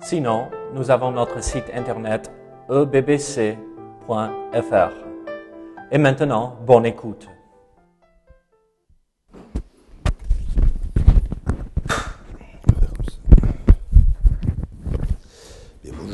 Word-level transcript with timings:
Sinon, 0.00 0.48
nous 0.74 0.90
avons 0.90 1.10
notre 1.10 1.42
site 1.42 1.64
internet 1.74 2.30
ebbc.fr. 2.70 3.56
Et 5.90 5.98
maintenant, 5.98 6.56
bonne 6.66 6.86
écoute. 6.86 7.28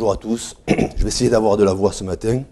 Bonjour 0.05 0.13
à 0.13 0.17
tous. 0.17 0.57
Je 0.69 1.03
vais 1.03 1.09
essayer 1.09 1.31
d'avoir 1.31 1.57
de 1.57 1.65
la 1.65 1.73
voix 1.73 1.93
ce 1.93 2.05
matin. 2.05 2.43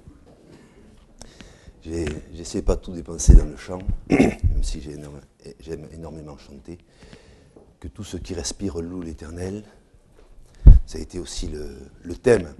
J'essaie 1.84 2.62
pas 2.62 2.76
de 2.76 2.80
tout 2.80 2.92
dépenser 2.92 3.34
dans 3.34 3.44
le 3.44 3.56
chant, 3.56 3.80
même 4.10 4.62
si 4.62 4.80
j'aime 4.80 5.86
énormément 5.92 6.38
chanter. 6.38 6.78
Que 7.80 7.88
tout 7.88 8.04
ce 8.04 8.16
qui 8.16 8.34
respire 8.34 8.80
loue 8.80 9.02
l'éternel. 9.02 9.64
Ça 10.86 10.98
a 10.98 11.00
été 11.00 11.18
aussi 11.18 11.48
le, 11.48 12.14
thème 12.14 12.54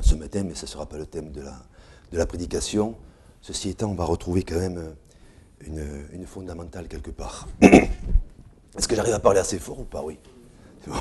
ce 0.00 0.14
matin, 0.14 0.42
mais 0.44 0.54
ce 0.54 0.62
ne 0.62 0.68
sera 0.68 0.86
pas 0.86 0.98
le 0.98 1.06
thème 1.06 1.30
de 1.32 1.42
la, 2.12 2.26
prédication. 2.26 2.96
Ceci 3.40 3.70
étant, 3.70 3.90
on 3.90 3.94
va 3.94 4.04
retrouver 4.04 4.42
quand 4.42 4.58
même 4.58 4.94
une, 5.60 6.06
une 6.12 6.26
fondamentale 6.26 6.88
quelque 6.88 7.10
part. 7.10 7.48
Est-ce 7.60 8.88
que 8.88 8.96
j'arrive 8.96 9.14
à 9.14 9.20
parler 9.20 9.40
assez 9.40 9.58
fort 9.58 9.80
ou 9.80 9.84
pas? 9.84 10.02
Oui. 10.02 10.18
Bon. 10.86 10.94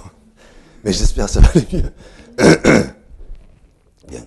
Mais 0.84 0.94
j'espère 0.94 1.26
que 1.26 1.32
ça 1.32 1.42
va 1.42 1.50
aller 1.50 1.68
mieux. 1.74 1.92
Bien. 4.08 4.26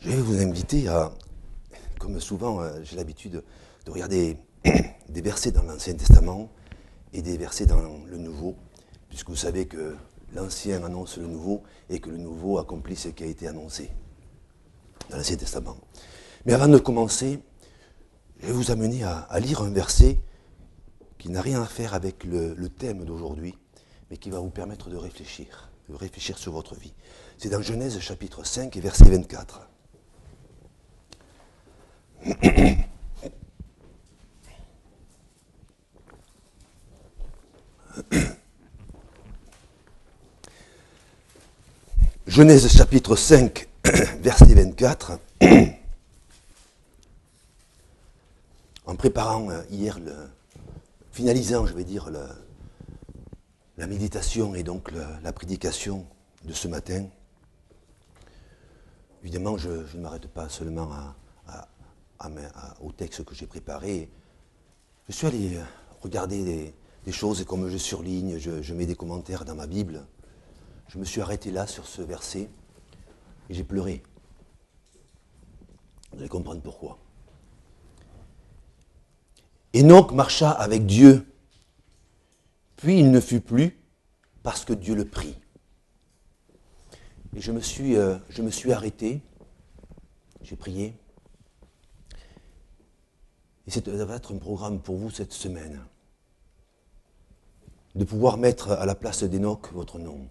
Je 0.00 0.10
vais 0.10 0.16
vous 0.16 0.40
inviter 0.40 0.88
à, 0.88 1.12
comme 1.98 2.18
souvent, 2.20 2.60
euh, 2.60 2.80
j'ai 2.82 2.96
l'habitude 2.96 3.42
de 3.86 3.90
regarder 3.90 4.36
des 5.08 5.20
versets 5.20 5.52
dans 5.52 5.62
l'Ancien 5.62 5.94
Testament 5.94 6.50
et 7.12 7.22
des 7.22 7.36
versets 7.36 7.66
dans 7.66 7.80
le 7.80 8.16
Nouveau, 8.16 8.56
puisque 9.08 9.28
vous 9.28 9.36
savez 9.36 9.66
que 9.66 9.94
l'Ancien 10.34 10.82
annonce 10.82 11.18
le 11.18 11.26
Nouveau 11.26 11.62
et 11.88 12.00
que 12.00 12.10
le 12.10 12.18
Nouveau 12.18 12.58
accomplit 12.58 12.96
ce 12.96 13.08
qui 13.08 13.22
a 13.22 13.26
été 13.26 13.46
annoncé 13.48 13.90
dans 15.10 15.16
l'Ancien 15.16 15.36
Testament. 15.36 15.76
Mais 16.46 16.52
avant 16.52 16.68
de 16.68 16.78
commencer, 16.78 17.40
je 18.40 18.46
vais 18.46 18.52
vous 18.52 18.70
amener 18.70 19.04
à, 19.04 19.28
lire 19.40 19.62
un 19.62 19.70
verset 19.70 20.18
qui 21.18 21.30
n'a 21.30 21.40
rien 21.40 21.62
à 21.62 21.66
faire 21.66 21.94
avec 21.94 22.24
le, 22.24 22.54
le 22.54 22.68
thème 22.68 23.04
d'aujourd'hui, 23.04 23.54
mais 24.10 24.16
qui 24.16 24.30
va 24.30 24.40
vous 24.40 24.50
permettre 24.50 24.90
de 24.90 24.96
réfléchir, 24.96 25.70
de 25.88 25.94
réfléchir 25.94 26.38
sur 26.38 26.52
votre 26.52 26.74
vie. 26.74 26.94
C'est 27.38 27.50
dans 27.50 27.62
Genèse 27.62 27.98
chapitre 28.00 28.44
5 28.44 28.76
et 28.76 28.80
verset 28.80 29.04
24. 29.04 29.68
Genèse 42.32 42.66
chapitre 42.74 43.14
5, 43.14 43.68
verset 44.22 44.54
24. 44.54 45.18
En 48.86 48.96
préparant 48.96 49.50
euh, 49.50 49.60
hier, 49.70 49.98
finalisant, 51.10 51.66
je 51.66 51.74
vais 51.74 51.84
dire, 51.84 52.08
la 53.76 53.86
méditation 53.86 54.54
et 54.54 54.62
donc 54.62 54.90
la 55.22 55.32
prédication 55.34 56.06
de 56.44 56.54
ce 56.54 56.68
matin, 56.68 57.04
évidemment, 59.22 59.58
je, 59.58 59.68
ne 59.94 60.00
m'arrête 60.00 60.26
pas 60.26 60.48
seulement 60.48 60.88
au 62.80 62.92
texte 62.92 63.26
que 63.26 63.34
j'ai 63.34 63.46
préparé. 63.46 64.08
Je 65.06 65.12
suis 65.12 65.26
allé 65.26 65.56
euh, 65.56 65.62
regarder 66.00 66.72
des, 67.04 67.12
choses 67.12 67.42
et 67.42 67.44
comme 67.44 67.68
je 67.68 67.76
surligne, 67.76 68.38
je 68.38 68.72
mets 68.72 68.86
des 68.86 68.96
commentaires 68.96 69.44
dans 69.44 69.54
ma 69.54 69.66
Bible. 69.66 70.06
Je 70.92 70.98
me 70.98 71.06
suis 71.06 71.22
arrêté 71.22 71.50
là 71.50 71.66
sur 71.66 71.86
ce 71.86 72.02
verset 72.02 72.50
et 73.48 73.54
j'ai 73.54 73.64
pleuré. 73.64 74.02
Vous 76.12 76.18
allez 76.18 76.28
comprendre 76.28 76.60
pourquoi. 76.60 76.98
Enoch 79.74 80.12
marcha 80.12 80.50
avec 80.50 80.84
Dieu, 80.84 81.26
puis 82.76 82.98
il 82.98 83.10
ne 83.10 83.20
fut 83.20 83.40
plus 83.40 83.80
parce 84.42 84.66
que 84.66 84.74
Dieu 84.74 84.94
le 84.94 85.06
prit. 85.06 85.34
Et 87.34 87.40
je 87.40 87.52
me 87.52 87.60
suis, 87.60 87.96
euh, 87.96 88.18
arrêté, 88.68 89.22
j'ai 90.42 90.56
prié. 90.56 90.94
Et 93.66 93.70
ça 93.70 93.80
va 93.80 94.16
être 94.16 94.34
un 94.34 94.38
programme 94.38 94.78
pour 94.78 94.98
vous 94.98 95.08
cette 95.08 95.32
semaine. 95.32 95.86
De 97.94 98.04
pouvoir 98.04 98.36
mettre 98.36 98.72
à 98.72 98.84
la 98.84 98.94
place 98.94 99.24
d'Enoch 99.24 99.72
votre 99.72 99.98
nom, 99.98 100.28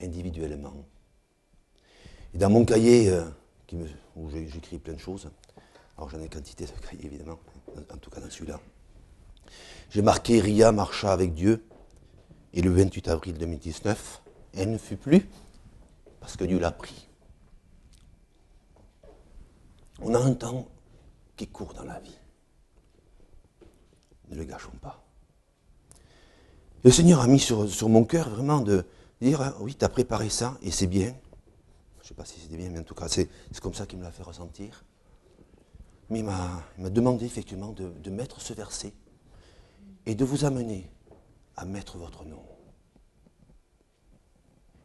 individuellement. 0.00 0.74
Et 2.34 2.38
dans 2.38 2.50
mon 2.50 2.64
cahier, 2.64 3.08
euh, 3.10 3.24
où 4.16 4.28
j'écris 4.30 4.78
plein 4.78 4.94
de 4.94 4.98
choses, 5.00 5.30
alors 5.96 6.08
j'en 6.10 6.20
ai 6.20 6.28
quantité 6.28 6.64
de 6.66 6.70
cahiers 6.70 7.06
évidemment, 7.06 7.38
en- 7.92 7.96
tout 7.98 8.10
cas 8.10 8.20
dans 8.20 8.30
celui-là, 8.30 8.60
j'ai 9.90 10.02
marqué 10.02 10.40
Ria 10.40 10.72
marcha 10.72 11.12
avec 11.12 11.34
Dieu, 11.34 11.64
et 12.52 12.62
le 12.62 12.70
28 12.70 13.08
avril 13.08 13.36
2019, 13.38 14.22
elle 14.54 14.70
ne 14.70 14.78
fut 14.78 14.96
plus 14.96 15.28
parce 16.20 16.36
que 16.36 16.44
Dieu 16.44 16.58
l'a 16.58 16.72
pris. 16.72 17.08
On 20.00 20.14
a 20.14 20.18
un 20.18 20.34
temps 20.34 20.68
qui 21.36 21.46
court 21.46 21.74
dans 21.74 21.84
la 21.84 21.98
vie. 22.00 22.16
Ne 24.30 24.36
le 24.36 24.44
gâchons 24.44 24.72
pas. 24.80 25.02
Le 26.84 26.90
Seigneur 26.90 27.20
a 27.20 27.26
mis 27.26 27.38
sur 27.38 27.88
mon 27.88 28.04
cœur 28.04 28.28
vraiment 28.28 28.60
de 28.60 28.84
dire, 29.20 29.40
hein, 29.40 29.54
oui, 29.60 29.74
tu 29.74 29.84
as 29.84 29.88
préparé 29.88 30.28
ça, 30.28 30.58
et 30.62 30.70
c'est 30.70 30.86
bien. 30.86 31.14
Je 31.98 32.02
ne 32.02 32.08
sais 32.08 32.14
pas 32.14 32.24
si 32.24 32.38
c'était 32.40 32.56
bien, 32.56 32.70
mais 32.70 32.78
en 32.78 32.84
tout 32.84 32.94
cas, 32.94 33.08
c'est 33.08 33.28
comme 33.60 33.74
ça 33.74 33.86
qu'il 33.86 33.98
me 33.98 34.04
l'a 34.04 34.12
fait 34.12 34.22
ressentir. 34.22 34.84
Mais 36.08 36.20
il 36.20 36.24
m'a 36.24 36.62
il 36.78 36.84
m'a 36.84 36.90
demandé 36.90 37.26
effectivement 37.26 37.72
de, 37.72 37.88
de 37.88 38.10
mettre 38.10 38.40
ce 38.40 38.52
verset 38.52 38.92
et 40.06 40.14
de 40.14 40.24
vous 40.24 40.44
amener 40.44 40.88
à 41.56 41.64
mettre 41.64 41.98
votre 41.98 42.24
nom. 42.24 42.44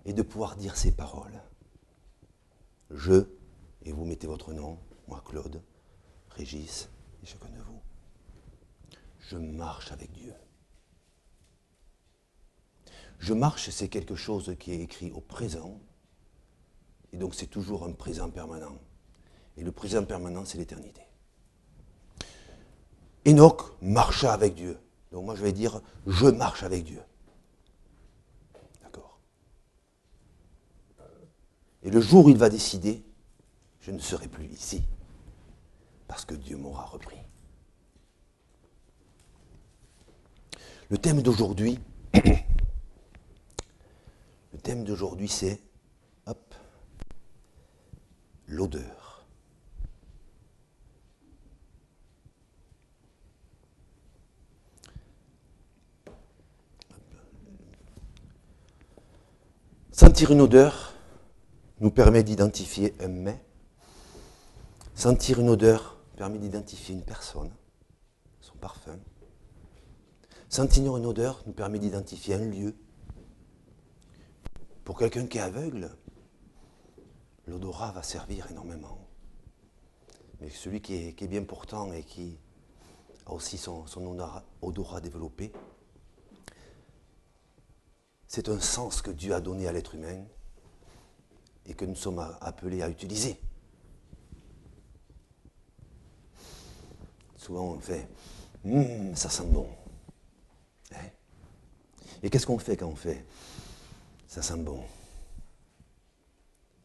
Et 0.06 0.14
de 0.14 0.24
pouvoir 0.24 0.56
dire 0.56 0.76
ces 0.76 0.92
paroles. 0.92 1.40
Je, 2.90 3.26
et 3.84 3.92
vous 3.92 4.04
mettez 4.04 4.26
votre 4.26 4.52
nom, 4.52 4.80
moi 5.08 5.22
Claude, 5.24 5.62
Régis 6.32 6.90
et 7.22 7.26
chacun 7.28 7.50
de 7.50 7.62
vous. 7.62 7.82
Je 9.20 9.38
marche 9.38 9.92
avec 9.92 10.12
Dieu. 10.12 10.34
Je 13.22 13.36
marche, 13.36 13.70
c'est 13.70 13.88
quelque 13.88 14.16
chose 14.16 14.56
qui 14.60 14.72
est 14.72 14.80
écrit 14.80 15.12
au 15.12 15.22
présent, 15.22 15.80
et 17.14 17.18
donc 17.18 17.36
c'est 17.36 17.46
toujours 17.46 17.86
un 17.86 17.92
présent 17.92 18.32
permanent. 18.32 18.80
Et 19.58 19.64
le 19.64 19.72
présent 19.72 20.04
permanent, 20.04 20.44
c'est 20.44 20.58
l'éternité. 20.58 21.04
Enoch 23.28 23.80
marcha 23.80 24.34
avec 24.34 24.56
Dieu. 24.56 24.80
Donc 25.12 25.26
moi 25.26 25.36
je 25.36 25.44
vais 25.44 25.52
dire, 25.52 25.82
je 26.08 26.26
marche 26.26 26.64
avec 26.64 26.84
Dieu. 26.84 27.00
D'accord 28.82 29.20
Et 31.84 31.92
le 31.92 32.02
jour 32.02 32.26
où 32.26 32.30
il 32.30 32.38
va 32.38 32.50
décider, 32.50 33.04
je 33.82 33.92
ne 33.92 34.00
serai 34.00 34.28
plus 34.30 34.48
ici, 34.48 34.82
parce 36.08 36.26
que 36.26 36.34
Dieu 36.34 36.58
m'aura 36.58 36.86
repris. 36.86 37.20
Le 40.90 40.98
thème 40.98 41.22
d'aujourd'hui, 41.22 41.78
thème 44.64 44.84
d'aujourd'hui 44.84 45.28
c'est, 45.28 45.62
l'odeur. 48.52 49.26
Sentir 59.92 60.32
une 60.32 60.42
odeur 60.42 60.94
nous 61.80 61.92
permet 61.92 62.24
d'identifier 62.24 62.94
un 63.00 63.08
mets. 63.08 63.44
Sentir 64.96 65.40
une 65.40 65.50
odeur 65.50 65.98
permet 66.18 66.38
d'identifier 66.38 66.94
une 66.94 67.04
personne, 67.04 67.52
son 68.42 68.56
parfum. 68.58 69.00
Sentir 70.50 70.98
une 70.98 71.06
odeur 71.06 71.42
nous 71.46 71.54
permet 71.54 71.80
d'identifier 71.80 72.36
un 72.36 72.46
lieu, 72.46 72.76
Pour 74.84 74.98
quelqu'un 74.98 75.28
qui 75.28 75.38
est 75.38 75.42
aveugle, 75.42 75.96
l'odorat 77.46 77.92
va 77.92 78.04
servir 78.04 78.50
énormément. 78.50 78.98
Mais 80.40 80.50
celui 80.50 80.82
qui 80.82 80.96
est, 80.96 81.28
bien 81.28 81.44
portant 81.44 81.94
et 81.94 82.04
qui 82.04 82.40
a 83.28 83.34
aussi 83.34 83.58
son, 83.58 83.86
odorat, 84.62 85.02
développé, 85.02 85.52
c'est 88.28 88.50
un 88.50 88.60
sens 88.60 89.02
que 89.02 89.12
Dieu 89.12 89.36
a 89.36 89.42
donné 89.42 89.68
à 89.68 89.72
l'être 89.72 89.94
humain 89.94 90.24
et 91.68 91.76
que 91.76 91.86
nous 91.86 91.96
sommes 91.96 92.20
appelés 92.42 92.82
à 92.82 92.90
utiliser. 92.90 93.40
Souvent 97.38 97.74
on 97.74 97.80
fait 97.80 98.08
hum, 98.66 99.16
ça 99.16 99.30
sent 99.30 99.46
bon. 99.46 99.68
Hein? 100.94 101.10
et 102.24 102.30
qu'est-ce 102.30 102.48
qu'on 102.48 102.60
fait 102.60 102.78
quand 102.78 102.88
on 102.88 102.96
fait? 102.96 103.26
Ça 104.32 104.42
sent 104.42 104.56
bon 104.56 104.82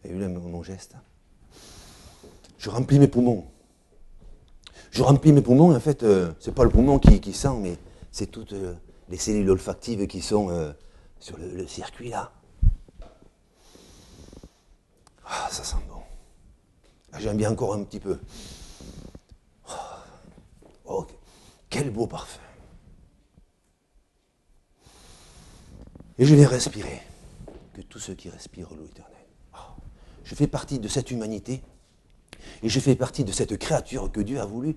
avez 0.04 0.14
vu 0.14 0.26
mon 0.28 0.64
geste 0.64 0.96
Je 2.58 2.70
remplis 2.70 2.98
mes 2.98 3.06
poumons. 3.06 3.46
Je 4.90 5.02
remplis 5.02 5.32
mes 5.32 5.42
poumons, 5.42 5.74
en 5.74 5.78
fait, 5.80 6.02
euh, 6.02 6.32
ce 6.40 6.50
n'est 6.50 6.54
pas 6.54 6.64
le 6.64 6.70
poumon 6.70 6.98
qui, 6.98 7.32
sent, 7.32 7.56
mais 7.60 7.76
c'est 8.10 8.26
toutes 8.26 8.52
euh, 8.52 8.74
les 9.08 9.16
cellules 9.16 9.48
olfactives 9.48 10.08
qui 10.08 10.22
sont 10.22 10.50
euh, 10.50 10.72
sur 11.20 11.36
le, 11.38 11.66
circuit 11.68 12.08
là. 12.08 12.32
Ah, 15.24 15.48
ça 15.50 15.62
sent 15.62 15.76
bon. 15.88 16.02
Ah, 17.12 17.20
j'aime 17.20 17.36
bien 17.36 17.52
encore 17.52 17.74
un 17.74 17.84
petit 17.84 18.00
peu. 18.00 18.18
Oh, 20.84 21.06
quel 21.70 21.90
beau 21.90 22.08
parfum. 22.08 22.40
Et 26.18 26.24
je 26.24 26.34
vais 26.34 26.46
respirer. 26.46 27.02
Que 27.76 27.82
tous 27.82 27.98
ceux 27.98 28.14
qui 28.14 28.30
respirent 28.30 28.72
l'eau 28.74 28.86
éternelle. 28.86 29.26
Ah, 29.52 29.76
je 30.24 30.34
fais 30.34 30.46
partie 30.46 30.78
de 30.78 30.88
cette 30.88 31.10
humanité 31.10 31.62
et 32.62 32.70
je 32.70 32.80
fais 32.80 32.96
partie 32.96 33.22
de 33.22 33.32
cette 33.32 33.58
créature 33.58 34.10
que 34.10 34.22
Dieu 34.22 34.40
a 34.40 34.46
voulu. 34.46 34.76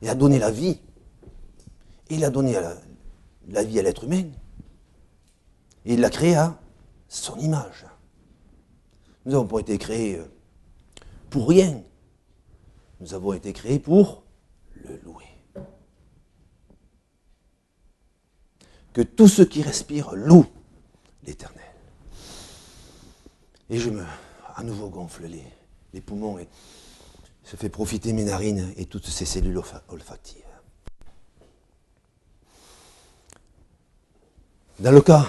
Il 0.00 0.08
a 0.08 0.14
donné 0.14 0.38
la 0.38 0.50
vie. 0.50 0.80
Il 2.08 2.24
a 2.24 2.30
donné 2.30 2.56
la, 3.48 3.64
vie 3.64 3.78
à 3.78 3.82
l'être 3.82 4.04
humain. 4.04 4.24
Et 5.84 5.92
il 5.92 6.00
l'a 6.00 6.08
créé 6.08 6.36
à 6.36 6.58
son 7.06 7.38
image. 7.38 7.84
Nous 9.26 9.32
n'avons 9.32 9.46
pas 9.46 9.60
été 9.60 9.76
créés 9.76 10.16
euh, 10.16 10.24
pour 11.28 11.46
rien. 11.46 11.82
Nous 12.98 13.12
avons 13.12 13.34
été 13.34 13.52
créés 13.52 13.78
pour 13.78 14.22
le 14.86 14.96
louer. 15.04 15.26
Que 18.94 19.02
tous 19.02 19.28
ceux 19.28 19.44
qui 19.44 19.60
respirent 19.60 20.14
louent 20.14 20.46
l'Éternel. 21.24 21.63
Et 23.74 23.78
je 23.78 23.90
me, 23.90 24.04
à 24.54 24.62
nouveau, 24.62 24.88
gonfle 24.88 25.26
les, 25.26 25.42
les 25.92 26.00
poumons 26.00 26.38
et 26.38 26.46
se 27.42 27.56
fait 27.56 27.68
profiter 27.68 28.12
mes 28.12 28.22
narines 28.22 28.72
et 28.76 28.86
toutes 28.86 29.08
ces 29.08 29.24
cellules 29.24 29.60
olfactives. 29.88 30.44
Dans 34.78 34.92
le 34.92 35.00
cas 35.00 35.28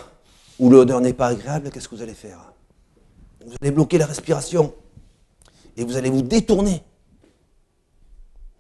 où 0.60 0.70
l'odeur 0.70 1.02
n'est 1.02 1.16
pas 1.16 1.30
agréable, 1.30 1.72
qu'est-ce 1.72 1.90
que 1.90 1.96
vous 1.96 2.04
allez 2.04 2.14
faire? 2.14 2.54
Vous 3.44 3.56
allez 3.60 3.72
bloquer 3.72 3.98
la 3.98 4.06
respiration 4.06 4.76
et 5.76 5.84
vous 5.84 5.98
allez 5.98 6.12
vous 6.12 6.22
détourner. 6.22 6.84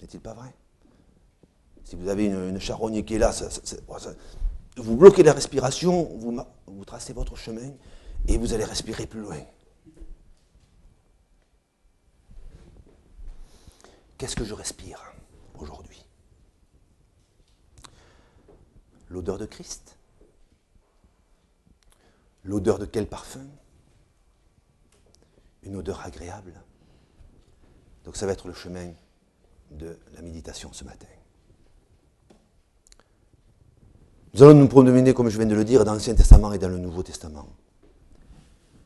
N'est-il 0.02 0.20
pas 0.20 0.34
vrai? 0.34 0.52
Si 1.84 1.96
vous 1.96 2.10
avez 2.10 2.26
une, 2.26 2.60
charogne 2.60 3.04
qui 3.04 3.14
est 3.14 3.20
là, 3.20 3.32
vous 4.78 4.96
bloquez 4.96 5.22
la 5.22 5.34
respiration, 5.34 6.10
vous 6.66 6.86
tracez 6.86 7.14
votre 7.14 7.36
chemin 7.36 7.70
et 8.28 8.40
vous 8.40 8.52
allez 8.52 8.66
respirer 8.66 9.06
plus 9.06 9.22
loin. 9.22 9.38
Qu'est-ce 14.18 14.36
que 14.36 14.46
je 14.46 14.54
respire 14.54 15.14
aujourd'hui? 15.60 16.06
L'odeur 19.10 19.38
de 19.38 19.46
Christ? 19.46 19.98
L'odeur 22.44 22.80
de 22.80 22.86
quel 22.86 23.08
parfum? 23.08 23.46
Une 25.64 25.76
odeur 25.76 26.00
agréable? 26.06 26.54
Donc 28.06 28.16
ça 28.16 28.26
va 28.26 28.32
être 28.32 28.48
le 28.48 28.54
chemin 28.54 28.94
de 29.72 29.98
la 30.14 30.22
méditation 30.22 30.72
ce 30.72 30.84
matin. 30.84 31.08
Nous 34.34 34.44
allons 34.44 34.54
nous 34.54 34.68
promener, 34.68 35.14
comme 35.14 35.30
je 35.30 35.38
viens 35.38 35.48
de 35.48 35.56
le 35.56 35.66
dire, 35.66 35.84
dans 35.86 35.94
l'Ancien 35.94 36.14
Testament 36.14 36.54
et 36.54 36.58
dans 36.58 36.70
le 36.70 36.78
Nouveau 36.78 37.04
Testament. 37.04 37.48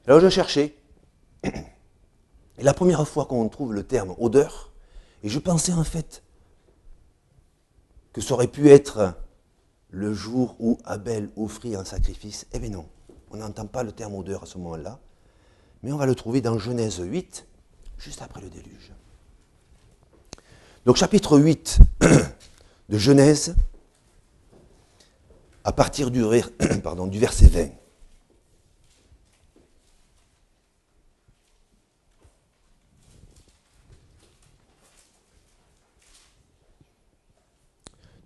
Alors 0.07 0.19
je 0.19 0.29
cherchais, 0.29 0.75
et 1.43 2.63
la 2.63 2.73
première 2.73 3.07
fois 3.07 3.25
qu'on 3.25 3.47
trouve 3.49 3.73
le 3.73 3.83
terme 3.83 4.15
odeur, 4.19 4.68
et 5.23 5.29
je 5.29 5.39
pensais 5.39 5.73
en 5.73 5.83
fait 5.83 6.23
que 8.13 8.21
ça 8.21 8.33
aurait 8.33 8.47
pu 8.47 8.69
être 8.69 9.15
le 9.89 10.13
jour 10.13 10.55
où 10.59 10.77
Abel 10.85 11.29
offrit 11.35 11.75
un 11.75 11.83
sacrifice. 11.83 12.47
Eh 12.53 12.59
bien 12.59 12.69
non, 12.69 12.87
on 13.31 13.37
n'entend 13.37 13.65
pas 13.65 13.83
le 13.83 13.91
terme 13.91 14.15
odeur 14.15 14.43
à 14.43 14.45
ce 14.45 14.57
moment-là, 14.57 14.99
mais 15.83 15.91
on 15.91 15.97
va 15.97 16.05
le 16.05 16.15
trouver 16.15 16.41
dans 16.41 16.57
Genèse 16.57 16.99
8, 16.99 17.45
juste 17.97 18.21
après 18.21 18.41
le 18.41 18.49
déluge. 18.49 18.93
Donc 20.85 20.95
chapitre 20.95 21.37
8 21.37 21.79
de 22.89 22.97
Genèse, 22.97 23.55
à 25.63 25.71
partir 25.71 26.09
du, 26.11 26.21
du 27.09 27.19
verset 27.19 27.47
20. 27.47 27.69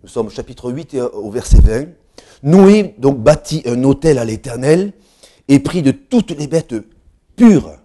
Nous 0.04 0.10
sommes 0.10 0.28
au 0.28 0.32
chapitre 0.32 0.70
8 0.70 0.94
et 0.96 1.02
au 1.02 1.32
verset 1.32 1.62
20. 1.62 1.88
Noé 2.44 2.94
donc 2.98 3.20
bâtit 3.20 3.64
un 3.66 3.84
autel 3.86 4.18
à 4.18 4.26
l'Éternel 4.26 4.92
et 5.48 5.60
prit 5.60 5.82
de 5.82 5.92
toutes 5.92 6.32
les 6.32 6.48
bêtes 6.48 6.76
pures 7.38 7.78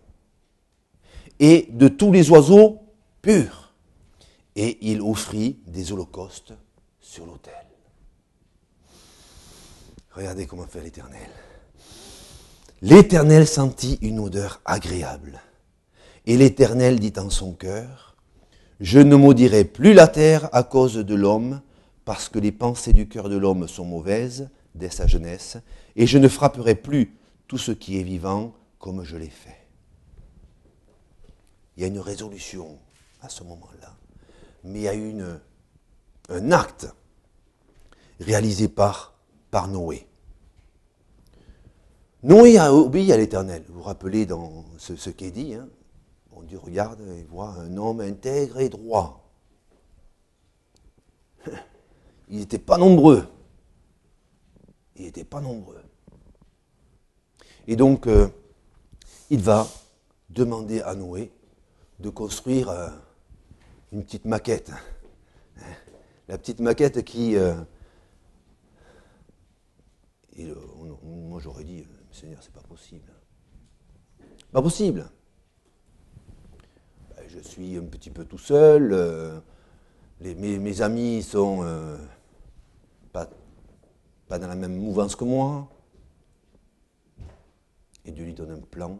et 1.38 1.68
de 1.70 1.86
tous 1.86 2.10
les 2.10 2.28
oiseaux 2.30 2.80
purs. 3.22 3.72
Et 4.56 4.78
il 4.90 5.00
offrit 5.00 5.60
des 5.68 5.92
holocaustes 5.92 6.54
sur 7.00 7.24
l'autel. 7.24 7.54
Regardez 10.10 10.46
comment 10.46 10.66
fait 10.66 10.82
l'Éternel. 10.82 11.28
L'Éternel 12.82 13.46
sentit 13.46 13.96
une 14.02 14.18
odeur 14.18 14.60
agréable. 14.64 15.40
Et 16.26 16.36
l'Éternel 16.36 16.98
dit 16.98 17.12
en 17.16 17.30
son 17.30 17.52
cœur, 17.52 18.16
Je 18.80 18.98
ne 18.98 19.14
maudirai 19.14 19.64
plus 19.64 19.94
la 19.94 20.08
terre 20.08 20.48
à 20.52 20.64
cause 20.64 20.96
de 20.96 21.14
l'homme, 21.14 21.60
parce 22.08 22.30
que 22.30 22.38
les 22.38 22.52
pensées 22.52 22.94
du 22.94 23.06
cœur 23.06 23.28
de 23.28 23.36
l'homme 23.36 23.68
sont 23.68 23.84
mauvaises 23.84 24.48
dès 24.74 24.88
sa 24.88 25.06
jeunesse, 25.06 25.58
et 25.94 26.06
je 26.06 26.16
ne 26.16 26.26
frapperai 26.26 26.74
plus 26.74 27.14
tout 27.48 27.58
ce 27.58 27.70
qui 27.70 28.00
est 28.00 28.02
vivant 28.02 28.54
comme 28.78 29.04
je 29.04 29.18
l'ai 29.18 29.28
fait. 29.28 29.68
Il 31.76 31.82
y 31.82 31.84
a 31.84 31.88
une 31.88 32.00
résolution 32.00 32.78
à 33.20 33.28
ce 33.28 33.44
moment-là, 33.44 33.94
mais 34.64 34.78
il 34.78 34.82
y 34.84 34.88
a 34.88 35.38
un 36.30 36.50
acte 36.50 36.88
réalisé 38.20 38.68
par, 38.68 39.12
par 39.50 39.68
Noé. 39.68 40.06
Noé 42.22 42.56
a 42.56 42.72
obéi 42.72 43.12
à 43.12 43.18
l'Éternel. 43.18 43.64
Vous 43.68 43.80
vous 43.80 43.82
rappelez 43.82 44.24
dans 44.24 44.64
ce, 44.78 44.96
ce 44.96 45.10
qui 45.10 45.26
est 45.26 45.30
dit, 45.30 45.52
hein 45.52 45.68
bon 46.32 46.40
Dieu 46.40 46.56
regarde 46.56 47.02
et 47.02 47.24
voit 47.24 47.50
un 47.50 47.76
homme 47.76 48.00
intègre 48.00 48.60
et 48.60 48.70
droit. 48.70 49.17
Ils 52.30 52.38
n'étaient 52.38 52.58
pas 52.58 52.78
nombreux. 52.78 53.26
Ils 54.96 55.04
n'étaient 55.04 55.24
pas 55.24 55.40
nombreux. 55.40 55.82
Et 57.66 57.76
donc, 57.76 58.06
euh, 58.06 58.28
il 59.30 59.40
va 59.40 59.66
demander 60.30 60.80
à 60.80 60.94
Noé 60.94 61.30
de 61.98 62.10
construire 62.10 62.70
euh, 62.70 62.88
une 63.92 64.04
petite 64.04 64.24
maquette. 64.24 64.72
La 66.28 66.38
petite 66.38 66.60
maquette 66.60 67.04
qui... 67.04 67.36
Euh, 67.36 67.54
moi 71.02 71.40
j'aurais 71.40 71.64
dit, 71.64 71.84
Seigneur, 72.12 72.38
c'est 72.42 72.52
pas 72.52 72.62
possible. 72.62 73.10
Pas 74.52 74.62
possible. 74.62 75.10
Ben, 77.10 77.24
je 77.28 77.40
suis 77.40 77.76
un 77.76 77.84
petit 77.84 78.10
peu 78.10 78.24
tout 78.24 78.38
seul. 78.38 79.42
mes, 80.20 80.80
amis 80.80 81.22
sont 81.22 81.64
pas 84.28 84.38
dans 84.38 84.46
la 84.46 84.54
même 84.54 84.76
mouvance 84.76 85.16
que 85.16 85.24
moi. 85.24 85.68
Et 88.04 88.12
Dieu 88.12 88.24
lui 88.24 88.34
donne 88.34 88.50
un 88.52 88.60
plan. 88.60 88.98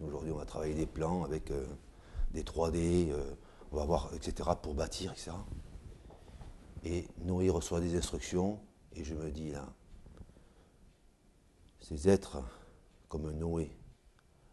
Aujourd'hui, 0.00 0.30
on 0.32 0.36
va 0.36 0.44
travailler 0.44 0.74
des 0.74 0.86
plans 0.86 1.24
avec 1.24 1.50
euh, 1.50 1.66
des 2.32 2.42
3D, 2.42 3.10
euh, 3.10 3.34
on 3.72 3.76
va 3.76 3.84
voir, 3.84 4.10
etc., 4.14 4.50
pour 4.60 4.74
bâtir, 4.74 5.12
etc. 5.12 5.32
Et 6.84 7.06
Noé 7.24 7.48
reçoit 7.50 7.80
des 7.80 7.96
instructions, 7.96 8.60
et 8.92 9.04
je 9.04 9.14
me 9.14 9.30
dis 9.30 9.52
là, 9.52 9.66
ces 11.80 12.08
êtres 12.08 12.42
comme 13.08 13.30
Noé 13.32 13.70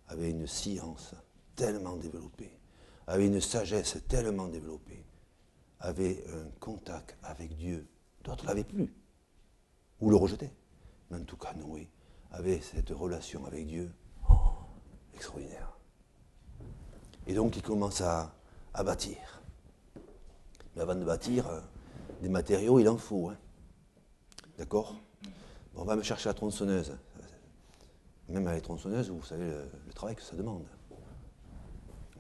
avaient 0.08 0.30
une 0.30 0.48
science 0.48 1.16
tellement 1.56 1.98
développée, 1.98 2.60
avaient 3.08 3.28
une 3.28 3.42
sagesse 3.42 3.98
tellement 4.08 4.48
développée, 4.48 5.04
avaient 5.80 6.24
un 6.30 6.50
contact 6.60 7.18
avec 7.24 7.56
Dieu. 7.58 7.88
D'autres 8.24 8.46
l'avaient 8.46 8.64
plus, 8.64 8.94
ou 10.02 10.10
le 10.10 10.16
rejetaient. 10.16 10.52
Mais 11.10 11.18
en 11.18 11.24
tout 11.24 11.38
cas, 11.38 11.54
Noé 11.54 11.88
avait 12.32 12.60
cette 12.60 12.90
relation 12.90 13.46
avec 13.46 13.68
Dieu 13.68 13.92
extraordinaire. 15.14 15.78
Et 17.28 17.34
donc 17.34 17.56
il 17.56 17.62
commence 17.62 18.02
à, 18.02 18.34
bâtir. 18.84 19.42
Mais 20.76 20.82
avant 20.82 20.96
de 20.96 21.04
bâtir, 21.04 21.48
euh, 21.48 21.60
des 22.22 22.30
matériaux, 22.30 22.80
il 22.80 22.90
en 22.90 22.98
faut. 22.98 23.30
Hein. 23.30 23.38
D'accord? 24.58 24.96
On 25.76 25.84
va 25.84 25.96
me 25.96 26.02
chercher 26.02 26.30
la 26.30 26.34
tronçonneuse. 26.34 26.98
Même 28.30 28.48
avec 28.48 28.62
la 28.62 28.66
tronçonneuse, 28.66 29.10
vous 29.10 29.24
savez 29.24 29.46
le, 29.46 29.94
travail 29.94 30.16
que 30.16 30.22
ça 30.22 30.36
demande. 30.36 30.66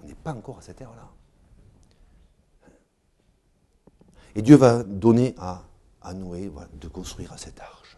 On 0.03 0.07
n'est 0.07 0.15
pas 0.15 0.33
encore 0.33 0.57
à 0.59 0.61
cette 0.61 0.81
ère-là. 0.81 1.09
Et 4.35 4.41
Dieu 4.41 4.55
va 4.55 4.83
donner 4.83 5.35
à, 5.37 5.63
à 6.01 6.13
Noé 6.13 6.51
de 6.73 6.87
construire 6.87 7.37
cette 7.37 7.59
arche, 7.59 7.97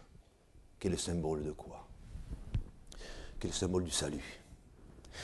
qui 0.78 0.88
est 0.88 0.90
le 0.90 0.96
symbole 0.96 1.44
de 1.44 1.52
quoi? 1.52 1.86
Qui 3.40 3.46
est 3.46 3.50
le 3.50 3.56
symbole 3.56 3.84
du 3.84 3.90
salut? 3.90 4.42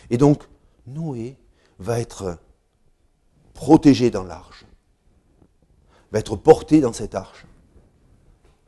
Et 0.08 0.16
donc, 0.16 0.44
Noé 0.86 1.36
va 1.78 2.00
être 2.00 2.38
protégé 3.54 4.10
dans 4.10 4.24
l'arche, 4.24 4.64
va 6.12 6.18
être 6.18 6.36
porté 6.36 6.80
dans 6.80 6.92
cette 6.92 7.14
arche, 7.14 7.46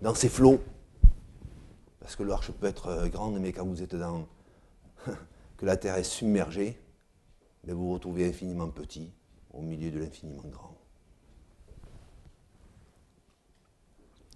dans 0.01 0.15
ces 0.15 0.29
flots. 0.29 0.61
Parce 2.01 2.17
que 2.17 2.23
l'arche 2.25 2.51
peut 2.51 2.67
être 2.67 2.89
euh, 2.89 3.09
grande, 3.09 3.39
mais 3.39 3.53
quand 3.53 3.65
vous 3.65 3.83
êtes 3.83 3.95
dans. 3.95 4.27
que 5.57 5.67
la 5.67 5.77
terre 5.77 5.97
est 5.97 6.05
submergée, 6.05 6.79
ben, 7.65 7.75
vous 7.75 7.87
vous 7.87 7.95
retrouvez 7.95 8.29
infiniment 8.29 8.69
petit 8.69 9.13
au 9.53 9.61
milieu 9.61 9.91
de 9.91 9.99
l'infiniment 10.01 10.43
grand. 10.49 10.77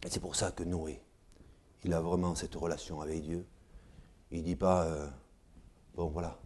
Et 0.06 0.08
c'est 0.08 0.20
pour 0.20 0.36
ça 0.36 0.52
que 0.52 0.62
Noé, 0.62 1.02
il 1.84 1.92
a 1.92 2.00
vraiment 2.00 2.34
cette 2.34 2.54
relation 2.54 3.02
avec 3.02 3.22
Dieu. 3.22 3.44
Il 4.30 4.38
ne 4.38 4.44
dit 4.44 4.56
pas, 4.56 4.84
euh, 4.84 5.06
bon 5.94 6.06
voilà, 6.06 6.38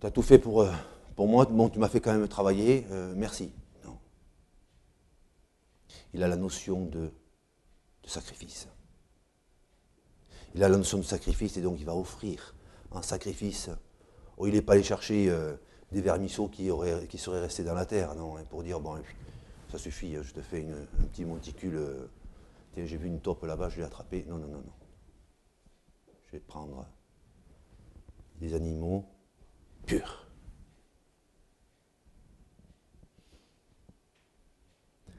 tu 0.00 0.06
as 0.06 0.10
tout 0.10 0.22
fait 0.22 0.38
pour, 0.38 0.62
euh, 0.62 0.72
pour 1.16 1.28
moi, 1.28 1.44
bon, 1.44 1.68
tu 1.68 1.78
m'as 1.78 1.88
fait 1.88 2.00
quand 2.00 2.12
même 2.12 2.26
travailler, 2.28 2.86
merci. 3.14 3.52
Non. 3.84 3.98
Il 6.14 6.22
a 6.22 6.28
la 6.28 6.36
notion 6.36 6.86
de 6.86 7.12
sacrifice. 8.04 8.68
Il 10.54 10.62
a 10.62 10.68
la 10.68 10.76
notion 10.76 10.98
de 10.98 11.02
sacrifice 11.02 11.56
et 11.56 11.62
donc 11.62 11.78
il 11.78 11.86
va 11.86 11.94
offrir 11.94 12.54
un 12.92 13.02
sacrifice. 13.02 13.70
Oh, 14.36 14.46
il 14.46 14.54
n'est 14.54 14.62
pas 14.62 14.74
allé 14.74 14.82
chercher 14.82 15.28
euh, 15.30 15.54
des 15.92 16.00
vermisseaux 16.00 16.48
qui, 16.48 16.70
auraient, 16.70 17.06
qui 17.06 17.18
seraient 17.18 17.40
restés 17.40 17.64
dans 17.64 17.74
la 17.74 17.86
terre, 17.86 18.14
non, 18.14 18.36
hein, 18.36 18.44
pour 18.48 18.62
dire, 18.62 18.80
bon, 18.80 18.96
ça 19.72 19.78
suffit, 19.78 20.14
je 20.22 20.34
te 20.34 20.42
fais 20.42 20.70
un 20.70 21.06
petit 21.06 21.24
monticule. 21.24 21.76
Euh, 21.76 22.06
tiens, 22.74 22.84
j'ai 22.84 22.98
vu 22.98 23.06
une 23.06 23.22
taupe 23.22 23.42
là-bas, 23.44 23.70
je 23.70 23.76
vais 23.76 23.82
l'attraper. 23.82 24.22
Non, 24.28 24.36
non, 24.36 24.48
non, 24.48 24.58
non. 24.58 24.72
Je 26.26 26.32
vais 26.32 26.40
prendre 26.40 26.86
des 28.38 28.52
animaux 28.52 29.06
purs. 29.86 30.28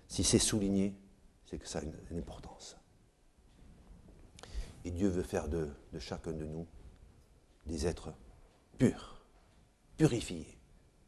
Si 0.08 0.24
c'est 0.24 0.38
souligné, 0.38 0.96
c'est 1.46 1.58
que 1.58 1.68
ça 1.68 1.80
a 1.80 1.82
une, 1.82 2.20
importance. 2.20 2.78
Et 4.86 4.92
Dieu 4.92 5.08
veut 5.08 5.24
faire 5.24 5.50
de, 5.50 5.68
chacun 5.98 6.32
de 6.32 6.46
nous 6.46 6.68
des 7.66 7.88
êtres 7.88 8.14
purs, 8.78 9.26
purifiés, 9.98 10.60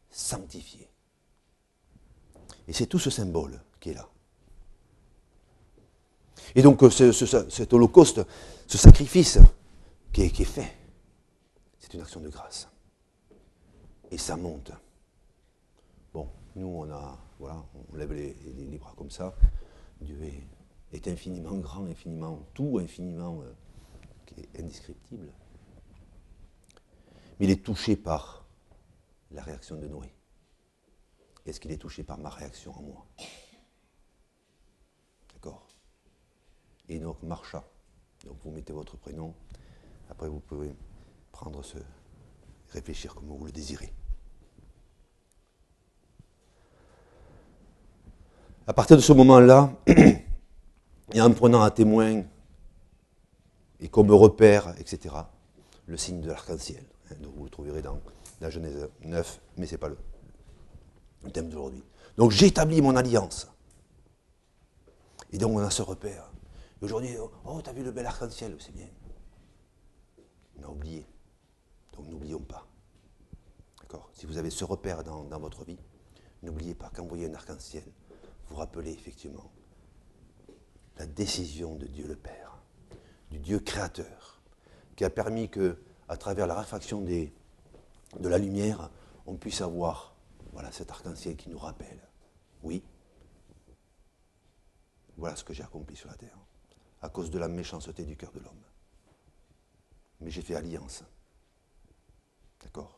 sanctifiés. 0.10 0.90
Et 2.68 2.74
c'est 2.74 2.88
tout 2.88 3.00
ce 3.00 3.10
symbole 3.10 3.62
qui 3.80 3.92
est 3.92 3.94
là. 3.94 4.08
Et 6.56 6.62
donc 6.62 6.84
euh, 6.84 6.90
cet 6.90 7.74
holocauste, 7.74 8.22
ce 8.68 8.78
sacrifice 8.78 9.40
qui 10.12 10.22
est, 10.22 10.44
fait, 10.44 10.74
c'est 11.80 11.94
une 11.94 12.02
action 12.02 12.22
de 12.22 12.30
grâce. 12.30 12.70
Et 14.12 14.18
ça 14.18 14.38
monte. 14.38 14.72
Bon, 16.14 16.30
nous 16.56 16.68
on 16.68 16.90
a, 16.90 17.18
voilà, 17.40 17.64
on 17.92 17.96
lève 17.98 18.14
les 18.14 18.78
bras 18.80 18.94
comme 18.98 19.12
ça. 19.12 19.36
Dieu 20.02 20.18
est, 20.94 21.08
infiniment 21.08 21.58
grand, 21.58 21.86
infiniment 21.86 22.48
tout, 22.54 22.80
infiniment 22.82 23.42
euh, 23.42 24.44
indescriptible. 24.58 25.32
Mais 27.40 27.48
il 27.48 27.52
est 27.52 27.64
touché 27.64 27.98
par 27.98 28.46
la 29.32 29.44
réaction 29.44 29.76
de 29.76 29.88
Noé. 29.88 30.15
Est-ce 31.46 31.60
qu'il 31.60 31.72
est 31.72 31.78
touché 31.78 32.04
par 32.04 32.18
ma 32.18 32.30
réaction 32.30 32.76
en 32.78 32.82
moi 32.82 33.06
D'accord 35.34 35.68
Et 36.90 37.00
donc 37.00 37.22
marcha. 37.22 37.64
Donc 38.26 38.38
vous 38.44 38.52
mettez 38.52 38.74
votre 38.74 38.98
prénom. 38.98 39.34
Après 40.10 40.28
vous 40.28 40.40
pouvez 40.40 40.74
prendre 41.32 41.64
ce. 41.64 41.78
réfléchir 42.70 43.14
comme 43.14 43.28
vous 43.28 43.46
le 43.46 43.52
désirez. 43.52 43.94
À 48.68 48.74
partir 48.74 48.98
de 48.98 49.02
ce 49.02 49.14
moment-là, 49.14 49.72
et 51.14 51.22
en 51.22 51.32
prenant 51.32 51.62
à 51.62 51.70
témoin 51.70 52.24
et 53.80 53.90
comme 53.90 54.10
repère, 54.10 54.74
etc., 54.80 55.14
le 55.86 55.98
signe 55.98 56.22
de 56.22 56.28
l'arc-en-ciel. 56.30 56.84
Hein, 57.12 57.16
vous 57.36 57.44
le 57.44 57.50
trouverez 57.52 57.84
dans 57.84 58.00
la 58.42 58.50
Genèse 58.50 58.90
9, 59.04 59.42
mais 59.58 59.68
ce 59.68 59.74
n'est 59.74 59.78
pas 59.78 59.90
le, 59.90 59.98
thème 61.32 61.50
d'aujourd'hui. 61.50 61.84
Donc 62.18 62.32
j'établis 62.32 62.82
mon 62.82 62.96
alliance. 62.96 63.48
Et 65.32 65.38
donc 65.38 65.56
on 65.56 65.60
a 65.60 65.70
ce 65.70 65.82
repère. 65.82 66.32
aujourd'hui, 66.82 67.16
oh, 67.46 67.62
tu 67.62 67.70
as 67.70 67.74
vu 67.74 67.84
le 67.84 67.92
bel 67.92 68.06
arc-en-ciel, 68.06 68.56
c'est 68.60 68.74
bien. 68.74 68.88
On 70.60 70.64
a 70.64 70.70
oublié. 70.70 71.06
Donc 71.94 72.08
n'oublions 72.08 72.40
pas. 72.40 72.66
D'accord? 73.82 74.10
Si 74.14 74.26
vous 74.26 74.38
avez 74.38 74.50
ce 74.50 74.64
repère 74.64 75.04
dans, 75.04 75.24
dans 75.24 75.40
votre 75.40 75.66
vie, 75.66 75.80
n'oubliez 76.44 76.76
pas 76.76 76.90
qu'en 76.90 77.06
voyez 77.06 77.28
un 77.28 77.34
arc-en-ciel, 77.34 77.84
vous 78.48 78.56
rappelez 78.56 78.92
effectivement 78.92 79.52
la 80.98 81.06
décision 81.06 81.76
de 81.76 81.86
Dieu 81.88 82.08
le 82.08 82.16
Père, 82.16 82.58
du 83.32 83.40
Dieu 83.40 83.60
créateur, 83.60 84.40
qui 84.96 85.04
a 85.04 85.10
permis 85.10 85.50
que, 85.50 85.78
à 86.08 86.18
travers 86.18 86.48
la 86.48 86.58
réfraction 86.58 87.02
de 87.02 88.30
la 88.30 88.38
lumière, 88.38 88.90
on 89.26 89.36
puisse 89.36 89.62
avoir 89.62 90.15
voilà, 90.56 90.72
cet 90.72 90.90
arc-en-ciel 90.90 91.36
qui 91.36 91.50
nous 91.50 91.58
rappelle, 91.58 92.00
oui, 92.64 92.82
voilà 95.18 95.36
ce 95.36 95.44
que 95.44 95.54
j'ai 95.54 95.64
accompli 95.64 95.98
sur 95.98 96.08
la 96.08 96.16
terre, 96.16 96.38
à 97.02 97.10
cause 97.10 97.30
de 97.30 97.38
la 97.38 97.50
méchanceté 97.50 98.06
du 98.06 98.16
cœur 98.16 98.32
de 98.32 98.40
l'homme. 98.40 98.64
Mais 100.22 100.32
j'ai 100.32 100.42
fait 100.42 100.56
alliance. 100.56 101.04
D'accord? 102.64 102.98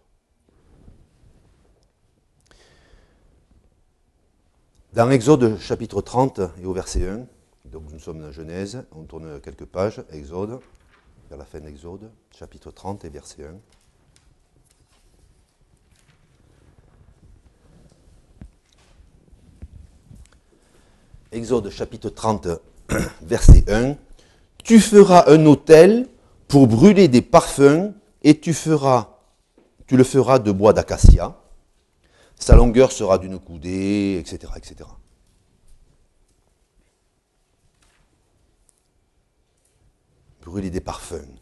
Dans 4.93 5.09
Exode 5.09 5.57
chapitre 5.57 6.01
30 6.01 6.39
et 6.59 6.65
au 6.67 6.73
verset 6.73 7.09
1, 7.09 7.25
donc 7.65 7.91
nous 7.91 7.99
sommes 7.99 8.21
dans 8.21 8.31
Genèse, 8.31 8.85
on 8.91 9.03
tourne 9.03 9.41
quelques 9.41 9.65
pages, 9.65 10.03
Exode, 10.11 10.59
vers 11.29 11.39
la 11.39 11.45
fin 11.45 11.59
d'Exode, 11.59 12.11
chapitre 12.29 12.69
30 12.69 13.03
et 13.03 13.09
verset 13.09 13.45
1. 13.45 13.59
Exode 21.37 21.69
chapitre 21.69 22.09
30, 22.09 22.47
verset 23.21 23.63
1. 23.71 23.95
Tu 24.63 24.79
feras 24.79 25.25
un 25.27 25.45
autel 25.45 26.07
pour 26.47 26.67
brûler 26.67 27.07
des 27.07 27.21
parfums 27.21 27.93
et 28.23 28.39
tu 28.39 28.53
feras, 28.53 29.17
tu 29.85 29.95
le 29.95 30.03
feras 30.03 30.39
de 30.39 30.51
bois 30.51 30.73
d'acacia 30.73 31.37
sa 32.39 32.55
longueur 32.55 32.91
sera 32.91 33.17
d'une 33.17 33.39
coudée, 33.39 34.17
etc., 34.19 34.53
etc. 34.55 34.89
Brûler 40.41 40.69
des 40.69 40.79
parfums, 40.79 41.39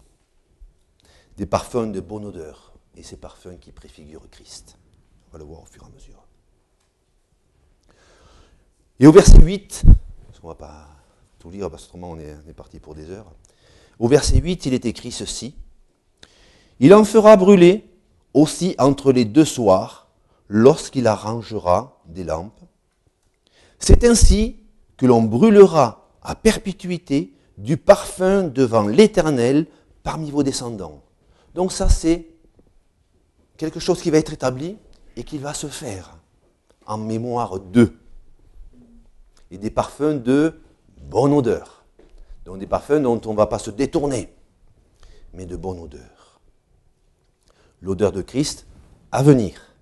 des 1.38 1.46
parfums 1.46 1.92
de 1.92 2.00
bonne 2.00 2.26
odeur, 2.26 2.74
et 2.96 3.04
ces 3.04 3.18
parfums 3.18 3.60
qui 3.60 3.72
préfigurent 3.72 4.30
Christ. 4.32 4.78
On 5.28 5.32
va 5.34 5.40
le 5.40 5.44
voir 5.44 5.62
au 5.62 5.66
fur 5.66 5.84
et 5.84 5.86
à 5.86 5.90
mesure. 5.90 6.25
Et 9.00 9.08
au 9.08 9.12
verset 9.12 9.42
8, 9.42 9.84
parce 10.28 10.40
qu'on 10.40 10.48
ne 10.48 10.54
va 10.54 10.58
pas 10.58 10.88
tout 11.40 11.50
lire, 11.50 11.70
parce 11.70 11.84
qu'autrement 11.84 12.12
on 12.12 12.18
on 12.18 12.50
est 12.50 12.54
parti 12.54 12.80
pour 12.80 12.96
des 12.96 13.10
heures. 13.10 13.30
Au 14.00 14.08
verset 14.08 14.40
8, 14.40 14.66
il 14.68 14.74
est 14.74 14.86
écrit 14.86 15.12
ceci. 15.12 15.56
Il 16.80 16.94
en 16.94 17.04
fera 17.04 17.36
brûler 17.36 17.90
aussi 18.34 18.76
entre 18.80 19.12
les 19.12 19.26
deux 19.26 19.46
soirs 19.46 20.08
lorsqu'il 20.48 21.08
arrangera 21.08 22.02
des 22.06 22.24
lampes. 22.24 22.60
C'est 23.80 24.04
ainsi 24.06 24.58
que 24.98 25.06
l'on 25.06 25.24
brûlera 25.24 26.10
à 26.22 26.36
perpétuité 26.36 27.34
du 27.58 27.78
parfum 27.78 28.44
devant 28.44 28.88
l'Éternel 28.88 29.68
parmi 30.04 30.32
vos 30.32 30.44
descendants. 30.44 31.02
Donc 31.54 31.72
ça, 31.72 31.90
c'est 31.90 32.28
quelque 33.58 33.80
chose 33.80 34.02
qui 34.02 34.10
va 34.10 34.18
être 34.18 34.34
établi 34.34 34.78
et 35.16 35.24
qui 35.24 35.38
va 35.38 35.54
se 35.54 35.68
faire 35.68 36.18
en 36.86 36.98
mémoire 36.98 37.60
d'eux. 37.60 37.98
Et 39.52 39.58
des 39.58 39.70
parfums 39.70 40.22
de 40.22 40.60
bonne 41.02 41.34
odeur. 41.34 41.86
Donc 42.46 42.60
des 42.60 42.68
parfums 42.68 43.02
dont 43.02 43.20
on 43.26 43.32
ne 43.32 43.38
va 43.38 43.48
pas 43.48 43.60
se 43.60 43.72
détourner, 43.72 44.34
mais 45.34 45.46
de 45.46 45.56
bonne 45.56 45.80
odeur. 45.80 46.40
L'odeur 47.82 48.12
de 48.12 48.22
Christ 48.22 48.68
à 49.12 49.24
venir, 49.24 49.74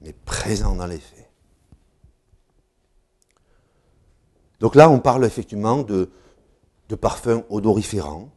mais 0.00 0.12
présent 0.12 0.74
dans 0.74 0.86
les 0.86 0.98
faits. 0.98 1.30
Donc 4.60 4.76
là, 4.76 4.88
on 4.90 5.00
parle 5.00 5.24
effectivement 5.24 5.82
de, 5.82 6.10
de 6.88 6.94
parfums 6.94 7.42
odoriférants. 7.50 8.30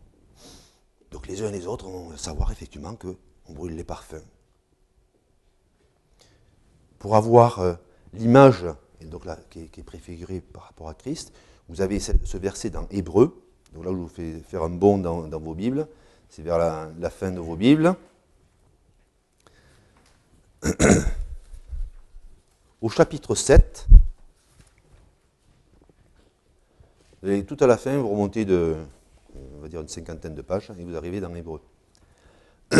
Donc 1.11 1.27
les 1.27 1.43
uns 1.43 1.49
et 1.49 1.51
les 1.51 1.67
autres 1.67 1.87
vont 1.87 2.15
savoir 2.17 2.51
effectivement 2.51 2.95
qu'on 2.95 3.53
brûle 3.53 3.75
les 3.75 3.83
parfums. 3.83 4.25
Pour 6.97 7.15
avoir 7.15 7.59
euh, 7.59 7.75
l'image 8.15 8.65
qui, 9.49 9.59
est, 9.61 9.83
préfigurée 9.83 10.41
par 10.41 10.63
rapport 10.63 10.89
à 10.89 10.93
Christ, 10.93 11.33
vous 11.69 11.81
avez 11.81 11.99
ce, 11.99 12.37
verset 12.37 12.69
dans 12.69 12.87
Hébreu. 12.89 13.41
Donc 13.73 13.85
là, 13.85 13.91
je 13.91 13.97
vous 13.97 14.07
fais 14.07 14.39
faire 14.39 14.63
un 14.63 14.69
bond 14.69 14.97
dans, 14.97 15.39
vos 15.39 15.53
Bibles. 15.53 15.87
C'est 16.29 16.41
vers 16.41 16.57
la, 16.57 17.09
fin 17.09 17.31
de 17.31 17.39
vos 17.39 17.55
Bibles. 17.55 17.95
Au 22.81 22.89
chapitre 22.89 23.35
7, 23.35 23.87
Et 27.27 27.43
tout 27.43 27.57
à 27.59 27.65
la 27.65 27.77
fin, 27.77 27.97
vous 27.97 28.09
remontez 28.09 28.45
de, 28.45 28.75
on 29.57 29.61
va 29.61 29.67
dire, 29.67 29.81
une 29.81 29.87
cinquantaine 29.87 30.35
de 30.35 30.43
pages 30.43 30.71
et 30.77 30.83
vous 30.83 30.95
arrivez 30.95 31.19
dans 31.19 31.29
l'Hébreu. 31.29 31.59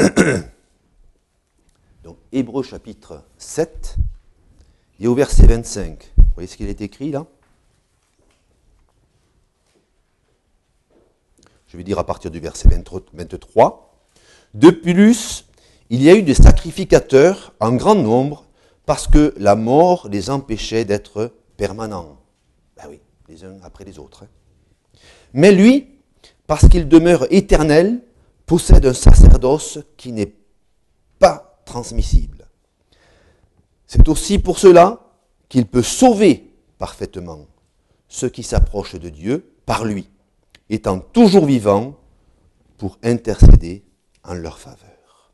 Donc, 2.04 2.18
Hébreu 2.32 2.62
chapitre 2.62 3.24
7, 3.40 3.96
et 5.00 5.08
au 5.08 5.16
verset 5.16 5.48
25. 5.48 6.14
Vous 6.18 6.24
voyez 6.36 6.48
ce 6.48 6.58
qu'il 6.58 6.70
est 6.70 6.82
écrit 6.82 7.12
là? 7.12 7.26
Je 11.68 11.78
vais 11.78 11.84
dire 11.84 12.00
à 12.00 12.06
partir 12.06 12.32
du 12.32 12.40
verset 12.40 12.70
23. 13.14 13.94
De 14.54 14.70
plus, 14.70 15.46
il 15.90 16.02
y 16.02 16.10
a 16.10 16.16
eu 16.16 16.24
des 16.24 16.34
sacrificateurs 16.34 17.54
en 17.60 17.74
grand 17.74 17.96
nombre 17.96 18.46
parce 18.86 19.08
que 19.08 19.34
la 19.38 19.56
mort 19.56 20.08
les 20.10 20.30
empêchait 20.30 20.86
d'être 20.86 21.34
permanents. 21.58 22.18
Ben 22.78 22.86
oui 22.90 23.00
les 23.28 23.44
uns 23.44 23.58
après 23.64 23.84
les 23.84 24.00
autres. 24.00 24.24
Hein. 24.24 24.98
Mais 25.34 25.52
lui, 25.52 25.88
parce 26.48 26.68
qu'il 26.70 26.88
demeure 26.88 27.26
éternel, 27.32 28.02
possède 28.46 28.86
un 28.86 28.94
sacerdoce 28.94 29.80
qui 29.98 30.12
n'est 30.12 30.34
pas 31.20 31.62
transmissible. 31.66 32.35
C'est 33.88 34.08
aussi 34.10 34.40
pour 34.40 34.60
cela 34.60 35.00
qu'il 35.50 35.68
peut 35.68 35.84
sauver 35.84 36.54
parfaitement 36.78 37.46
ceux 38.08 38.30
qui 38.30 38.44
s'approchent 38.44 38.96
de 38.96 39.10
Dieu 39.10 39.54
par 39.66 39.86
lui, 39.86 40.10
étant 40.70 41.00
toujours 41.00 41.46
vivant 41.46 41.98
pour 42.78 42.98
intercéder 43.04 43.84
en 44.24 44.34
leur 44.34 44.58
faveur. 44.58 45.34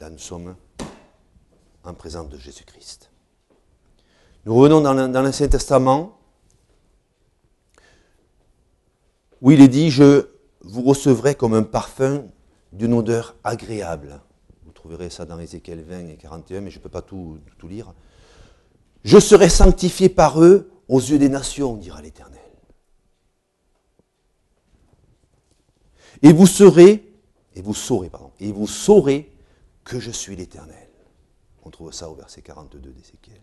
Là, 0.00 0.10
nous 0.10 0.18
sommes 0.18 0.56
en 1.84 1.94
présence 1.94 2.28
de 2.28 2.38
Jésus-Christ. 2.38 3.10
Nous 4.44 4.54
revenons 4.54 4.80
dans 4.80 5.22
l'Ancien 5.22 5.48
Testament, 5.48 6.18
où 9.40 9.50
il 9.50 9.60
est 9.60 9.68
dit, 9.68 9.90
je 9.90 10.28
vous 10.60 10.82
recevrai 10.82 11.34
comme 11.34 11.54
un 11.54 11.62
parfum 11.62 12.24
d'une 12.72 12.94
odeur 12.94 13.36
agréable. 13.44 14.20
Vous 14.86 14.92
trouverez 14.92 15.10
ça 15.10 15.24
dans 15.24 15.40
Ézéchiel 15.40 15.82
20 15.82 16.10
et 16.10 16.16
41, 16.16 16.60
mais 16.60 16.70
je 16.70 16.78
ne 16.78 16.82
peux 16.84 16.88
pas 16.88 17.02
tout, 17.02 17.40
tout 17.58 17.66
lire. 17.66 17.92
Je 19.02 19.18
serai 19.18 19.48
sanctifié 19.48 20.08
par 20.08 20.40
eux 20.40 20.70
aux 20.86 21.00
yeux 21.00 21.18
des 21.18 21.28
nations, 21.28 21.74
dira 21.74 22.00
l'Éternel. 22.00 22.38
Et 26.22 26.32
vous 26.32 26.46
serez, 26.46 27.12
et 27.56 27.62
vous 27.62 27.74
saurez, 27.74 28.10
pardon, 28.10 28.30
et 28.38 28.52
vous 28.52 28.68
saurez 28.68 29.34
que 29.82 29.98
je 29.98 30.12
suis 30.12 30.36
l'Éternel. 30.36 30.88
On 31.64 31.70
trouve 31.70 31.92
ça 31.92 32.08
au 32.08 32.14
verset 32.14 32.42
42 32.42 32.78
d'Ézéchiel. 32.78 33.40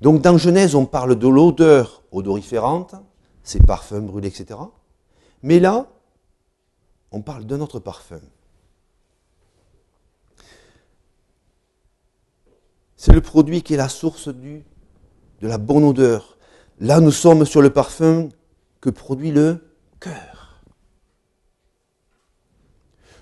Donc 0.00 0.22
dans 0.22 0.38
Genèse, 0.38 0.76
on 0.76 0.86
parle 0.86 1.18
de 1.18 1.26
l'odeur 1.26 2.04
odoriférante, 2.12 2.94
ces 3.42 3.58
parfums 3.58 4.06
brûlés, 4.06 4.28
etc. 4.28 4.60
Mais 5.42 5.58
là, 5.58 5.88
on 7.10 7.20
parle 7.20 7.46
d'un 7.46 7.60
autre 7.60 7.80
parfum. 7.80 8.20
C'est 13.00 13.14
le 13.14 13.22
produit 13.22 13.62
qui 13.62 13.72
est 13.72 13.78
la 13.78 13.88
source 13.88 14.28
du, 14.28 14.62
de 15.40 15.48
la 15.48 15.56
bonne 15.56 15.84
odeur. 15.84 16.36
Là, 16.80 17.00
nous 17.00 17.10
sommes 17.10 17.46
sur 17.46 17.62
le 17.62 17.70
parfum 17.70 18.28
que 18.82 18.90
produit 18.90 19.30
le 19.30 19.72
cœur. 20.00 20.60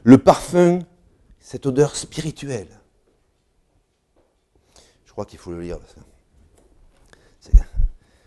Le 0.02 0.18
parfum, 0.18 0.80
cette 1.38 1.64
odeur 1.64 1.94
spirituelle. 1.94 2.80
Je 5.06 5.12
crois 5.12 5.24
qu'il 5.24 5.38
faut 5.38 5.52
le 5.52 5.60
lire. 5.60 5.78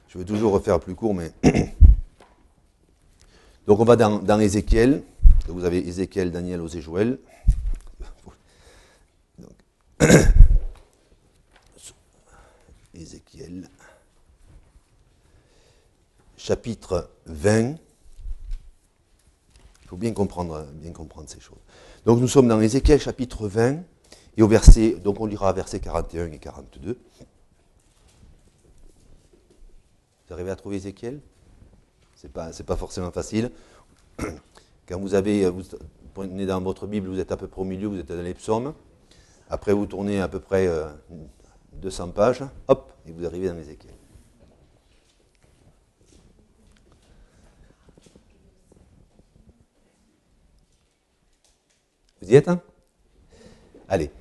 Je 0.08 0.18
vais 0.18 0.24
toujours 0.24 0.54
refaire 0.54 0.80
plus 0.80 0.96
court, 0.96 1.14
mais. 1.14 1.34
Donc 3.68 3.82
on 3.82 3.84
va 3.84 3.98
dans, 3.98 4.40
Ézéchiel. 4.40 5.04
Vous 5.50 5.66
avez 5.66 5.86
Ézéchiel, 5.86 6.32
Daniel, 6.32 6.62
Osée, 6.62 6.80
Joël. 6.80 7.20
Ézéchiel. 12.94 13.70
Chapitre 16.38 17.10
20. 17.26 17.76
Il 19.84 19.88
faut 19.88 19.98
bien 19.98 20.14
comprendre, 20.14 20.66
bien 20.74 20.92
comprendre 20.92 21.30
ces 21.30 21.40
choses. 21.40 21.60
Donc 22.06 22.20
nous 22.20 22.28
sommes 22.28 22.48
dans 22.48 22.60
Ézéchiel 22.62 23.00
chapitre 23.00 23.48
20, 23.48 23.84
et 24.38 24.42
au 24.42 24.48
verset, 24.48 24.92
donc 24.96 25.20
on 25.20 25.26
lira 25.26 25.52
versets 25.54 25.80
41 25.80 26.32
et 26.32 26.40
42. 26.40 26.98
Vous 30.28 30.34
arrivez 30.34 30.52
à 30.52 30.56
trouver 30.56 30.78
Ézéchiel? 30.78 31.20
Ce 32.16 32.28
n'est 32.28 32.34
pas, 32.34 32.52
pas 32.52 32.76
forcément 32.76 33.12
facile. 33.12 33.52
Quand 34.88 35.00
vous 35.00 35.14
avez, 35.14 35.50
vous 35.50 35.64
prenez 36.14 36.46
dans 36.46 36.62
votre 36.62 36.88
Bible, 36.88 37.10
vous 37.10 37.20
êtes 37.20 37.32
à 37.32 37.38
peu 37.38 37.48
près 37.48 37.62
au 37.62 37.66
milieu, 37.66 37.88
vous 37.88 38.00
êtes 38.00 38.08
dans 38.08 38.22
les 38.22 38.34
psaumes. 38.34 38.74
Après, 39.50 39.74
vous 39.74 39.86
tournez 39.86 40.22
à 40.22 40.28
peu 40.28 40.40
près 40.40 40.68
200 41.74 42.08
euh, 42.08 42.12
pages, 42.12 42.44
hop, 42.68 42.94
et 43.08 43.12
vous 43.12 43.26
arrivez 43.26 43.48
dans 43.48 43.58
Ézéchiel. 43.58 43.94
Vous 52.22 52.32
y 52.32 52.36
êtes 52.36 52.48
hein? 52.48 52.62
Allez. 53.90 54.12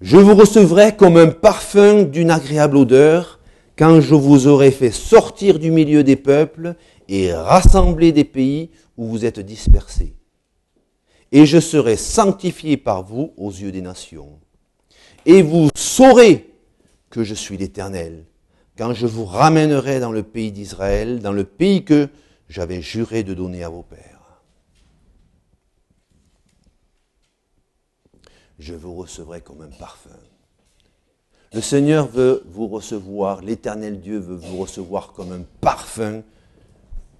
Je 0.00 0.16
vous 0.16 0.34
recevrai 0.34 0.96
comme 0.96 1.16
un 1.16 1.28
parfum 1.28 2.02
d'une 2.02 2.30
agréable 2.30 2.76
odeur 2.76 3.38
quand 3.76 4.00
je 4.00 4.14
vous 4.14 4.46
aurai 4.46 4.70
fait 4.70 4.90
sortir 4.90 5.58
du 5.58 5.70
milieu 5.70 6.02
des 6.02 6.16
peuples 6.16 6.74
et 7.08 7.32
rassembler 7.32 8.12
des 8.12 8.24
pays 8.24 8.70
où 8.96 9.06
vous 9.06 9.24
êtes 9.24 9.40
dispersés. 9.40 10.14
Et 11.30 11.46
je 11.46 11.60
serai 11.60 11.96
sanctifié 11.96 12.76
par 12.76 13.02
vous 13.02 13.32
aux 13.36 13.50
yeux 13.50 13.72
des 13.72 13.80
nations. 13.80 14.38
Et 15.24 15.42
vous 15.42 15.68
saurez 15.74 16.51
que 17.12 17.24
je 17.24 17.34
suis 17.34 17.58
l'Éternel, 17.58 18.24
quand 18.78 18.94
je 18.94 19.06
vous 19.06 19.26
ramènerai 19.26 20.00
dans 20.00 20.12
le 20.12 20.22
pays 20.22 20.50
d'Israël, 20.50 21.20
dans 21.20 21.34
le 21.34 21.44
pays 21.44 21.84
que 21.84 22.08
j'avais 22.48 22.80
juré 22.80 23.22
de 23.22 23.34
donner 23.34 23.62
à 23.62 23.68
vos 23.68 23.82
pères. 23.82 24.40
Je 28.58 28.74
vous 28.74 28.94
recevrai 28.94 29.42
comme 29.42 29.60
un 29.60 29.68
parfum. 29.68 30.08
Le 31.52 31.60
Seigneur 31.60 32.06
veut 32.06 32.44
vous 32.46 32.66
recevoir, 32.66 33.42
l'Éternel 33.42 34.00
Dieu 34.00 34.18
veut 34.18 34.36
vous 34.36 34.56
recevoir 34.56 35.12
comme 35.12 35.32
un 35.32 35.42
parfum 35.60 36.22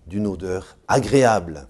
d'une 0.06 0.26
odeur 0.26 0.78
agréable. 0.88 1.68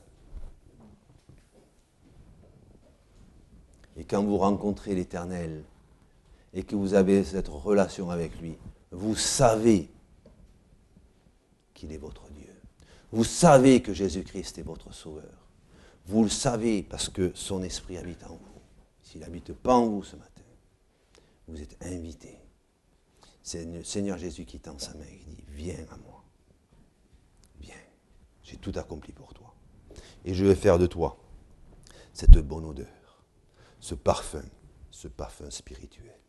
Et 3.96 4.04
quand 4.04 4.22
vous 4.22 4.38
rencontrez 4.38 4.94
l'Éternel 4.94 5.64
et 6.52 6.62
que 6.62 6.76
vous 6.76 6.94
avez 6.94 7.24
cette 7.24 7.48
relation 7.48 8.10
avec 8.10 8.38
lui, 8.40 8.56
vous 8.90 9.16
savez 9.16 9.88
qu'il 11.74 11.92
est 11.92 11.98
votre 11.98 12.28
Dieu. 12.30 12.54
Vous 13.10 13.24
savez 13.24 13.82
que 13.82 13.92
Jésus-Christ 13.92 14.58
est 14.58 14.62
votre 14.62 14.92
Sauveur. 14.92 15.48
Vous 16.06 16.22
le 16.22 16.28
savez 16.28 16.82
parce 16.82 17.08
que 17.08 17.32
son 17.34 17.62
esprit 17.62 17.96
habite 17.96 18.24
en 18.24 18.34
vous. 18.34 18.60
S'il 19.02 19.20
n'habite 19.20 19.52
pas 19.52 19.74
en 19.74 19.86
vous 19.86 20.02
ce 20.02 20.16
matin, 20.16 20.42
vous 21.48 21.60
êtes 21.60 21.76
invité 21.82 22.42
c'est 23.42 23.64
le 23.64 23.82
Seigneur 23.82 24.18
Jésus 24.18 24.44
qui 24.44 24.60
tend 24.60 24.78
sa 24.78 24.94
main 24.94 25.04
et 25.04 25.24
dit, 25.26 25.44
viens 25.48 25.84
à 25.90 25.96
moi. 25.96 26.18
tout 28.60 28.72
accompli 28.76 29.12
pour 29.12 29.32
toi. 29.32 29.54
Et 30.26 30.34
je 30.34 30.44
vais 30.44 30.54
faire 30.54 30.78
de 30.78 30.86
toi 30.86 31.18
cette 32.12 32.36
bonne 32.36 32.66
odeur, 32.66 33.24
ce 33.80 33.94
parfum, 33.94 34.44
ce 34.90 35.08
parfum 35.08 35.50
spirituel. 35.50 36.21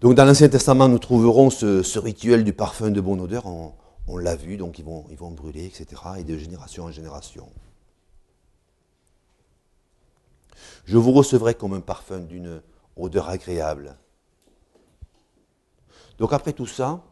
Donc 0.00 0.14
dans 0.14 0.24
l'Ancien 0.24 0.48
Testament, 0.48 0.88
nous 0.88 1.00
trouverons 1.00 1.50
ce, 1.50 1.98
rituel 1.98 2.44
du 2.44 2.52
parfum 2.52 2.90
de 2.90 3.00
bonne 3.00 3.20
odeur. 3.20 3.46
On, 3.46 4.16
l'a 4.16 4.36
vu, 4.36 4.56
donc 4.56 4.78
ils 4.78 4.84
vont, 4.84 5.04
ils 5.10 5.16
vont 5.16 5.30
brûler, 5.30 5.66
etc. 5.66 6.00
Et 6.18 6.24
de 6.24 6.38
génération 6.38 6.84
en 6.84 6.90
génération. 6.92 7.48
Je 10.84 10.96
vous 10.96 11.12
recevrai 11.12 11.54
comme 11.54 11.74
un 11.74 11.80
parfum 11.80 12.20
d'une 12.20 12.62
odeur 12.96 13.28
agréable. 13.28 13.96
Donc 16.18 16.32
après 16.32 16.52
tout 16.52 16.66
ça, 16.66 17.02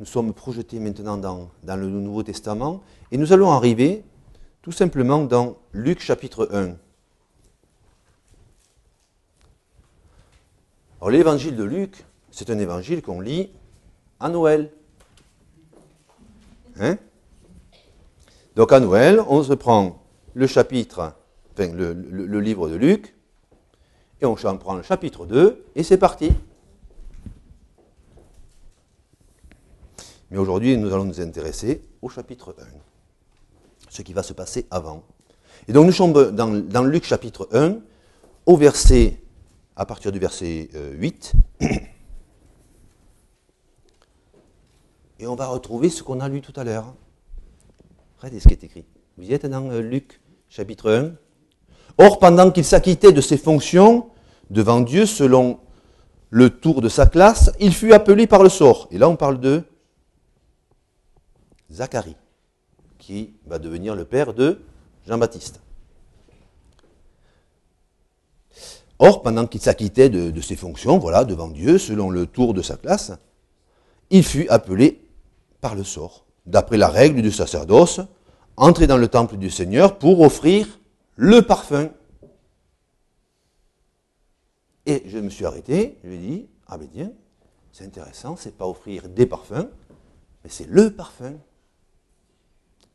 nous 0.00 0.06
sommes 0.06 0.34
projetés 0.34 0.78
maintenant 0.78 1.16
dans, 1.16 1.50
dans, 1.62 1.76
le 1.76 1.88
Nouveau 1.88 2.22
Testament 2.22 2.82
et 3.12 3.16
nous 3.16 3.32
allons 3.32 3.50
arriver 3.52 4.04
tout 4.60 4.72
simplement 4.72 5.24
dans 5.24 5.56
Luc 5.72 6.00
chapitre 6.00 6.48
1. 6.52 6.76
Alors 11.00 11.10
l'évangile 11.10 11.56
de 11.56 11.64
Luc, 11.64 12.04
c'est 12.30 12.48
un 12.50 12.58
évangile 12.58 13.02
qu'on 13.02 13.20
lit 13.20 13.50
à 14.18 14.28
Noël. 14.28 14.70
Hein? 16.80 16.96
Donc 18.54 18.72
à 18.72 18.80
Noël, 18.80 19.22
on 19.28 19.42
se 19.42 19.52
prend 19.52 20.02
le 20.32 20.46
chapitre, 20.46 21.12
le, 21.58 22.40
livre 22.40 22.70
de 22.70 22.76
Luc, 22.76 23.14
et 24.22 24.26
on 24.26 24.34
prend 24.34 24.74
le 24.74 24.82
chapitre 24.82 25.26
2, 25.26 25.66
et 25.74 25.82
c'est 25.82 25.98
parti. 25.98 26.32
Mais 30.30 30.38
aujourd'hui, 30.38 30.76
nous 30.78 30.92
allons 30.92 31.04
nous 31.04 31.20
intéresser 31.20 31.82
au 32.00 32.08
chapitre 32.08 32.56
1, 32.58 32.64
ce 33.90 34.00
qui 34.00 34.14
va 34.14 34.22
se 34.22 34.32
passer 34.32 34.66
avant. 34.70 35.02
Et 35.68 35.72
donc 35.72 35.86
nous 35.86 35.92
sommes 35.92 36.12
dans 36.32 36.84
Luc 36.84 37.04
chapitre 37.04 37.48
1, 37.52 37.76
au 38.46 38.56
verset 38.56 39.20
à 39.76 39.84
partir 39.84 40.10
du 40.10 40.18
verset 40.18 40.70
8. 40.74 41.34
Euh, 41.62 41.66
Et 45.18 45.26
on 45.26 45.34
va 45.34 45.46
retrouver 45.46 45.88
ce 45.88 46.02
qu'on 46.02 46.20
a 46.20 46.28
lu 46.28 46.40
tout 46.42 46.52
à 46.56 46.64
l'heure. 46.64 46.94
Regardez 48.18 48.40
ce 48.40 48.48
qui 48.48 48.54
est 48.54 48.64
écrit. 48.64 48.84
Vous 49.16 49.24
y 49.24 49.32
êtes 49.32 49.46
dans 49.46 49.70
euh, 49.70 49.80
Luc 49.80 50.20
chapitre 50.48 50.90
1. 50.90 51.12
Or, 51.98 52.18
pendant 52.18 52.50
qu'il 52.50 52.64
s'acquittait 52.64 53.12
de 53.12 53.20
ses 53.22 53.38
fonctions 53.38 54.10
devant 54.50 54.80
Dieu 54.80 55.06
selon 55.06 55.58
le 56.28 56.50
tour 56.50 56.82
de 56.82 56.88
sa 56.88 57.06
classe, 57.06 57.50
il 57.60 57.72
fut 57.72 57.92
appelé 57.92 58.26
par 58.26 58.42
le 58.42 58.50
sort. 58.50 58.88
Et 58.90 58.98
là, 58.98 59.08
on 59.08 59.16
parle 59.16 59.40
de 59.40 59.62
Zacharie, 61.72 62.16
qui 62.98 63.34
va 63.46 63.58
devenir 63.58 63.94
le 63.94 64.04
père 64.04 64.34
de 64.34 64.60
Jean-Baptiste. 65.06 65.60
Or, 68.98 69.22
pendant 69.22 69.46
qu'il 69.46 69.60
s'acquittait 69.60 70.08
de, 70.08 70.40
ses 70.40 70.56
fonctions, 70.56 70.98
voilà, 70.98 71.24
devant 71.24 71.48
Dieu, 71.48 71.78
selon 71.78 72.10
le 72.10 72.26
tour 72.26 72.54
de 72.54 72.62
sa 72.62 72.76
classe, 72.76 73.12
il 74.10 74.24
fut 74.24 74.48
appelé 74.48 75.06
par 75.60 75.74
le 75.74 75.84
sort, 75.84 76.24
d'après 76.46 76.76
la 76.76 76.88
règle 76.88 77.20
du 77.20 77.30
sacerdoce, 77.30 78.00
entrer 78.56 78.86
dans 78.86 78.96
le 78.96 79.08
temple 79.08 79.36
du 79.36 79.50
Seigneur 79.50 79.98
pour 79.98 80.20
offrir 80.20 80.80
le 81.16 81.42
parfum. 81.42 81.90
Et 84.86 85.02
je 85.06 85.18
me 85.18 85.28
suis 85.28 85.44
arrêté, 85.44 85.98
je 86.02 86.08
lui 86.08 86.16
ai 86.16 86.18
dit, 86.18 86.46
ah 86.68 86.78
ben 86.78 86.88
tiens, 86.90 87.12
c'est 87.72 87.84
intéressant, 87.84 88.36
c'est 88.36 88.56
pas 88.56 88.66
offrir 88.66 89.08
des 89.08 89.26
parfums, 89.26 89.68
mais 90.42 90.50
c'est 90.50 90.68
le 90.68 90.90
parfum. 90.90 91.34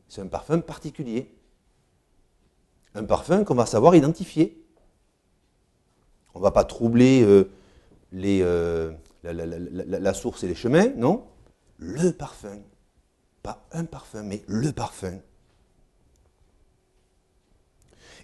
C'est 0.08 0.20
un 0.20 0.26
parfum 0.26 0.60
particulier. 0.60 1.34
Un 2.94 3.04
parfum 3.04 3.44
qu'on 3.44 3.54
va 3.54 3.66
savoir 3.66 3.94
identifier. 3.94 4.61
On 6.34 6.38
ne 6.38 6.42
va 6.42 6.50
pas 6.50 6.64
troubler 6.64 7.22
euh, 7.22 7.50
les, 8.12 8.40
euh, 8.42 8.92
la, 9.22 10.14
source 10.14 10.44
et 10.44 10.48
les 10.48 10.54
chemins, 10.54 10.88
non. 10.96 11.24
Le 11.78 12.10
parfum. 12.10 12.58
Pas 13.42 13.66
un 13.72 13.84
parfum, 13.84 14.22
mais 14.22 14.42
le 14.46 14.72
parfum. 14.72 15.18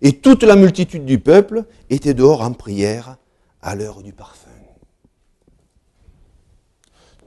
Et 0.01 0.21
toute 0.21 0.45
la 0.45 0.55
multitude 0.55 1.05
du 1.05 1.19
peuple 1.19 1.65
était 1.91 2.15
dehors 2.15 2.43
en 2.43 2.53
prière 2.53 3.17
à 3.61 3.75
l'heure 3.75 4.03
du 4.03 4.13
parfum. 4.13 4.51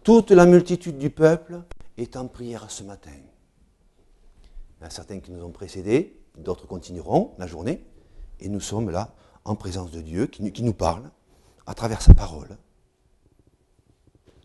Toute 0.04 0.32
la 0.32 0.46
multitude 0.46 0.98
du 0.98 1.10
peuple 1.10 1.62
est 1.98 2.16
en 2.16 2.28
prière 2.28 2.72
ce 2.72 2.84
matin. 2.84 3.12
Il 3.12 4.82
y 4.82 4.86
en 4.86 4.88
a 4.88 4.90
certains 4.90 5.20
qui 5.20 5.32
nous 5.32 5.44
ont 5.44 5.52
précédés, 5.52 6.18
d'autres 6.38 6.66
continueront 6.66 7.36
la 7.38 7.46
journée, 7.46 7.84
et 8.40 8.50
nous 8.50 8.62
sommes 8.62 8.90
là 8.90 9.14
en 9.46 9.56
présence 9.56 9.92
de 9.92 10.02
Dieu, 10.02 10.28
qui, 10.28 10.64
nous 10.64 10.74
parle 10.74 11.10
à 11.66 11.74
travers 11.74 12.02
sa 12.02 12.14
parole. 12.14 12.58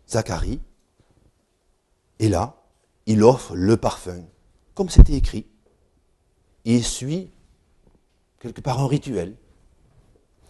Zacharie 0.07 0.59
est 2.19 2.29
là, 2.29 2.55
il 3.05 3.23
offre 3.23 3.55
le 3.55 3.77
parfum, 3.77 4.23
comme 4.73 4.89
c'était 4.89 5.13
écrit. 5.13 5.45
Il 6.65 6.83
suit 6.83 7.31
quelque 8.39 8.61
part 8.61 8.79
un 8.79 8.87
rituel, 8.87 9.35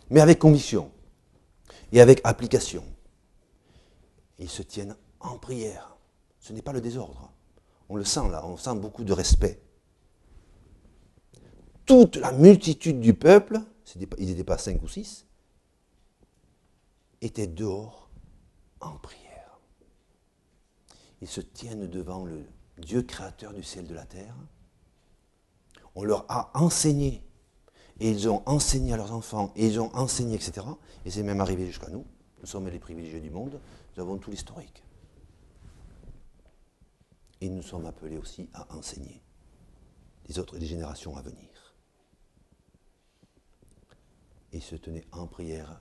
mais 0.09 0.21
avec 0.21 0.39
conviction 0.39 0.91
et 1.91 2.01
avec 2.01 2.21
application. 2.23 2.83
Ils 4.39 4.49
se 4.49 4.61
tiennent 4.61 4.95
en 5.19 5.37
prière. 5.37 5.97
Ce 6.39 6.53
n'est 6.53 6.61
pas 6.61 6.73
le 6.73 6.81
désordre. 6.81 7.31
On 7.89 7.95
le 7.95 8.03
sent 8.03 8.29
là, 8.29 8.45
on 8.45 8.57
sent 8.57 8.75
beaucoup 8.75 9.03
de 9.03 9.13
respect. 9.13 9.61
Toute 11.85 12.17
la 12.17 12.31
multitude 12.31 12.99
du 12.99 13.13
peuple 13.13 13.61
ils 13.95 14.27
n'étaient 14.27 14.43
pas 14.43 14.57
cinq 14.57 14.81
ou 14.83 14.87
six, 14.87 15.25
étaient 17.21 17.47
dehors 17.47 18.09
en 18.81 18.97
prière. 18.97 19.59
Ils 21.21 21.27
se 21.27 21.41
tiennent 21.41 21.87
devant 21.87 22.25
le 22.25 22.45
Dieu 22.77 23.01
créateur 23.01 23.53
du 23.53 23.63
ciel 23.63 23.85
et 23.85 23.87
de 23.87 23.95
la 23.95 24.05
terre. 24.05 24.35
On 25.95 26.03
leur 26.03 26.25
a 26.29 26.51
enseigné, 26.53 27.23
et 27.99 28.11
ils 28.11 28.29
ont 28.29 28.43
enseigné 28.45 28.93
à 28.93 28.97
leurs 28.97 29.13
enfants, 29.13 29.51
et 29.55 29.65
ils 29.65 29.79
ont 29.79 29.93
enseigné, 29.95 30.35
etc. 30.35 30.67
Et 31.05 31.11
c'est 31.11 31.23
même 31.23 31.41
arrivé 31.41 31.65
jusqu'à 31.65 31.89
nous. 31.89 32.05
Nous 32.39 32.45
sommes 32.45 32.67
les 32.67 32.77
privilégiés 32.77 33.19
du 33.19 33.31
monde, 33.31 33.59
nous 33.95 34.03
avons 34.03 34.17
tout 34.17 34.29
l'historique. 34.29 34.83
Et 37.41 37.49
nous 37.49 37.63
sommes 37.63 37.85
appelés 37.85 38.17
aussi 38.17 38.49
à 38.53 38.75
enseigner 38.75 39.23
les 40.27 40.37
autres 40.37 40.59
générations 40.59 41.15
à 41.17 41.21
venir 41.21 41.66
et 44.53 44.59
se 44.59 44.75
tenait 44.75 45.05
en 45.11 45.27
prière 45.27 45.79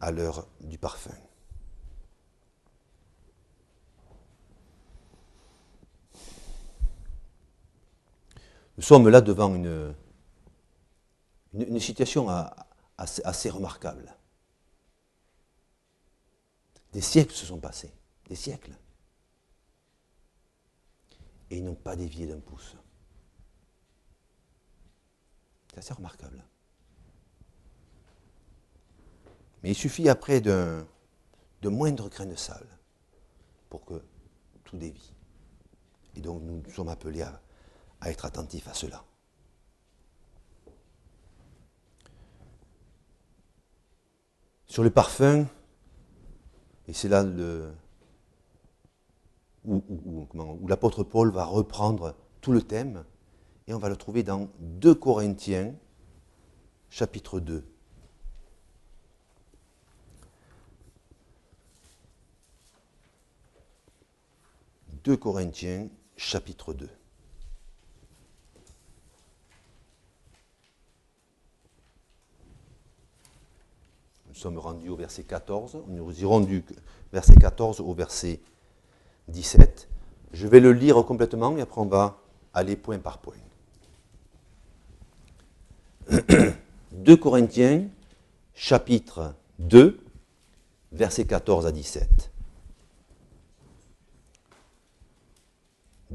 à 0.00 0.10
l'heure 0.10 0.46
du 0.60 0.78
parfum. 0.78 1.14
Nous 8.76 8.82
sommes 8.82 9.08
là 9.08 9.22
devant 9.22 9.54
une, 9.54 9.94
une, 11.54 11.80
situation 11.80 12.28
assez, 12.98 13.50
remarquable. 13.50 14.14
Des 16.92 17.00
siècles 17.00 17.34
se 17.34 17.46
sont 17.46 17.58
passés, 17.58 17.92
des 18.28 18.36
siècles. 18.36 18.76
Et 21.50 21.58
ils 21.58 21.64
n'ont 21.64 21.74
pas 21.74 21.96
dévié 21.96 22.26
d'un 22.26 22.40
pouce. 22.40 22.76
C'est 25.70 25.78
assez 25.78 25.94
remarquable. 25.94 26.44
Mais 29.66 29.72
il 29.72 29.74
suffit 29.74 30.08
après 30.08 30.40
de 30.40 30.84
moindre 31.64 32.08
grain 32.08 32.26
de 32.26 32.36
sable 32.36 32.68
pour 33.68 33.84
que 33.84 34.00
tout 34.62 34.76
dévie. 34.76 35.12
Et 36.14 36.20
donc 36.20 36.40
nous 36.42 36.62
sommes 36.70 36.88
appelés 36.88 37.22
à, 37.22 37.42
à 38.00 38.12
être 38.12 38.26
attentifs 38.26 38.68
à 38.68 38.74
cela. 38.74 39.02
Sur 44.66 44.84
le 44.84 44.90
parfum, 44.90 45.48
et 46.86 46.92
c'est 46.92 47.08
là 47.08 47.24
le, 47.24 47.74
où, 49.64 49.82
où 50.32 50.68
l'apôtre 50.68 51.02
Paul 51.02 51.32
va 51.32 51.44
reprendre 51.44 52.14
tout 52.40 52.52
le 52.52 52.62
thème, 52.62 53.04
et 53.66 53.74
on 53.74 53.78
va 53.78 53.88
le 53.88 53.96
trouver 53.96 54.22
dans 54.22 54.48
2 54.60 54.94
Corinthiens, 54.94 55.74
chapitre 56.88 57.40
2. 57.40 57.66
2 65.06 65.16
Corinthiens 65.16 65.86
chapitre 66.16 66.74
2. 66.74 66.88
Nous 74.26 74.34
sommes 74.34 74.58
rendus 74.58 74.88
au 74.88 74.96
verset 74.96 75.22
14. 75.22 75.84
Nous 75.86 76.20
irons 76.20 76.40
du 76.40 76.64
verset 77.12 77.36
14 77.36 77.82
au 77.82 77.94
verset 77.94 78.40
17. 79.28 79.88
Je 80.32 80.48
vais 80.48 80.58
le 80.58 80.72
lire 80.72 80.96
complètement 81.04 81.56
et 81.56 81.60
après 81.60 81.80
on 81.80 81.86
va 81.86 82.18
aller 82.52 82.74
point 82.74 82.98
par 82.98 83.18
point. 83.18 83.36
2 86.90 87.16
Corinthiens, 87.16 87.86
chapitre 88.54 89.36
2, 89.60 90.00
versets 90.90 91.26
14 91.26 91.64
à 91.64 91.70
17. 91.70 92.32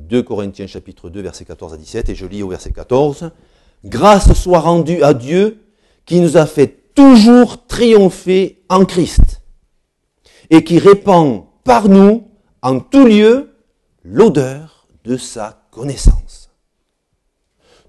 2 0.10 0.24
Corinthiens 0.24 0.68
chapitre 0.68 1.10
2, 1.10 1.22
versets 1.22 1.46
14 1.46 1.74
à 1.74 1.78
17, 1.78 2.10
et 2.10 2.16
je 2.16 2.26
lis 2.26 2.44
au 2.44 2.50
verset 2.50 2.72
14. 2.72 3.32
Grâce 3.86 4.34
soit 4.34 4.60
rendue 4.60 5.04
à 5.04 5.14
Dieu 5.14 5.64
qui 6.06 6.20
nous 6.20 6.38
a 6.38 6.46
fait 6.46 6.94
toujours 6.94 7.66
triompher 7.68 8.64
en 8.70 8.86
Christ 8.86 9.42
et 10.50 10.64
qui 10.64 10.80
répand 10.80 11.46
par 11.64 11.90
nous 11.90 12.28
en 12.62 12.80
tout 12.80 13.06
lieu 13.06 13.56
l'odeur 14.04 14.88
de 15.04 15.18
sa 15.18 15.66
connaissance. 15.72 16.50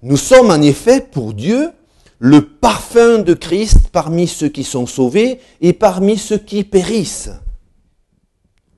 Nous 0.01 0.17
sommes 0.17 0.51
en 0.51 0.61
effet 0.61 1.01
pour 1.01 1.33
Dieu 1.33 1.71
le 2.19 2.41
parfum 2.41 3.19
de 3.19 3.33
Christ 3.33 3.89
parmi 3.91 4.27
ceux 4.27 4.49
qui 4.49 4.63
sont 4.63 4.85
sauvés 4.85 5.39
et 5.61 5.73
parmi 5.73 6.17
ceux 6.17 6.37
qui 6.37 6.63
périssent. 6.63 7.31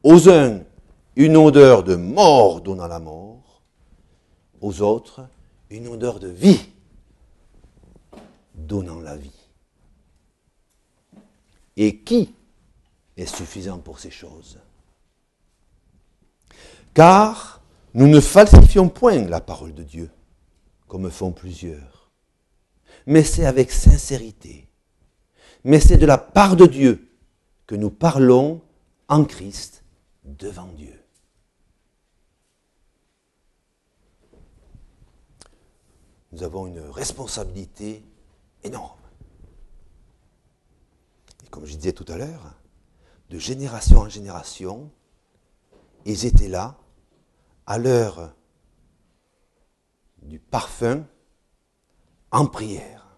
Aux 0.03 0.29
uns, 0.29 0.61
une 1.15 1.37
odeur 1.37 1.83
de 1.83 1.95
mort 1.95 2.61
donnant 2.61 2.87
la 2.87 2.99
mort, 2.99 3.61
aux 4.61 4.81
autres, 4.81 5.27
une 5.69 5.87
odeur 5.87 6.19
de 6.19 6.27
vie 6.27 6.69
donnant 8.53 8.99
la 8.99 9.15
vie. 9.15 9.31
Et 11.77 11.97
qui 11.99 12.33
est 13.17 13.25
suffisant 13.25 13.79
pour 13.79 13.99
ces 13.99 14.11
choses? 14.11 14.59
Car 16.93 17.61
nous 17.93 18.07
ne 18.07 18.19
falsifions 18.19 18.89
point 18.89 19.25
la 19.25 19.41
parole 19.41 19.73
de 19.73 19.83
Dieu, 19.83 20.09
comme 20.87 21.09
font 21.09 21.31
plusieurs, 21.31 22.09
mais 23.05 23.23
c'est 23.23 23.45
avec 23.45 23.71
sincérité, 23.71 24.67
mais 25.63 25.79
c'est 25.79 25.97
de 25.97 26.05
la 26.05 26.17
part 26.17 26.55
de 26.55 26.65
Dieu 26.65 27.09
que 27.67 27.75
nous 27.75 27.89
parlons 27.89 28.61
en 29.07 29.25
Christ 29.25 29.83
devant 30.23 30.67
Dieu. 30.67 31.04
Nous 36.35 36.43
avons 36.43 36.67
une 36.67 36.81
responsabilité 36.81 38.03
énorme. 38.61 38.99
Et 41.45 41.47
comme 41.47 41.65
je 41.65 41.77
disais 41.77 41.93
tout 41.93 42.03
à 42.09 42.17
l'heure, 42.17 42.55
de 43.29 43.39
génération 43.39 43.99
en 43.99 44.09
génération, 44.09 44.91
ils 46.03 46.25
étaient 46.25 46.49
là, 46.49 46.77
à 47.65 47.77
l'heure 47.77 48.33
du 50.23 50.39
parfum, 50.39 51.07
en 52.31 52.47
prière. 52.47 53.17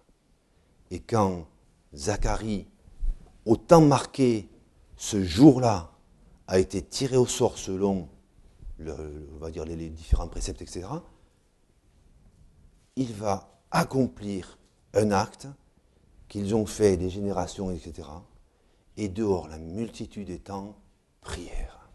Et 0.92 1.00
quand 1.00 1.48
Zacharie, 1.96 2.68
autant 3.46 3.80
marqué 3.80 4.48
ce 4.96 5.24
jour-là, 5.24 5.90
a 6.46 6.60
été 6.60 6.82
tiré 6.82 7.16
au 7.16 7.26
sort 7.26 7.58
selon 7.58 8.08
on 8.78 9.38
va 9.40 9.50
dire 9.50 9.64
les 9.64 9.88
différents 9.88 10.28
préceptes, 10.28 10.62
etc., 10.62 10.86
il 12.98 13.12
va 13.14 13.48
accomplir 13.70 14.58
un 14.92 15.12
acte 15.12 15.46
qu'ils 16.28 16.56
ont 16.56 16.66
fait 16.66 16.96
des 16.96 17.08
générations, 17.08 17.70
etc. 17.70 18.08
Et 18.96 19.08
dehors, 19.08 19.46
la 19.46 19.58
multitude 19.58 20.30
étant 20.30 20.74
prière. 21.20 21.88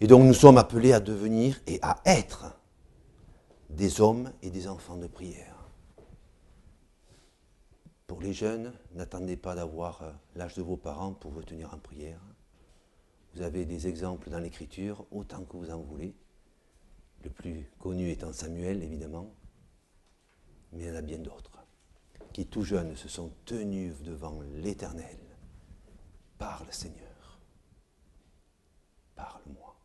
Et 0.00 0.06
donc 0.06 0.24
nous 0.24 0.34
sommes 0.34 0.56
appelés 0.56 0.94
à 0.94 1.00
devenir 1.00 1.60
et 1.66 1.78
à 1.82 2.00
être 2.06 2.56
des 3.68 4.00
hommes 4.00 4.32
et 4.40 4.48
des 4.48 4.66
enfants 4.66 4.96
de 4.96 5.06
prière. 5.06 5.68
Pour 8.06 8.22
les 8.22 8.32
jeunes, 8.32 8.72
n'attendez 8.94 9.36
pas 9.36 9.54
d'avoir 9.54 10.02
euh, 10.02 10.10
l'âge 10.36 10.54
de 10.54 10.62
vos 10.62 10.78
parents 10.78 11.12
pour 11.12 11.32
vous 11.32 11.42
tenir 11.42 11.74
en 11.74 11.78
prière. 11.78 12.20
Vous 13.34 13.42
avez 13.42 13.66
des 13.66 13.86
exemples 13.86 14.30
dans 14.30 14.38
l'Écriture, 14.38 15.04
autant 15.10 15.44
que 15.44 15.58
vous 15.58 15.70
en 15.70 15.78
voulez. 15.78 16.14
Le 17.24 17.30
plus 17.30 17.70
connu 17.78 18.10
étant 18.10 18.32
Samuel, 18.32 18.82
évidemment 18.82 19.34
mais 20.72 20.84
il 20.84 20.88
y 20.88 20.90
en 20.90 20.96
a 20.96 21.02
bien 21.02 21.18
d'autres 21.18 21.50
qui, 22.32 22.46
tout 22.46 22.62
jeunes, 22.62 22.94
se 22.96 23.08
sont 23.08 23.32
tenus 23.44 24.02
devant 24.02 24.40
l'Éternel. 24.56 25.18
Parle, 26.36 26.66
Seigneur. 26.70 27.40
Parle-moi. 29.16 29.76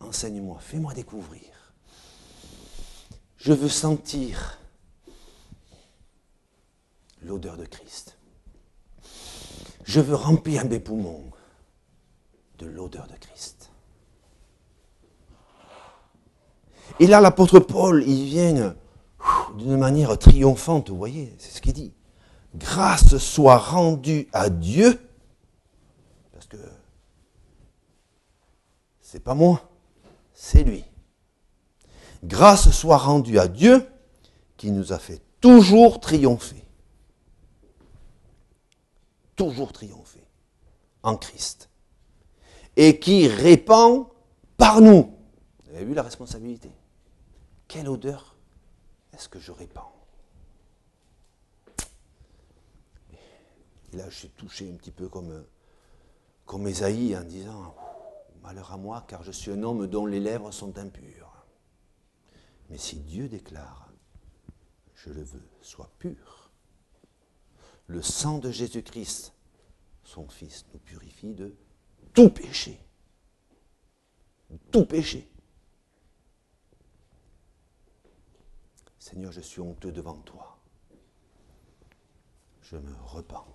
Enseigne-moi, 0.00 0.60
fais-moi 0.60 0.94
découvrir. 0.94 1.74
Je 3.36 3.52
veux 3.52 3.68
sentir 3.68 4.60
l'odeur 7.22 7.56
de 7.56 7.64
Christ. 7.64 8.18
Je 9.84 10.00
veux 10.00 10.14
remplir 10.14 10.66
mes 10.66 10.78
poumons 10.78 11.30
de 12.58 12.66
l'odeur 12.66 13.06
de 13.08 13.16
Christ. 13.16 13.57
Et 17.00 17.06
là, 17.06 17.20
l'apôtre 17.20 17.60
Paul, 17.60 18.04
il 18.06 18.24
vient 18.24 18.74
d'une 19.56 19.76
manière 19.76 20.16
triomphante, 20.18 20.90
vous 20.90 20.96
voyez, 20.96 21.34
c'est 21.38 21.56
ce 21.56 21.60
qu'il 21.60 21.72
dit. 21.72 21.92
Grâce 22.54 23.18
soit 23.18 23.58
rendue 23.58 24.28
à 24.32 24.48
Dieu, 24.48 25.00
parce 26.32 26.46
que 26.46 26.56
c'est 29.00 29.22
pas 29.22 29.34
moi, 29.34 29.68
c'est 30.34 30.64
lui. 30.64 30.84
Grâce 32.24 32.70
soit 32.70 32.96
rendue 32.96 33.38
à 33.38 33.48
Dieu 33.48 33.86
qui 34.56 34.70
nous 34.70 34.92
a 34.92 34.98
fait 34.98 35.20
toujours 35.40 36.00
triompher. 36.00 36.64
Toujours 39.36 39.72
triompher 39.72 40.24
en 41.02 41.16
Christ. 41.16 41.70
Et 42.76 42.98
qui 42.98 43.28
répand 43.28 44.06
par 44.56 44.80
nous. 44.80 45.17
Avez 45.78 45.86
vu 45.86 45.94
la 45.94 46.02
responsabilité 46.02 46.72
Quelle 47.68 47.88
odeur 47.88 48.34
est-ce 49.12 49.28
que 49.28 49.38
je 49.38 49.52
répands 49.52 49.94
Et 53.92 53.96
là, 53.96 54.10
je 54.10 54.16
suis 54.16 54.30
touché 54.30 54.68
un 54.68 54.74
petit 54.74 54.90
peu 54.90 55.08
comme, 55.08 55.46
comme 56.46 56.66
Esaïe 56.66 57.16
en 57.16 57.22
disant 57.22 57.76
Malheur 58.42 58.72
à 58.72 58.76
moi, 58.76 59.04
car 59.06 59.22
je 59.22 59.30
suis 59.30 59.52
un 59.52 59.62
homme 59.62 59.86
dont 59.86 60.04
les 60.04 60.18
lèvres 60.18 60.50
sont 60.50 60.76
impures. 60.78 61.46
Mais 62.70 62.78
si 62.78 62.96
Dieu 62.96 63.28
déclare 63.28 63.88
Je 64.96 65.10
le 65.10 65.22
veux, 65.22 65.48
sois 65.62 65.92
pur, 66.00 66.50
le 67.86 68.02
sang 68.02 68.38
de 68.38 68.50
Jésus-Christ, 68.50 69.32
son 70.02 70.28
Fils, 70.28 70.66
nous 70.72 70.80
purifie 70.80 71.34
de 71.34 71.54
tout 72.14 72.30
péché. 72.30 72.80
Tout 74.72 74.84
péché. 74.84 75.30
Seigneur, 79.08 79.32
je 79.32 79.40
suis 79.40 79.62
honteux 79.62 79.90
devant 79.90 80.18
toi. 80.18 80.58
Je 82.60 82.76
me 82.76 82.94
repens. 83.06 83.46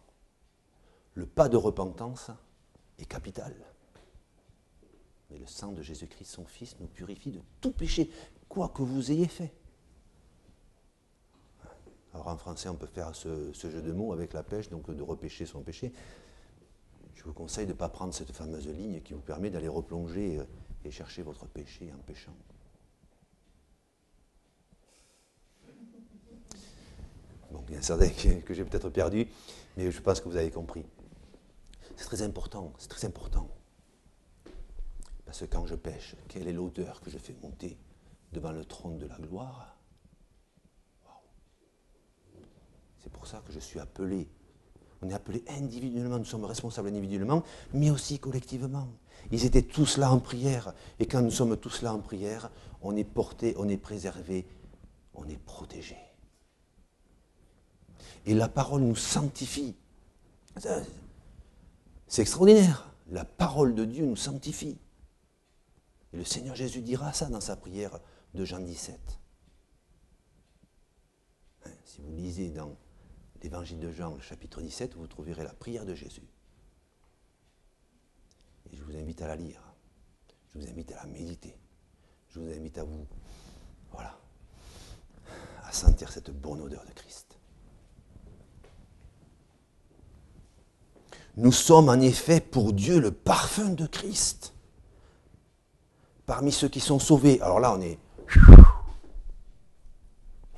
Le 1.14 1.28
pas 1.28 1.48
de 1.48 1.58
repentance 1.58 2.32
est 2.98 3.06
capital. 3.06 3.54
Mais 5.30 5.38
le 5.38 5.46
sang 5.46 5.72
de 5.72 5.84
Jésus-Christ, 5.84 6.26
son 6.26 6.46
Fils, 6.46 6.76
nous 6.80 6.88
purifie 6.88 7.30
de 7.30 7.40
tout 7.62 7.72
péché, 7.72 8.10
quoi 8.50 8.70
que 8.70 8.82
vous 8.82 9.12
ayez 9.12 9.28
fait. 9.28 9.54
Alors 12.16 12.30
en 12.30 12.38
français, 12.38 12.70
on 12.70 12.76
peut 12.76 12.88
faire 12.88 13.16
ce, 13.16 13.52
jeu 13.54 13.82
de 13.84 13.92
mots 13.92 14.12
avec 14.12 14.34
la 14.34 14.42
pêche, 14.42 14.70
donc 14.72 14.90
de 14.90 15.04
repêcher 15.04 15.46
son 15.46 15.62
péché. 15.62 15.94
Je 17.14 17.24
vous 17.26 17.34
conseille 17.34 17.68
de 17.68 17.74
ne 17.74 17.78
pas 17.78 17.90
prendre 17.90 18.12
cette 18.12 18.32
fameuse 18.32 18.68
ligne 18.68 19.02
qui 19.02 19.14
vous 19.14 19.22
permet 19.22 19.52
d'aller 19.52 19.68
replonger 19.68 20.42
et 20.84 20.90
chercher 20.90 21.22
votre 21.22 21.46
péché 21.46 21.94
en 21.94 22.02
péchant. 22.02 22.34
Bon, 27.54 27.64
il 27.70 27.76
y 27.76 27.78
a 27.78 27.82
certains 27.84 28.10
que 28.46 28.54
j'ai 28.54 28.66
peut-être 28.66 28.90
perdu, 28.90 29.28
mais 29.78 29.92
je 29.92 30.02
pense 30.02 30.20
que 30.20 30.28
vous 30.28 30.36
avez 30.36 30.50
compris. 30.50 30.84
C'est 31.96 32.06
très 32.06 32.24
important, 32.24 32.74
c'est 32.80 32.90
très 32.90 33.06
important. 33.06 33.48
Parce 35.24 35.40
que 35.40 35.46
quand 35.46 35.68
je 35.68 35.76
pêche, 35.76 36.16
quelle 36.28 36.48
est 36.48 36.54
l'odeur 36.54 37.00
que 37.00 37.12
je 37.12 37.18
fais 37.20 37.36
monter 37.44 37.78
devant 38.32 38.52
le 38.52 38.66
trône 38.66 38.98
de 38.98 39.06
la 39.06 39.18
gloire? 39.18 39.78
C'est 42.98 43.12
pour 43.12 43.28
ça 43.28 43.44
que 43.46 43.54
je 43.54 43.60
suis 43.60 43.80
appelé. 43.80 44.28
On 45.04 45.10
est 45.10 45.14
appelé 45.14 45.44
individuellement, 45.50 46.18
nous 46.18 46.26
sommes 46.26 46.46
responsables 46.46 46.88
individuellement, 46.88 47.44
mais 47.74 47.92
aussi 47.92 48.18
collectivement. 48.18 48.88
Ils 49.32 49.46
étaient 49.46 49.62
tous 49.62 49.98
là 49.98 50.12
en 50.12 50.20
prière. 50.20 50.74
Et 51.00 51.06
quand 51.06 51.22
nous 51.22 51.30
sommes 51.30 51.58
tous 51.58 51.84
là 51.84 51.94
en 51.94 52.00
prière, 52.00 52.50
on 52.82 52.96
est 52.96 53.04
porté, 53.04 53.54
on 53.60 53.70
est 53.70 53.78
préservé, 53.78 54.48
on 55.14 55.28
est 55.28 55.38
protégé. 55.38 55.98
Et 58.26 58.34
la 58.34 58.48
parole 58.48 58.82
nous 58.82 58.96
sanctifie. 58.96 59.76
C'est 62.08 62.22
extraordinaire. 62.22 62.94
La 63.10 63.26
parole 63.26 63.76
de 63.76 63.86
Dieu 63.86 64.06
nous 64.06 64.16
sanctifie. 64.16 64.78
Et 66.14 66.18
le 66.18 66.24
Seigneur 66.24 66.56
Jésus 66.56 66.82
dira 66.82 67.12
ça 67.12 67.26
dans 67.28 67.42
sa 67.42 67.56
prière 67.56 68.00
de 68.34 68.46
Jean 68.46 68.60
17. 68.60 69.00
Hein, 71.66 71.70
si 71.86 72.02
vous 72.02 72.14
lisez 72.14 72.50
dans 72.50 72.76
l'évangile 73.42 73.80
de 73.80 73.92
Jean, 73.92 74.14
le 74.14 74.22
chapitre 74.22 74.62
17, 74.62 74.96
vous 74.96 75.08
trouverez 75.08 75.44
la 75.44 75.54
prière 75.54 75.86
de 75.86 75.96
Jésus. 75.96 76.28
Et 78.72 78.78
je 78.78 78.84
vous 78.84 78.96
invite 78.96 79.22
à 79.22 79.28
la 79.28 79.36
lire. 79.36 79.62
Je 80.54 80.60
vous 80.60 80.70
invite 80.70 80.92
à 80.94 80.98
la 80.98 81.06
méditer. 81.08 81.56
Je 82.30 82.40
vous 82.40 82.52
invite 82.52 82.78
à 82.78 82.84
vous, 82.84 83.06
voilà, 83.92 84.18
à 85.64 85.72
sentir 85.72 86.12
cette 86.12 86.32
bonne 86.32 86.62
odeur 86.62 86.86
de 86.86 86.92
Christ. 86.94 87.33
Nous 91.36 91.52
sommes 91.52 91.90
en 91.90 92.00
effet 92.00 92.42
pour 92.42 92.74
Dieu 92.74 93.00
le 93.00 93.12
parfum 93.12 93.70
de 93.70 93.88
Christ. 93.88 94.54
Parmi 96.26 96.52
ceux 96.52 96.70
qui 96.70 96.80
sont 96.80 97.00
sauvés. 97.00 97.42
Alors 97.42 97.60
là, 97.60 97.74
on 97.76 97.82
est... 97.82 97.98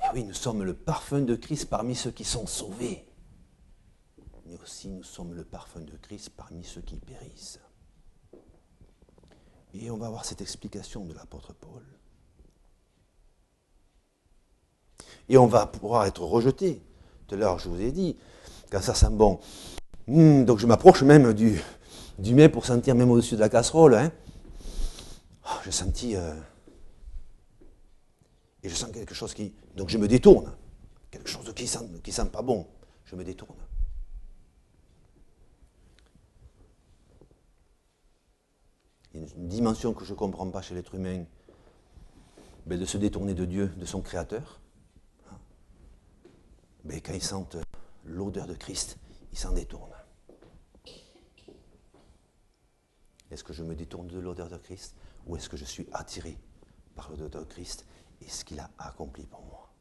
Et 0.04 0.08
oui, 0.14 0.24
nous 0.24 0.34
sommes 0.34 0.62
le 0.62 0.74
parfum 0.74 1.20
de 1.20 1.34
Christ 1.34 1.66
parmi 1.66 1.96
ceux 1.96 2.10
qui 2.10 2.24
sont 2.24 2.46
sauvés. 2.46 3.08
Mais 4.46 4.58
aussi 4.62 4.88
nous 4.88 5.02
sommes 5.02 5.34
le 5.34 5.44
parfum 5.44 5.80
de 5.80 5.96
Christ 5.96 6.30
parmi 6.36 6.62
ceux 6.62 6.82
qui 6.82 6.96
périssent. 6.96 7.58
Et 9.74 9.90
on 9.90 9.96
va 9.96 10.08
voir 10.08 10.24
cette 10.24 10.40
explication 10.40 11.04
de 11.04 11.12
l'apôtre 11.14 11.52
Paul. 11.54 11.82
Et 15.28 15.36
on 15.36 15.46
va 15.46 15.66
pouvoir 15.66 16.06
être 16.06 16.22
rejeté. 16.22 16.82
Tout 17.26 17.34
à 17.34 17.38
l'heure, 17.38 17.58
je 17.58 17.68
vous 17.68 17.80
ai 17.80 17.90
dit, 17.90 18.16
quand 18.70 18.80
ça 18.80 18.94
sent 18.94 19.10
bon. 19.10 19.40
Hmm, 20.06 20.44
donc 20.44 20.58
je 20.58 20.66
m'approche 20.66 21.02
même 21.02 21.32
du, 21.32 21.60
du 22.18 22.34
mets 22.34 22.48
pour 22.48 22.64
sentir 22.64 22.94
même 22.94 23.10
au-dessus 23.10 23.34
de 23.34 23.40
la 23.40 23.48
casserole. 23.48 23.94
Hein. 23.94 24.12
Senti. 25.70 26.14
Euh, 26.16 26.34
je 28.62 28.74
sens 28.74 28.90
quelque 28.92 29.14
chose 29.14 29.34
qui. 29.34 29.52
Donc 29.74 29.88
je 29.88 29.98
me 29.98 30.08
détourne. 30.08 30.52
Quelque 31.10 31.28
chose 31.28 31.52
qui 31.54 31.66
sent, 31.66 31.88
qui 32.02 32.12
sent 32.12 32.26
pas 32.26 32.42
bon. 32.42 32.66
Je 33.04 33.16
me 33.16 33.24
détourne. 33.24 33.56
une 39.16 39.48
dimension 39.48 39.94
que 39.94 40.04
je 40.04 40.12
ne 40.12 40.18
comprends 40.18 40.50
pas 40.50 40.60
chez 40.60 40.74
l'être 40.74 40.94
humain, 40.94 41.24
ben, 42.66 42.78
de 42.78 42.84
se 42.84 42.98
détourner 42.98 43.34
de 43.34 43.44
Dieu, 43.44 43.72
de 43.76 43.86
son 43.86 44.02
Créateur. 44.02 44.60
Mais 46.84 46.94
ben, 46.94 47.00
quand 47.00 47.12
ils 47.14 47.22
sentent 47.22 47.56
l'odeur 48.04 48.46
de 48.46 48.54
Christ, 48.54 48.98
ils 49.32 49.38
s'en 49.38 49.52
détournent. 49.52 49.92
Est-ce 53.30 53.42
que 53.44 53.52
je 53.52 53.62
me 53.62 53.74
détourne 53.74 54.06
de 54.06 54.18
l'odeur 54.18 54.48
de 54.48 54.56
Christ 54.56 54.96
ou 55.26 55.36
est-ce 55.36 55.48
que 55.48 55.56
je 55.56 55.64
suis 55.64 55.88
attiré 55.92 56.38
par 56.94 57.10
l'odeur 57.10 57.28
de 57.28 57.44
Christ 57.44 57.86
et 58.20 58.28
ce 58.28 58.44
qu'il 58.44 58.60
a 58.60 58.70
accompli 58.78 59.26
pour 59.26 59.42
moi? 59.44 59.72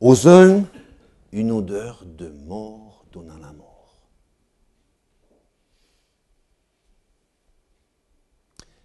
Aux 0.00 0.28
uns, 0.28 0.64
une 1.32 1.50
odeur 1.50 2.06
de 2.06 2.28
mort 2.30 3.04
donnant 3.12 3.36
la 3.38 3.52
mort. 3.52 4.00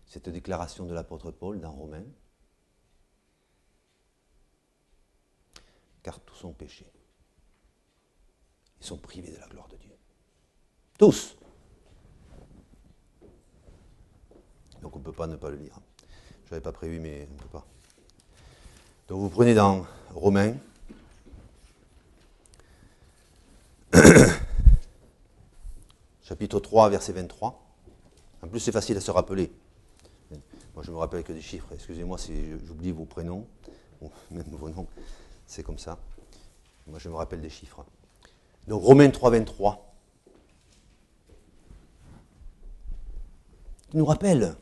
Cette 0.07 0.29
déclaration 0.29 0.85
de 0.85 0.93
l'apôtre 0.93 1.31
Paul 1.31 1.61
dans 1.61 1.71
Romains, 1.71 2.05
car 6.05 6.19
tous 6.19 6.35
sont 6.35 6.53
péchés. 6.53 6.85
Ils 8.79 8.85
sont 8.85 8.97
privés 8.97 9.31
de 9.31 9.39
la 9.39 9.47
gloire 9.47 9.67
de 9.69 9.75
Dieu. 9.77 9.97
Tous. 10.99 11.35
Donc 14.83 14.95
on 14.95 14.99
ne 14.99 15.03
peut 15.03 15.11
pas 15.11 15.25
ne 15.25 15.35
pas 15.35 15.49
le 15.49 15.57
lire. 15.57 15.79
Je 16.45 16.51
n'avais 16.51 16.61
pas 16.61 16.71
prévu, 16.71 16.99
mais 16.99 17.27
on 17.27 17.33
ne 17.33 17.39
peut 17.39 17.49
pas. 17.49 17.65
Donc 19.07 19.19
vous 19.19 19.29
prenez 19.29 19.55
dans 19.55 19.87
Romains, 20.11 20.55
chapitre 26.21 26.59
3, 26.59 26.91
verset 26.91 27.13
23. 27.13 27.67
En 28.43 28.47
plus, 28.47 28.59
c'est 28.59 28.71
facile 28.71 28.97
à 28.97 29.01
se 29.01 29.09
rappeler. 29.09 29.51
Moi, 30.75 30.83
je 30.83 30.91
me 30.91 30.97
rappelle 30.97 31.23
que 31.23 31.33
des 31.33 31.41
chiffres. 31.41 31.69
Excusez-moi 31.73 32.19
si 32.19 32.51
j'oublie 32.63 32.91
vos 32.91 33.05
prénoms, 33.05 33.47
même 34.29 34.45
vos 34.51 34.69
noms. 34.69 34.87
C'est 35.45 35.63
comme 35.63 35.77
ça. 35.77 35.97
Moi, 36.87 36.99
je 36.99 37.09
me 37.09 37.15
rappelle 37.15 37.41
des 37.41 37.49
chiffres. 37.49 37.85
Donc, 38.67 38.83
Romains 38.83 39.09
3, 39.09 39.31
23. 39.31 39.93
Il 43.93 43.99
nous 43.99 44.05
rappelle. 44.05 44.55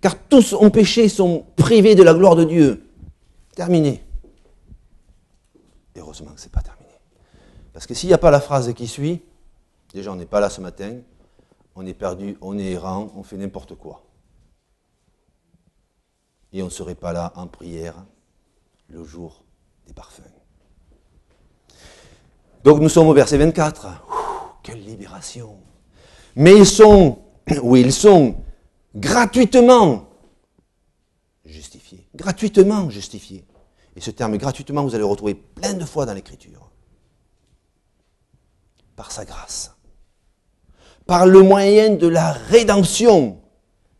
Car 0.00 0.16
tous 0.28 0.52
ont 0.52 0.70
péché, 0.70 1.08
sont 1.08 1.44
privés 1.56 1.94
de 1.94 2.02
la 2.02 2.14
gloire 2.14 2.36
de 2.36 2.44
Dieu. 2.44 2.88
Terminé. 3.54 4.04
heureusement 5.96 6.32
que 6.32 6.40
ce 6.40 6.46
n'est 6.46 6.52
pas 6.52 6.62
terminé. 6.62 6.92
Parce 7.72 7.86
que 7.86 7.94
s'il 7.94 8.08
n'y 8.08 8.14
a 8.14 8.18
pas 8.18 8.30
la 8.30 8.40
phrase 8.40 8.72
qui 8.72 8.86
suit, 8.86 9.20
déjà 9.92 10.12
on 10.12 10.16
n'est 10.16 10.26
pas 10.26 10.40
là 10.40 10.48
ce 10.48 10.60
matin, 10.60 10.98
on 11.74 11.84
est 11.84 11.94
perdu, 11.94 12.36
on 12.40 12.56
est 12.56 12.70
errant, 12.72 13.10
on 13.16 13.24
fait 13.24 13.36
n'importe 13.36 13.74
quoi. 13.74 14.04
Et 16.52 16.62
on 16.62 16.66
ne 16.66 16.70
serait 16.70 16.94
pas 16.94 17.12
là 17.12 17.32
en 17.34 17.46
prière 17.46 18.04
le 18.88 19.04
jour 19.04 19.44
parfums. 19.92 20.22
Donc 22.64 22.80
nous 22.80 22.88
sommes 22.88 23.08
au 23.08 23.14
verset 23.14 23.38
24. 23.38 23.86
quelle 24.62 24.84
libération. 24.84 25.56
Mais 26.36 26.56
ils 26.56 26.66
sont, 26.66 27.18
oui, 27.62 27.80
ils 27.80 27.92
sont 27.92 28.36
gratuitement 28.94 30.08
justifiés. 31.44 32.06
Gratuitement 32.14 32.90
justifiés. 32.90 33.44
Et 33.96 34.00
ce 34.00 34.10
terme 34.10 34.36
gratuitement, 34.36 34.82
vous 34.82 34.90
allez 34.90 34.98
le 34.98 35.06
retrouver 35.06 35.34
plein 35.34 35.74
de 35.74 35.84
fois 35.84 36.06
dans 36.06 36.14
l'Écriture 36.14 36.70
par 38.94 39.12
sa 39.12 39.24
grâce, 39.24 39.76
par 41.06 41.26
le 41.26 41.42
moyen 41.42 41.94
de 41.94 42.08
la 42.08 42.32
rédemption 42.32 43.40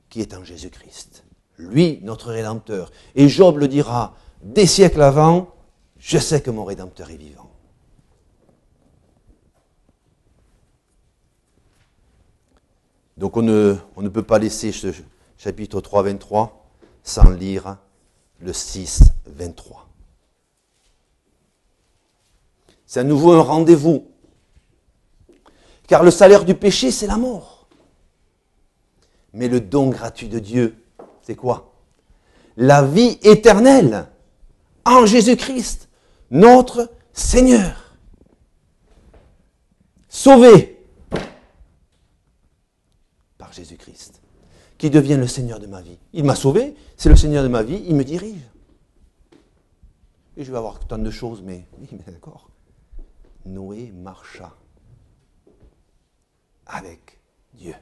qui 0.08 0.20
est 0.20 0.34
en 0.34 0.44
Jésus-Christ. 0.44 1.24
Lui, 1.56 2.00
notre 2.02 2.32
Rédempteur. 2.32 2.90
Et 3.14 3.28
Job 3.28 3.58
le 3.58 3.68
dira, 3.68 4.14
des 4.42 4.66
siècles 4.66 5.02
avant, 5.02 5.54
je 5.98 6.18
sais 6.18 6.40
que 6.40 6.50
mon 6.50 6.64
Rédempteur 6.64 7.10
est 7.10 7.16
vivant. 7.16 7.50
Donc 13.16 13.36
on 13.36 13.42
ne, 13.42 14.08
peut 14.08 14.22
pas 14.22 14.38
laisser 14.38 14.70
ce 14.70 14.88
chapitre 15.36 15.80
3, 15.80 16.04
23 16.04 16.70
sans 17.02 17.30
lire 17.30 17.78
le 18.40 18.52
6, 18.52 19.02
23. 19.26 19.88
C'est 22.86 23.00
à 23.00 23.04
nouveau 23.04 23.32
un 23.32 23.42
rendez-vous 23.42 24.06
car 25.88 26.04
le 26.04 26.10
salaire 26.10 26.44
du 26.44 26.54
péché, 26.54 26.90
c'est 26.90 27.06
la 27.06 27.16
mort. 27.16 27.66
Mais 29.32 29.48
le 29.48 29.60
don 29.60 29.88
gratuit 29.88 30.28
de 30.28 30.38
Dieu, 30.38 30.76
c'est 31.22 31.34
quoi? 31.34 31.72
La 32.56 32.82
vie 32.82 33.18
éternelle 33.22 34.06
en 34.84 35.06
Jésus-Christ, 35.06 35.87
notre 36.30 36.90
Seigneur. 37.12 37.96
Sauvé 40.08 40.86
par 43.36 43.52
Jésus-Christ, 43.52 44.20
qui 44.78 44.90
devient 44.90 45.16
le 45.16 45.26
Seigneur 45.26 45.60
de 45.60 45.66
ma 45.66 45.80
vie. 45.80 45.98
Il 46.12 46.24
m'a 46.24 46.34
sauvé, 46.34 46.74
c'est 46.96 47.08
le 47.08 47.16
Seigneur 47.16 47.42
de 47.42 47.48
ma 47.48 47.62
vie, 47.62 47.82
il 47.86 47.94
me 47.94 48.04
dirige. 48.04 48.42
Et 50.36 50.44
je 50.44 50.50
vais 50.52 50.58
avoir 50.58 50.78
tant 50.80 50.98
de 50.98 51.10
choses, 51.10 51.42
mais 51.42 51.66
oui, 51.78 51.88
mais 51.92 52.12
d'accord. 52.12 52.50
Noé 53.44 53.92
marcha 53.92 54.54
avec 56.66 57.20
Dieu. 57.54 57.74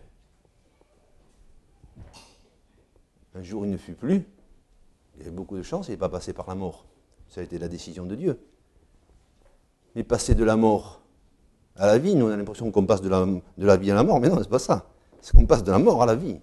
Un 3.35 3.43
jour, 3.43 3.67
il 3.67 3.71
ne 3.71 3.77
fut 3.77 3.95
plus. 3.95 4.27
Il 5.17 5.23
avait 5.23 5.31
beaucoup 5.31 5.57
de 5.57 5.63
chance, 5.63 5.89
il 5.89 5.93
n'est 5.93 5.97
pas 5.97 6.09
passé 6.09 6.33
par 6.33 6.47
la 6.49 6.55
mort. 6.55 6.87
Ça 7.29 7.41
a 7.41 7.45
été 7.45 7.59
la 7.59 7.69
décision 7.69 8.07
de 8.07 8.15
Dieu. 8.15 8.41
Mais 9.95 10.05
passer 10.05 10.35
de 10.35 10.45
la 10.45 10.57
mort 10.57 11.01
à 11.77 11.87
la 11.87 11.99
vie, 11.99 12.15
nous 12.15 12.27
on 12.27 12.31
a 12.31 12.37
l'impression 12.37 12.71
qu'on 12.71 12.87
passe 12.87 13.03
de 13.03 13.09
la, 13.09 13.25
de 13.25 13.67
la 13.67 13.77
vie 13.77 13.91
à 13.91 13.95
la 13.95 14.03
mort, 14.03 14.21
mais 14.21 14.29
non, 14.29 14.39
c'est 14.43 14.49
pas 14.49 14.59
ça. 14.59 14.89
C'est 15.21 15.35
qu'on 15.35 15.47
passe 15.47 15.65
de 15.65 15.71
la 15.71 15.79
mort 15.79 16.03
à 16.03 16.07
la 16.07 16.15
vie. 16.15 16.39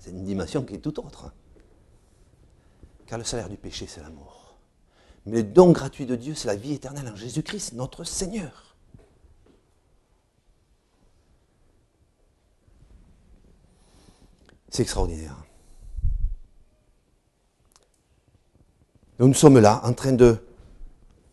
C'est 0.00 0.10
une 0.10 0.24
dimension 0.24 0.62
qui 0.62 0.74
est 0.74 0.78
tout 0.78 0.98
autre. 1.04 1.32
Car 3.06 3.18
le 3.18 3.24
salaire 3.24 3.48
du 3.48 3.56
péché, 3.56 3.86
c'est 3.86 4.00
la 4.00 4.10
mort. 4.10 4.58
Mais 5.26 5.38
le 5.38 5.42
don 5.44 5.70
gratuit 5.70 6.06
de 6.06 6.16
Dieu, 6.16 6.34
c'est 6.34 6.48
la 6.48 6.56
vie 6.56 6.72
éternelle 6.72 7.08
en 7.08 7.16
Jésus-Christ, 7.16 7.74
notre 7.74 8.04
Seigneur. 8.04 8.76
C'est 14.68 14.82
extraordinaire. 14.82 15.36
Nous 19.28 19.34
sommes 19.34 19.58
là 19.58 19.80
en 19.84 19.92
train 19.92 20.12
de, 20.12 20.36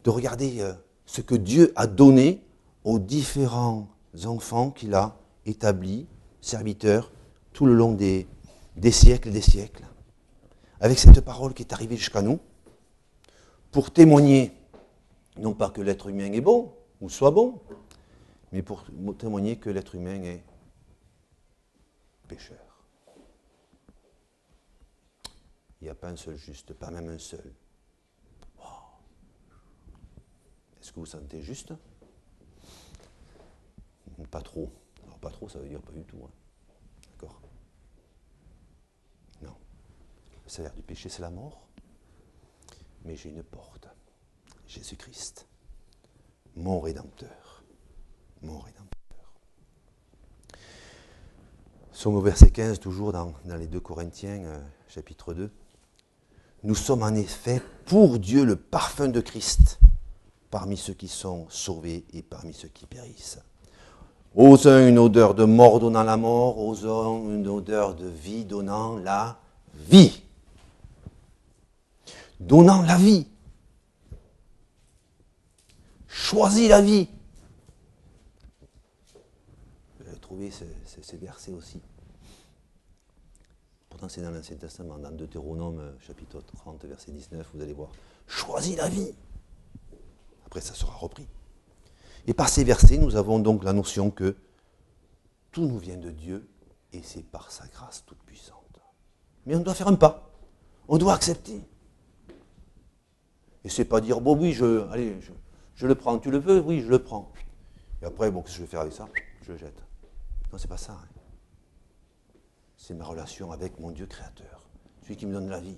de 0.04 0.10
regarder 0.10 0.62
euh, 0.62 0.74
ce 1.06 1.22
que 1.22 1.36
Dieu 1.36 1.74
a 1.76 1.88
donné 1.88 2.44
aux 2.84 3.00
différents 3.00 3.88
enfants 4.26 4.72
qu'il 4.72 4.94
a 4.94 5.18
établis, 5.46 6.08
serviteurs, 6.42 7.12
tout 7.54 7.66
le 7.66 7.74
long 7.74 7.94
des, 7.94 8.28
des 8.76 8.92
siècles 8.92 9.30
et 9.30 9.32
des 9.32 9.42
siècles, 9.42 9.84
avec 10.80 11.00
cette 11.00 11.22
parole 11.22 11.54
qui 11.54 11.64
est 11.64 11.74
arrivée 11.74 11.98
jusqu'à 11.98 12.22
nous, 12.22 12.40
pour 13.72 13.92
témoigner, 13.92 14.54
non 15.38 15.54
pas 15.54 15.70
que 15.70 15.82
l'être 15.82 16.08
humain 16.08 16.32
est 16.32 16.42
bon, 16.42 16.74
ou 17.02 17.10
soit 17.10 17.32
bon, 17.32 17.60
mais 18.52 18.62
pour 18.62 18.86
témoigner 19.18 19.58
que 19.58 19.70
l'être 19.70 19.96
humain 19.96 20.22
est 20.24 20.44
pécheur. 22.28 22.58
Il 25.82 25.86
n'y 25.86 25.90
a 25.90 25.96
pas 25.96 26.10
un 26.10 26.16
seul 26.16 26.36
juste, 26.36 26.74
pas 26.74 26.92
même 26.92 27.10
un 27.10 27.20
seul. 27.20 27.54
Est-ce 30.82 30.92
que 30.92 31.00
vous 31.00 31.06
sentez 31.06 31.42
juste? 31.42 31.74
Pas 34.32 34.42
trop. 34.42 34.72
Alors 35.06 35.20
pas 35.20 35.32
trop, 35.32 35.50
ça 35.50 35.60
veut 35.60 35.70
dire 35.70 35.82
pas 35.82 35.92
du 35.92 36.04
tout. 36.04 36.20
Hein. 36.24 36.32
D'accord 37.14 37.42
Non. 39.42 39.56
Le 40.46 40.50
salaire 40.50 40.74
du 40.74 40.82
péché, 40.82 41.10
c'est 41.10 41.22
la 41.22 41.30
mort. 41.30 41.68
Mais 43.06 43.16
j'ai 43.16 43.30
une 43.30 43.44
porte. 43.44 43.88
Jésus-Christ. 44.68 45.48
Mon 46.56 46.80
Rédempteur. 46.80 47.64
Mon 48.42 48.60
Rédempteur. 48.60 48.90
Sommes 51.92 52.16
au 52.16 52.22
verset 52.22 52.52
15, 52.52 52.80
toujours 52.80 53.12
dans, 53.12 53.34
les 53.46 53.68
2 53.68 53.80
Corinthiens, 53.80 54.46
euh, 54.46 54.62
chapitre 54.88 55.34
2. 55.34 55.52
Nous 56.64 56.76
sommes 56.76 57.04
en 57.04 57.14
effet 57.16 57.62
pour 57.86 58.20
Dieu 58.20 58.46
le 58.46 58.56
parfum 58.56 59.08
de 59.08 59.22
Christ 59.22 59.80
parmi 60.50 60.78
ceux 60.78 60.94
qui 60.94 61.08
sont 61.08 61.48
sauvés 61.50 62.06
et 62.14 62.22
parmi 62.22 62.54
ceux 62.54 62.68
qui 62.68 62.86
périssent. 62.86 63.40
Aux 64.36 64.68
uns 64.68 64.88
une 64.88 65.00
odeur 65.00 65.34
de 65.34 65.44
mort 65.44 65.80
donnant 65.80 66.04
la 66.04 66.18
mort, 66.18 66.60
aux 66.60 66.86
uns 66.86 67.34
une 67.34 67.48
odeur 67.48 67.96
de 67.96 68.08
vie 68.08 68.46
donnant 68.46 68.98
la 68.98 69.40
vie. 69.74 70.24
Donnant 72.40 72.82
la 72.84 72.98
vie. 72.98 73.28
Choisis 76.08 76.70
la 76.70 76.82
vie. 76.82 77.08
Vous 80.00 80.08
avez 80.08 80.20
trouvé 80.20 80.52
ces 80.52 81.18
versets 81.18 81.54
aussi 81.54 81.82
c'est 84.08 84.22
dans 84.22 84.32
l'Ancien 84.32 84.56
Testament, 84.56 84.98
dans 84.98 85.12
Deutéronome 85.12 85.94
chapitre 86.00 86.42
30, 86.42 86.86
verset 86.86 87.12
19, 87.12 87.50
vous 87.54 87.62
allez 87.62 87.74
voir. 87.74 87.90
Choisis 88.28 88.78
la 88.78 88.88
vie. 88.88 89.14
Après, 90.50 90.62
ça 90.62 90.74
sera 90.74 90.96
repris. 90.96 91.28
Et 92.26 92.34
par 92.34 92.50
ces 92.50 92.64
versets, 92.64 92.98
nous 92.98 93.16
avons 93.16 93.38
donc 93.38 93.64
la 93.64 93.72
notion 93.72 94.10
que 94.10 94.36
tout 95.52 95.68
nous 95.68 95.78
vient 95.78 95.96
de 95.98 96.10
Dieu 96.10 96.50
et 96.92 97.04
c'est 97.04 97.22
par 97.22 97.52
sa 97.52 97.68
grâce 97.68 98.04
toute 98.08 98.18
puissante. 98.24 98.82
Mais 99.46 99.56
on 99.56 99.60
doit 99.60 99.76
faire 99.76 99.90
un 99.90 99.94
pas. 99.94 100.32
On 100.88 100.98
doit 100.98 101.14
accepter. 101.14 101.62
Et 103.64 103.70
c'est 103.70 103.86
pas 103.86 104.02
dire, 104.02 104.22
bon 104.22 104.36
oui, 104.36 104.54
je, 104.54 104.90
allez, 104.90 105.20
je, 105.76 105.86
le 105.86 105.94
prends, 105.94 106.18
tu 106.18 106.32
le 106.32 106.40
veux, 106.40 106.60
oui, 106.60 106.82
je 106.82 106.88
le 106.88 106.98
prends. 106.98 107.32
Et 108.02 108.06
après, 108.06 108.32
bon, 108.32 108.42
qu'est-ce 108.42 108.54
que 108.54 108.58
je 108.58 108.64
vais 108.64 108.70
faire 108.70 108.82
avec 108.82 108.94
ça? 108.94 109.08
Je 109.44 109.52
le 109.52 109.58
jette. 109.60 109.84
Non, 110.52 110.58
c'est 110.58 110.68
pas 110.68 110.78
ça. 110.78 110.94
Hein 110.94 111.20
c'est 112.76 112.96
ma 112.96 113.06
relation 113.06 113.52
avec 113.52 113.80
mon 113.80 113.92
Dieu 113.92 114.08
créateur, 114.08 114.68
celui 115.04 115.16
qui 115.16 115.28
me 115.28 115.34
donne 115.34 115.48
la 115.48 115.60
vie. 115.60 115.78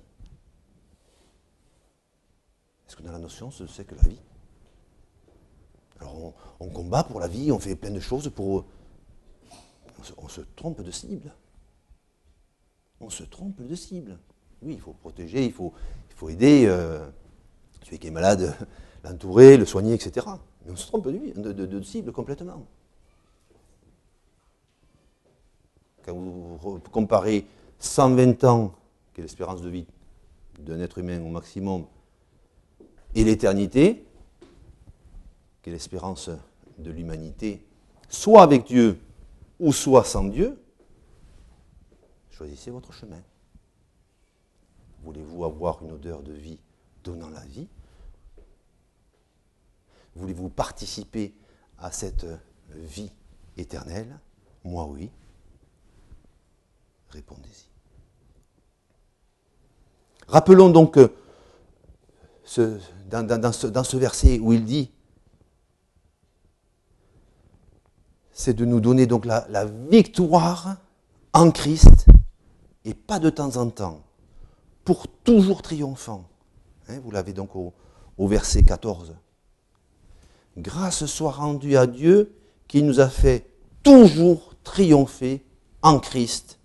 Est-ce 2.87 2.95
que 2.95 3.03
dans 3.03 3.11
la 3.11 3.19
notion, 3.19 3.51
c'est 3.51 3.85
que 3.85 3.95
la 3.95 4.03
vie? 4.03 4.21
Alors 6.01 6.33
on, 6.59 6.67
combat 6.69 7.03
pour 7.03 7.19
la 7.19 7.27
vie, 7.27 7.51
on 7.51 7.59
fait 7.59 7.75
plein 7.75 7.91
de 7.91 7.99
choses 7.99 8.29
pour... 8.29 8.65
On 10.17 10.27
se, 10.27 10.41
trompe 10.55 10.81
de 10.81 10.89
cible. 10.89 11.31
On 12.99 13.09
se 13.09 13.23
trompe 13.23 13.61
de 13.61 13.75
cible. 13.75 14.17
Oui, 14.63 14.73
il 14.73 14.79
faut 14.79 14.93
protéger, 14.93 15.45
il 15.45 15.53
faut, 15.53 15.73
aider 16.27 16.65
euh, 16.65 17.07
celui 17.83 17.99
qui 17.99 18.07
est 18.07 18.11
malade, 18.11 18.55
l'entourer, 19.03 19.57
le 19.57 19.65
soigner, 19.65 19.93
etc. 19.93 20.25
Mais 20.65 20.71
on 20.71 20.75
se 20.75 20.87
trompe 20.87 21.07
de, 21.07 21.51
de 21.51 21.81
cible 21.83 22.11
complètement. 22.11 22.65
quand 26.05 26.13
vous 26.13 26.79
comparez 26.91 27.45
120 27.79 28.43
ans, 28.43 28.73
qui 29.13 29.21
est 29.21 29.23
l'espérance 29.23 29.61
de 29.61 29.69
vie 29.69 29.85
d'un 30.59 30.79
être 30.79 30.97
humain 30.97 31.21
au 31.21 31.29
maximum, 31.29 31.85
et 33.15 33.23
l'éternité, 33.23 34.05
qui 35.61 35.69
est 35.69 35.73
l'espérance 35.73 36.29
de 36.77 36.91
l'humanité, 36.91 37.65
soit 38.09 38.43
avec 38.43 38.65
Dieu 38.65 38.99
ou 39.59 39.71
soit 39.71 40.03
sans 40.03 40.25
Dieu, 40.25 40.59
choisissez 42.29 42.71
votre 42.71 42.91
chemin. 42.91 43.21
Voulez-vous 45.03 45.45
avoir 45.45 45.81
une 45.83 45.91
odeur 45.91 46.21
de 46.21 46.33
vie 46.33 46.59
donnant 47.03 47.29
la 47.29 47.43
vie? 47.45 47.67
Voulez-vous 50.15 50.49
participer 50.49 51.33
à 51.77 51.91
cette 51.91 52.25
vie 52.69 53.11
éternelle? 53.57 54.19
Moi 54.63 54.85
oui. 54.85 55.09
Répondez-y. 57.09 57.71
Rappelons 60.27 60.69
donc 60.69 60.93
que 60.93 61.11
ce, 62.43 62.79
dans, 63.09 63.51
ce, 63.51 63.97
verset 63.97 64.39
où 64.39 64.53
il 64.53 64.65
dit, 64.65 64.91
c'est 68.41 68.55
de 68.55 68.65
nous 68.65 68.79
donner 68.79 69.05
donc 69.05 69.25
la, 69.25 69.65
victoire 69.65 70.77
en 71.31 71.51
Christ 71.51 72.07
et 72.85 72.95
pas 72.95 73.19
de 73.19 73.29
temps 73.29 73.55
en 73.57 73.69
temps, 73.69 74.01
pour 74.83 75.07
toujours 75.07 75.61
triomphant. 75.61 76.27
Hein, 76.89 76.99
vous 77.03 77.11
l'avez 77.11 77.33
donc 77.33 77.55
au, 77.55 77.71
verset 78.17 78.63
14. 78.63 79.13
Grâce 80.57 81.05
soit 81.05 81.31
rendue 81.31 81.77
à 81.77 81.85
Dieu 81.85 82.35
qui 82.67 82.81
nous 82.81 82.99
a 82.99 83.09
fait 83.09 83.45
toujours 83.83 84.55
triompher 84.63 85.45
en 85.83 85.99
Christ 85.99 86.57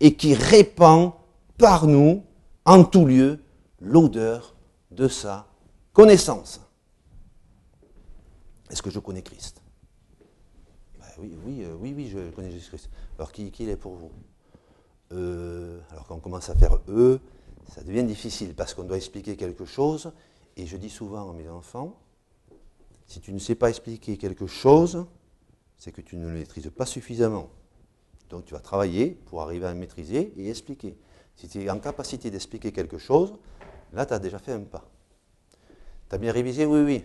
et 0.00 0.16
qui 0.16 0.34
répand 0.34 1.12
par 1.58 1.86
nous, 1.86 2.24
en 2.64 2.84
tout 2.84 3.04
lieu, 3.04 3.38
l'odeur 3.80 4.54
de 4.90 5.08
sa 5.08 5.46
connaissance. 5.92 6.60
Est-ce 8.70 8.80
que 8.80 8.90
je 8.90 8.98
connais 8.98 9.22
Christ? 9.22 9.61
Oui, 11.22 11.38
oui, 11.44 11.64
euh, 11.64 11.76
oui, 11.80 11.94
oui, 11.96 12.08
je 12.08 12.30
connais 12.30 12.50
Jésus-Christ. 12.50 12.90
Alors 13.16 13.30
qui, 13.30 13.46
il 13.46 13.68
est 13.68 13.76
pour 13.76 13.92
vous? 13.92 14.10
Euh, 15.12 15.78
Alors 15.90 16.06
quand 16.06 16.16
on 16.16 16.20
commence 16.20 16.50
à 16.50 16.56
faire 16.56 16.78
E, 16.88 17.20
ça 17.72 17.82
devient 17.82 18.02
difficile 18.02 18.54
parce 18.54 18.74
qu'on 18.74 18.82
doit 18.82 18.96
expliquer 18.96 19.36
quelque 19.36 19.64
chose. 19.64 20.12
Et 20.56 20.66
je 20.66 20.76
dis 20.76 20.90
souvent 20.90 21.30
à 21.30 21.32
mes 21.32 21.48
enfants, 21.48 21.96
si 23.06 23.20
tu 23.20 23.32
ne 23.32 23.38
sais 23.38 23.54
pas 23.54 23.68
expliquer 23.68 24.16
quelque 24.16 24.46
chose, 24.46 25.06
c'est 25.78 25.92
que 25.92 26.00
tu 26.00 26.16
ne 26.16 26.26
le 26.26 26.32
maîtrises 26.32 26.70
pas 26.76 26.86
suffisamment. 26.86 27.50
Donc 28.28 28.44
tu 28.46 28.54
vas 28.54 28.60
travailler 28.60 29.10
pour 29.26 29.42
arriver 29.42 29.66
à 29.66 29.74
maîtriser 29.74 30.32
et 30.36 30.50
expliquer. 30.50 30.98
Si 31.36 31.48
tu 31.48 31.62
es 31.62 31.70
en 31.70 31.78
capacité 31.78 32.30
d'expliquer 32.30 32.72
quelque 32.72 32.98
chose, 32.98 33.34
là 33.92 34.06
tu 34.06 34.12
as 34.12 34.18
déjà 34.18 34.38
fait 34.38 34.52
un 34.52 34.60
pas. 34.60 34.84
Tu 36.08 36.14
as 36.14 36.18
bien 36.18 36.32
révisé? 36.32 36.66
Oui, 36.66 36.80
oui. 36.80 37.04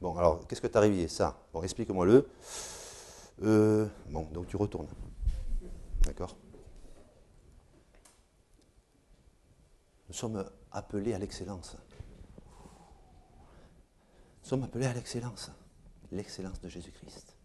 Bon, 0.00 0.16
alors 0.16 0.46
qu'est-ce 0.46 0.60
que 0.60 0.66
tu 0.66 0.76
as 0.76 0.80
révisé? 0.80 1.08
Ça. 1.08 1.38
Bon, 1.52 1.62
explique-moi-le. 1.62 2.28
Euh, 3.42 3.86
bon, 4.08 4.24
donc 4.32 4.48
tu 4.48 4.56
retournes. 4.56 4.88
D'accord 6.02 6.36
Nous 10.08 10.14
sommes 10.14 10.50
appelés 10.72 11.14
à 11.14 11.18
l'excellence. 11.18 11.76
Nous 14.42 14.48
sommes 14.48 14.64
appelés 14.64 14.86
à 14.86 14.94
l'excellence. 14.94 15.50
L'excellence 16.10 16.60
de 16.60 16.68
Jésus-Christ. 16.68 17.36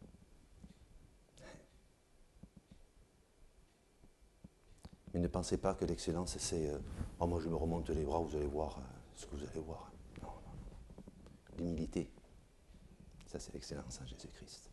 Mais 5.14 5.20
ne 5.20 5.28
pensez 5.28 5.58
pas 5.58 5.76
que 5.76 5.86
l'excellence, 5.86 6.38
c'est 6.40 6.70
euh, 6.70 6.80
oh, 7.20 7.28
moi 7.28 7.40
je 7.40 7.48
me 7.48 7.56
remonte 7.56 7.90
les 7.90 8.04
bras, 8.04 8.20
vous 8.20 8.36
allez 8.36 8.48
voir 8.48 8.80
euh, 8.80 8.82
ce 9.16 9.28
que 9.28 9.36
vous 9.36 9.44
allez 9.44 9.60
voir. 9.60 9.92
Non, 10.24 10.30
non. 10.30 11.58
L'humilité, 11.58 12.10
ça 13.28 13.40
c'est 13.40 13.54
l'excellence 13.54 14.02
en 14.02 14.08
Jésus-Christ. 14.08 14.73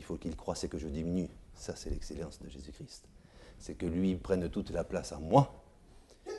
Il 0.00 0.04
faut 0.04 0.16
qu'il 0.16 0.34
croisse 0.34 0.64
et 0.64 0.68
que 0.70 0.78
je 0.78 0.88
diminue. 0.88 1.28
Ça 1.54 1.76
c'est 1.76 1.90
l'excellence 1.90 2.40
de 2.40 2.48
Jésus-Christ. 2.48 3.04
C'est 3.58 3.74
que 3.74 3.84
lui 3.84 4.16
prenne 4.16 4.48
toute 4.48 4.70
la 4.70 4.82
place 4.82 5.12
en 5.12 5.20
moi 5.20 5.62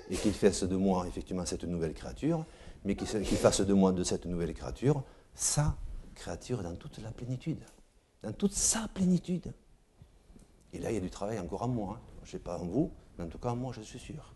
et 0.10 0.16
qu'il 0.16 0.34
fasse 0.34 0.64
de 0.64 0.76
moi 0.76 1.06
effectivement 1.08 1.46
cette 1.46 1.64
nouvelle 1.64 1.94
créature, 1.94 2.44
mais 2.84 2.96
qu'il 2.96 3.38
fasse 3.38 3.62
de 3.62 3.74
moi 3.74 3.92
de 3.92 4.04
cette 4.04 4.26
nouvelle 4.26 4.56
créature 4.56 5.04
sa 5.36 5.78
créature 6.16 6.64
dans 6.64 6.76
toute 6.76 6.98
la 6.98 7.12
plénitude, 7.12 7.64
dans 8.24 8.34
toute 8.34 8.54
sa 8.54 8.88
plénitude. 8.88 9.54
Et 10.74 10.80
là, 10.80 10.90
il 10.90 10.96
y 10.96 10.98
a 10.98 11.02
du 11.02 11.12
travail 11.12 11.38
encore 11.38 11.62
en 11.62 11.68
moi. 11.68 12.00
Hein. 12.00 12.02
Je 12.24 12.30
ne 12.30 12.32
sais 12.32 12.40
pas 12.40 12.58
en 12.58 12.66
vous, 12.66 12.92
en 13.20 13.28
tout 13.28 13.38
cas, 13.38 13.54
moi, 13.54 13.72
je 13.74 13.82
suis 13.82 14.00
sûr. 14.00 14.34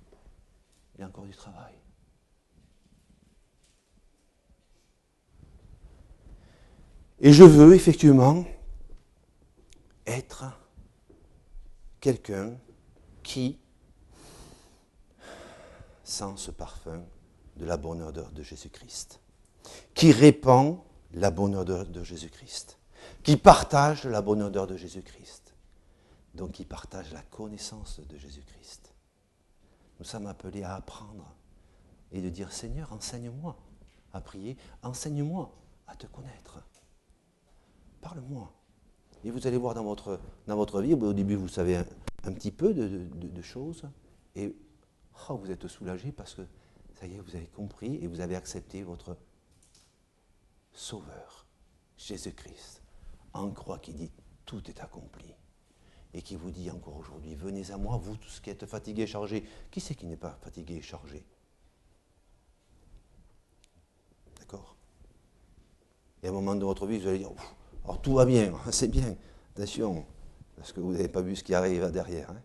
Il 0.95 1.01
y 1.01 1.03
a 1.03 1.07
encore 1.07 1.25
du 1.25 1.33
travail. 1.33 1.73
Et 7.19 7.33
je 7.33 7.43
veux 7.43 7.73
effectivement 7.73 8.45
être 10.05 10.45
quelqu'un 11.99 12.57
qui 13.23 13.59
sent 16.03 16.33
ce 16.37 16.51
parfum 16.51 17.03
de 17.55 17.65
la 17.65 17.77
bonne 17.77 18.01
odeur 18.01 18.31
de 18.31 18.43
Jésus-Christ, 18.43 19.19
qui 19.93 20.11
répand 20.11 20.79
la 21.13 21.31
bonne 21.31 21.55
odeur 21.55 21.85
de 21.85 22.03
Jésus-Christ, 22.03 22.77
qui 23.23 23.37
partage 23.37 24.05
la 24.05 24.21
bonne 24.21 24.41
odeur 24.41 24.67
de 24.67 24.77
Jésus-Christ, 24.77 25.55
donc 26.35 26.51
qui 26.51 26.65
partage 26.65 27.11
la 27.11 27.23
connaissance 27.23 27.99
de 28.01 28.17
Jésus-Christ. 28.17 28.93
Nous 29.99 30.05
sommes 30.05 30.27
appelés 30.27 30.63
à 30.63 30.75
apprendre 30.75 31.33
et 32.11 32.21
de 32.21 32.29
dire 32.29 32.51
Seigneur, 32.51 32.91
enseigne-moi 32.93 33.57
à 34.13 34.21
prier, 34.21 34.57
enseigne-moi 34.83 35.51
à 35.87 35.95
te 35.95 36.07
connaître. 36.07 36.59
Parle-moi. 38.01 38.53
Et 39.25 39.31
vous 39.31 39.47
allez 39.47 39.57
voir 39.57 39.73
dans 39.73 39.83
votre, 39.83 40.19
dans 40.45 40.55
votre 40.55 40.81
vie, 40.81 40.93
au 40.93 41.11
début 41.11 41.33
vous 41.35 41.47
savez 41.47 41.77
un, 41.77 42.31
petit 42.31 42.51
peu 42.51 42.75
de, 42.75 43.41
choses, 43.41 43.83
et 44.35 44.55
oh, 45.29 45.37
vous 45.37 45.49
êtes 45.49 45.67
soulagé 45.67 46.11
parce 46.11 46.35
que 46.35 46.43
ça 46.93 47.07
y 47.07 47.15
est, 47.15 47.19
vous 47.19 47.35
avez 47.35 47.47
compris 47.47 47.95
et 47.95 48.07
vous 48.07 48.21
avez 48.21 48.35
accepté 48.35 48.83
votre 48.83 49.17
Sauveur, 50.71 51.47
Jésus-Christ, 51.97 52.83
en 53.33 53.49
croix 53.49 53.79
qui 53.79 53.93
dit 53.93 54.11
tout 54.45 54.61
est 54.69 54.79
accompli. 54.79 55.33
Et 56.13 56.21
qui 56.21 56.35
vous 56.35 56.51
dit 56.51 56.69
encore 56.69 56.95
aujourd'hui, 56.95 57.33
venez 57.33 57.71
à 57.71 57.77
moi, 57.77 57.97
vous 57.97 58.15
tous 58.17 58.39
qui 58.39 58.49
êtes 58.51 58.65
fatigués 58.65 59.03
et 59.03 59.07
chargés. 59.07 59.43
Qui 59.71 59.81
c'est 59.81 59.95
qui 59.95 60.05
n'est 60.05 60.15
pas 60.15 60.37
fatigué 60.41 60.75
et 60.75 60.81
chargé? 60.81 61.25
D'accord? 64.37 64.75
Et 66.21 66.27
à 66.27 66.29
un 66.29 66.33
moment 66.33 66.55
de 66.55 66.63
votre 66.63 66.85
vie, 66.85 66.99
vous 66.99 67.07
allez 67.07 67.19
dire, 67.19 67.31
alors 67.85 68.01
tout 68.01 68.15
va 68.15 68.25
bien, 68.25 68.51
c'est 68.71 68.87
bien, 68.87 69.15
attention, 69.55 70.05
parce 70.55 70.71
que 70.71 70.79
vous 70.79 70.93
n'avez 70.93 71.07
pas 71.07 71.21
vu 71.21 71.35
ce 71.35 71.43
qui 71.43 71.53
arrive 71.53 71.91
derrière. 71.91 72.31
Hein. 72.31 72.41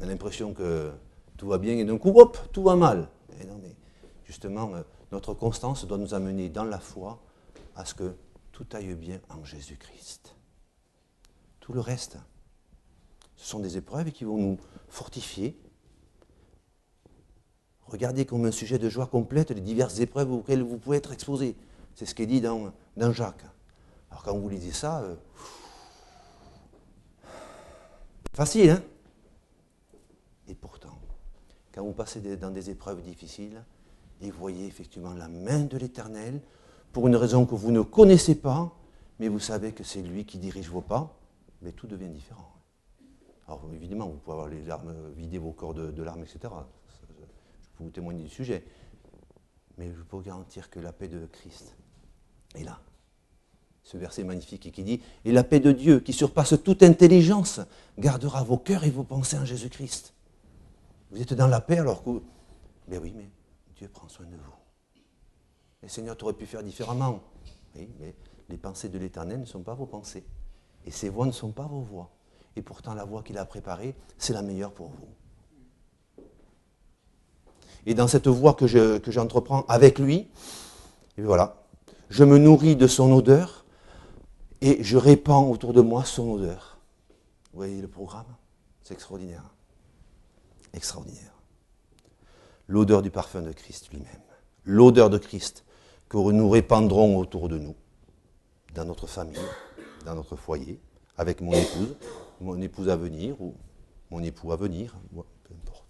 On 0.00 0.04
a 0.04 0.06
l'impression 0.06 0.54
que 0.54 0.92
tout 1.36 1.48
va 1.48 1.58
bien 1.58 1.76
et 1.76 1.84
d'un 1.84 1.98
coup, 1.98 2.12
hop, 2.14 2.38
tout 2.52 2.62
va 2.62 2.76
mal. 2.76 3.08
Et 3.40 3.46
non, 3.46 3.58
mais 3.60 3.74
justement, 4.24 4.74
euh, 4.74 4.82
notre 5.10 5.34
constance 5.34 5.84
doit 5.86 5.98
nous 5.98 6.14
amener 6.14 6.48
dans 6.48 6.64
la 6.64 6.78
foi 6.78 7.20
à 7.74 7.84
ce 7.84 7.94
que 7.94 8.14
tout 8.52 8.66
aille 8.72 8.94
bien 8.94 9.20
en 9.28 9.44
Jésus-Christ. 9.44 10.36
Tout 11.60 11.72
le 11.72 11.80
reste, 11.80 12.18
ce 13.36 13.48
sont 13.48 13.58
des 13.58 13.76
épreuves 13.76 14.12
qui 14.12 14.24
vont 14.24 14.36
nous 14.36 14.58
fortifier. 14.88 15.58
Regardez 17.86 18.24
comme 18.24 18.44
un 18.44 18.52
sujet 18.52 18.78
de 18.78 18.88
joie 18.88 19.06
complète 19.06 19.50
les 19.50 19.60
diverses 19.60 19.98
épreuves 20.00 20.30
auxquelles 20.30 20.62
vous 20.62 20.78
pouvez 20.78 20.98
être 20.98 21.12
exposé. 21.12 21.56
C'est 21.94 22.06
ce 22.06 22.14
qui 22.14 22.22
est 22.22 22.26
dit 22.26 22.40
dans, 22.40 22.72
dans 22.96 23.12
Jacques. 23.12 23.44
Alors 24.12 24.24
quand 24.24 24.36
vous 24.36 24.48
lisez 24.50 24.72
ça, 24.72 25.00
euh, 25.00 25.16
facile, 28.34 28.70
hein 28.70 28.82
Et 30.48 30.54
pourtant, 30.54 30.98
quand 31.72 31.82
vous 31.82 31.94
passez 31.94 32.20
dans 32.36 32.50
des 32.50 32.68
épreuves 32.68 33.00
difficiles, 33.00 33.64
et 34.20 34.30
voyez 34.30 34.66
effectivement 34.66 35.14
la 35.14 35.28
main 35.28 35.60
de 35.60 35.78
l'Éternel, 35.78 36.42
pour 36.92 37.08
une 37.08 37.16
raison 37.16 37.46
que 37.46 37.54
vous 37.54 37.72
ne 37.72 37.80
connaissez 37.80 38.34
pas, 38.34 38.76
mais 39.18 39.28
vous 39.28 39.38
savez 39.38 39.72
que 39.72 39.82
c'est 39.82 40.02
lui 40.02 40.26
qui 40.26 40.36
dirige 40.36 40.68
vos 40.68 40.82
pas, 40.82 41.18
mais 41.62 41.72
tout 41.72 41.86
devient 41.86 42.10
différent. 42.10 42.52
Alors 43.48 43.66
évidemment, 43.72 44.08
vous 44.08 44.18
pouvez 44.18 44.34
avoir 44.34 44.48
les 44.48 44.62
larmes, 44.62 44.94
vider 45.16 45.38
vos 45.38 45.52
corps 45.52 45.72
de, 45.72 46.02
larmes, 46.02 46.22
etc. 46.22 46.38
Je 46.42 47.78
peux 47.78 47.84
vous 47.84 47.90
témoigner 47.90 48.24
du 48.24 48.28
sujet. 48.28 48.62
Mais 49.78 49.90
je 49.90 50.02
peux 50.02 50.16
vous 50.16 50.22
garantir 50.22 50.68
que 50.68 50.80
la 50.80 50.92
paix 50.92 51.08
de 51.08 51.24
Christ 51.24 51.74
est 52.54 52.64
là 52.64 52.78
ce 53.82 53.96
verset 53.96 54.24
magnifique 54.24 54.70
qui 54.72 54.82
dit 54.82 55.00
Et 55.24 55.32
la 55.32 55.44
paix 55.44 55.60
de 55.60 55.72
Dieu, 55.72 56.00
qui 56.00 56.12
surpasse 56.12 56.54
toute 56.62 56.82
intelligence, 56.82 57.60
gardera 57.98 58.42
vos 58.42 58.58
cœurs 58.58 58.84
et 58.84 58.90
vos 58.90 59.04
pensées 59.04 59.38
en 59.38 59.44
Jésus-Christ. 59.44 60.14
Vous 61.10 61.20
êtes 61.20 61.34
dans 61.34 61.48
la 61.48 61.60
paix 61.60 61.78
alors 61.78 62.02
que. 62.02 62.22
Ben 62.88 63.00
oui, 63.02 63.12
mais 63.16 63.28
Dieu 63.76 63.88
prend 63.88 64.08
soin 64.08 64.26
de 64.26 64.36
vous. 64.36 64.52
Le 65.82 65.88
Seigneur, 65.88 66.16
tu 66.16 66.24
aurais 66.24 66.32
pu 66.32 66.46
faire 66.46 66.62
différemment. 66.62 67.20
Oui, 67.76 67.88
mais 68.00 68.14
les 68.48 68.56
pensées 68.56 68.88
de 68.88 68.98
l'Éternel 68.98 69.40
ne 69.40 69.44
sont 69.44 69.62
pas 69.62 69.74
vos 69.74 69.86
pensées. 69.86 70.24
Et 70.86 70.90
ses 70.90 71.08
voix 71.08 71.26
ne 71.26 71.32
sont 71.32 71.50
pas 71.50 71.66
vos 71.66 71.80
voix. 71.80 72.10
Et 72.54 72.62
pourtant, 72.62 72.94
la 72.94 73.04
voie 73.04 73.22
qu'il 73.22 73.38
a 73.38 73.44
préparée, 73.44 73.94
c'est 74.18 74.32
la 74.32 74.42
meilleure 74.42 74.72
pour 74.72 74.88
vous. 74.88 76.24
Et 77.86 77.94
dans 77.94 78.06
cette 78.06 78.28
voie 78.28 78.54
que 78.54 78.66
j'entreprends 78.66 79.64
avec 79.68 79.98
lui, 79.98 80.28
et 81.18 81.22
voilà, 81.22 81.64
je 82.10 82.24
me 82.24 82.38
nourris 82.38 82.76
de 82.76 82.86
son 82.86 83.10
odeur 83.10 83.61
et 84.62 84.82
je 84.82 84.96
répands 84.96 85.50
autour 85.50 85.72
de 85.72 85.80
moi 85.80 86.04
son 86.04 86.30
odeur. 86.30 86.78
Vous 87.52 87.58
voyez 87.58 87.82
le 87.82 87.88
programme? 87.88 88.36
C'est 88.82 88.94
extraordinaire. 88.94 89.42
Extraordinaire. 90.72 91.34
L'odeur 92.68 93.02
du 93.02 93.10
parfum 93.10 93.42
de 93.42 93.50
Christ 93.50 93.90
lui-même. 93.90 94.22
L'odeur 94.64 95.10
de 95.10 95.18
Christ 95.18 95.64
que 96.08 96.16
nous 96.16 96.48
répandrons 96.48 97.18
autour 97.18 97.48
de 97.48 97.58
nous, 97.58 97.74
dans 98.74 98.84
notre 98.84 99.08
famille, 99.08 99.36
dans 100.04 100.14
notre 100.14 100.36
foyer, 100.36 100.80
avec 101.18 101.40
mon 101.40 101.52
épouse, 101.52 101.96
mon 102.40 102.60
épouse 102.60 102.88
à 102.88 102.96
venir 102.96 103.40
ou 103.40 103.54
mon 104.10 104.22
époux 104.22 104.52
à 104.52 104.56
venir, 104.56 104.94
peu 105.12 105.54
importe. 105.54 105.86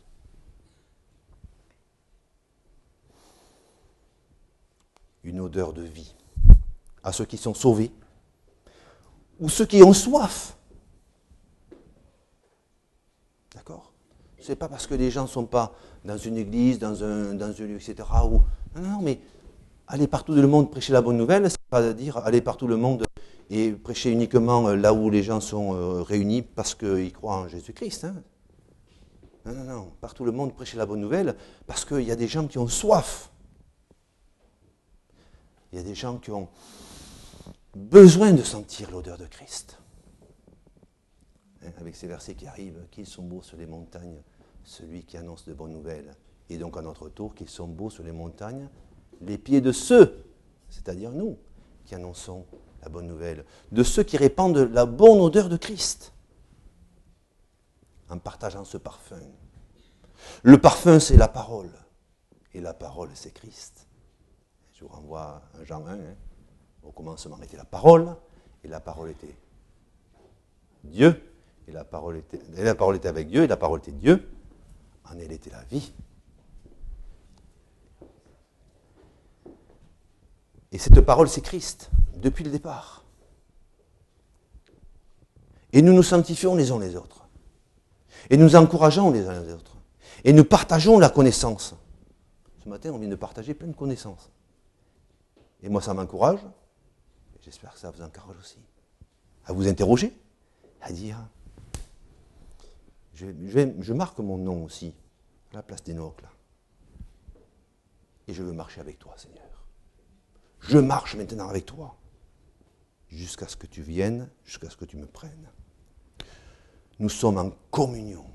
Une 5.25 5.41
odeur 5.41 5.75
de 5.75 5.83
vie 5.83 6.15
à 7.05 7.13
ceux 7.13 7.27
qui 7.27 7.37
sont 7.37 7.55
sauvés 7.55 7.93
ou 9.43 9.49
ceux 9.49 9.67
qui 9.67 9.83
ont 9.83 9.93
soif. 9.93 10.57
D'accord? 13.55 13.93
Ce 14.41 14.51
n'est 14.51 14.57
pas 14.57 14.69
parce 14.69 14.87
que 14.87 14.95
les 14.95 15.11
gens 15.11 15.23
ne 15.23 15.29
sont 15.29 15.47
pas 15.47 15.75
dans 16.05 16.17
une 16.17 16.37
église, 16.37 16.79
dans 16.79 17.03
un, 17.03 17.35
dans 17.35 17.47
un 17.47 17.65
lieu, 17.65 17.75
etc. 17.75 18.09
Non, 18.23 18.43
non, 18.77 19.03
mais 19.03 19.21
aller 19.89 20.07
partout 20.07 20.35
dans 20.35 20.41
le 20.41 20.47
monde 20.47 20.71
prêcher 20.71 20.93
la 20.93 21.03
bonne 21.03 21.17
nouvelle, 21.17 21.43
n'est 21.43 21.51
pas 21.69 21.93
dire 21.93 22.19
aller 22.19 22.41
partout 22.41 22.67
dans 22.67 22.75
le 22.75 22.77
monde 22.77 23.05
et 23.51 23.73
prêcher 23.73 24.11
uniquement 24.11 24.69
euh, 24.69 24.77
là 24.77 24.95
où 24.95 25.11
les 25.11 25.25
gens 25.25 25.41
sont 25.41 25.75
euh, 25.75 26.03
réunis 26.03 26.43
parce 26.43 26.77
qu'ils 26.77 27.13
croient 27.13 27.39
en 27.39 27.49
Jésus-Christ. 27.49 28.05
Hein. 28.05 28.15
Non, 29.45 29.53
non, 29.53 29.65
non. 29.65 29.93
Partout 30.01 30.25
le 30.25 30.31
monde 30.31 30.55
prêcher 30.55 30.77
la 30.77 30.87
bonne 30.87 31.01
nouvelle 31.01 31.35
parce 31.67 31.85
qu'il 31.85 32.03
y 32.03 32.13
a 32.13 32.17
des 32.17 32.29
gens 32.29 32.47
qui 32.47 32.59
ont 32.59 32.69
soif. 32.69 33.31
Il 35.73 35.79
y 35.79 35.81
a 35.81 35.85
des 35.85 35.97
gens 35.97 36.19
qui 36.19 36.31
ont, 36.31 36.49
besoin 37.75 38.33
de 38.33 38.43
sentir 38.43 38.91
l'odeur 38.91 39.19
de 39.19 39.27
Christ. 39.27 39.79
Hein, 41.65 41.73
avec 41.79 41.97
ces 41.97 42.07
versets 42.07 42.35
qui 42.35 42.47
arrivent, 42.47 42.87
qu'ils 42.91 43.07
sont 43.07 43.23
beaux 43.23 43.43
sur 43.43 43.57
les 43.57 43.67
montagnes, 43.67 44.23
celui 44.65 45.05
qui 45.05 45.17
annonce 45.17 45.47
de 45.47 45.55
bonnes 45.55 45.73
nouvelles. 45.73 46.15
Et 46.51 46.59
donc 46.59 46.77
à 46.77 46.83
notre 46.83 47.09
tour, 47.09 47.35
qu'ils 47.35 47.49
sont 47.49 47.69
beaux 47.69 47.91
sur 47.91 48.05
les 48.05 48.13
montagnes, 48.13 48.69
les 49.21 49.39
pieds 49.39 49.61
de 49.61 49.73
ceux, 49.73 50.27
c'est-à-dire 50.69 51.13
nous, 51.13 51.39
qui 51.85 51.95
annonçons 51.95 52.47
la 52.83 52.89
bonne 52.89 53.07
nouvelle, 53.07 53.45
de 53.71 53.83
ceux 53.83 54.03
qui 54.03 54.17
répandent 54.17 54.59
la 54.59 54.87
bonne 54.87 55.21
odeur 55.21 55.49
de 55.49 55.57
Christ, 55.57 56.13
en 58.09 58.19
partageant 58.19 58.65
ce 58.65 58.77
parfum. 58.77 59.21
Le 60.43 60.61
parfum, 60.61 61.01
c'est 61.01 61.17
la 61.17 61.29
parole, 61.29 61.71
et 62.55 62.61
la 62.61 62.75
parole, 62.75 63.11
c'est 63.15 63.33
Christ. 63.33 63.87
Je 64.75 64.85
vous 64.85 64.89
renvoie 64.89 65.43
à 65.59 65.65
Jean 65.65 65.87
1. 65.87 65.93
Hein. 65.93 66.17
Au 66.83 66.91
commencement 66.91 67.41
était 67.43 67.57
la 67.57 67.65
parole, 67.65 68.17
et 68.65 68.69
la 68.69 68.81
parole 68.81 69.11
était 69.11 69.35
Dieu, 70.85 71.23
et 71.69 71.73
la 71.73 71.85
parole 71.85 72.17
était, 72.17 72.41
la 72.57 72.75
parole 72.75 72.97
était 72.97 73.09
avec 73.09 73.29
Dieu, 73.29 73.45
et 73.45 73.47
la 73.47 73.57
parole 73.57 73.79
était 73.81 73.93
Dieu. 73.93 74.29
En 75.05 75.19
elle 75.19 75.33
était 75.33 75.51
la 75.51 75.63
vie. 75.65 75.93
Et 80.73 80.79
cette 80.79 81.01
parole, 81.03 81.29
c'est 81.29 81.43
Christ, 81.43 81.91
depuis 82.17 82.45
le 82.45 82.51
départ. 82.51 83.05
Et 85.73 85.83
nous 85.83 85.93
nous 85.93 86.03
sanctifions 86.03 86.55
les 86.55 86.71
uns 86.71 86.79
les 86.79 86.97
autres. 86.97 87.29
Et 88.31 88.37
nous 88.37 88.57
encourageons 88.57 89.11
les 89.11 89.27
uns 89.27 89.41
les 89.43 89.53
autres. 89.53 89.77
Et 90.25 90.33
nous 90.33 90.45
partageons 90.45 90.99
la 90.99 91.11
connaissance. 91.11 91.75
Ce 92.63 92.69
matin, 92.69 92.91
on 92.93 92.99
vient 92.99 93.09
de 93.09 93.17
partager 93.17 93.55
plein 93.55 93.69
de 93.69 93.75
connaissances. 93.75 94.31
Et 95.63 95.69
moi, 95.69 95.83
ça 95.83 95.95
m'encourage, 95.95 96.41
J'espère 97.43 97.75
que 97.75 97.79
ça 97.79 97.91
vous 97.91 98.03
encourage 98.03 98.39
aussi. 98.39 98.59
À 99.45 99.53
vous 99.53 99.67
interroger, 99.67 100.17
à 100.81 100.93
dire 100.93 101.19
je, 103.15 103.93
marque 103.93 104.19
mon 104.19 104.39
nom 104.39 104.65
aussi, 104.65 104.95
à 105.53 105.57
la 105.57 105.63
place 105.63 105.83
des 105.83 105.95
là. 105.95 106.13
Et 108.29 108.35
je 108.35 108.43
veux 108.43 108.53
marcher 108.53 108.81
avec 108.81 108.99
toi, 108.99 109.15
Seigneur. 109.17 109.43
Je 110.61 110.79
marche 110.79 111.17
maintenant 111.17 111.49
avec 111.49 111.67
toi, 111.67 111.97
jusqu'à 113.09 113.49
ce 113.49 113.57
que 113.57 113.67
tu 113.67 113.83
viennes, 113.83 114.31
jusqu'à 114.45 114.71
ce 114.71 114.77
que 114.77 114.85
tu 114.85 114.97
me 114.97 115.07
prennes. 115.07 115.51
Nous 116.99 117.09
sommes 117.09 117.39
en 117.39 117.51
communion 117.71 118.27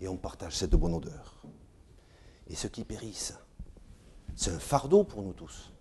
et 0.00 0.08
on 0.08 0.16
partage 0.16 0.56
cette 0.56 0.74
bonne 0.74 0.94
odeur. 0.94 1.42
Et 2.48 2.54
ceux 2.54 2.68
qui 2.68 2.84
périssent, 2.84 3.34
c'est 4.34 4.50
un 4.50 4.58
fardeau 4.58 5.04
pour 5.04 5.22
nous 5.22 5.32
tous. 5.32 5.72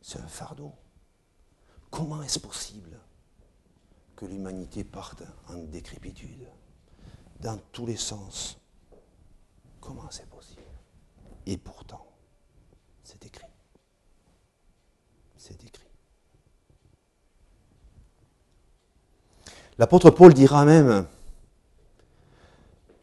C'est 0.00 0.20
un 0.20 0.28
fardeau. 0.28 0.72
Comment 1.90 2.22
est-ce 2.22 2.38
possible 2.38 2.98
que 4.16 4.26
l'humanité 4.26 4.84
parte 4.84 5.22
en 5.48 5.56
décrépitude? 5.56 6.46
Dans 7.40 7.58
tous 7.72 7.86
les 7.86 7.96
sens 7.96 8.60
Comment 9.80 10.10
c'est 10.10 10.28
possible? 10.28 10.60
Et 11.46 11.56
pourtant, 11.56 12.06
c'est 13.02 13.24
écrit. 13.24 13.46
C'est 15.36 15.64
écrit. 15.64 15.88
L'apôtre 19.78 20.10
Paul 20.10 20.34
dira 20.34 20.66
même, 20.66 21.06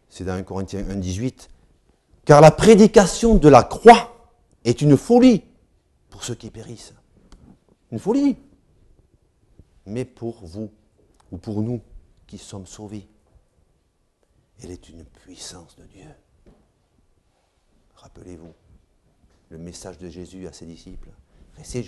c'est 0.09 0.23
dans 0.23 0.33
1 0.33 0.43
Corinthiens 0.43 0.87
1, 0.87 0.95
18, 0.95 1.49
car 2.25 2.39
la 2.39 2.51
prédication 2.51 3.35
de 3.35 3.49
la 3.49 3.63
croix 3.63 4.31
est 4.63 4.81
une 4.81 4.95
folie 4.95 5.43
pour 6.09 6.23
ceux 6.23 6.35
qui 6.35 6.51
périssent. 6.51 6.93
Une 7.91 7.99
folie. 7.99 8.37
Mais 9.87 10.03
pour 10.03 10.45
vous, 10.45 10.69
ou 11.31 11.37
pour 11.37 11.61
nous 11.61 11.81
qui 12.27 12.37
sommes 12.37 12.67
sauvés, 12.67 13.07
elle 14.61 14.71
est 14.71 14.89
une 14.89 15.05
puissance 15.05 15.77
de 15.77 15.85
Dieu. 15.85 16.09
Rappelez-vous 17.95 18.53
le 19.49 19.57
message 19.57 19.97
de 19.97 20.09
Jésus 20.09 20.45
à 20.45 20.51
ses 20.51 20.65
disciples. 20.65 21.09
Restez 21.55 21.79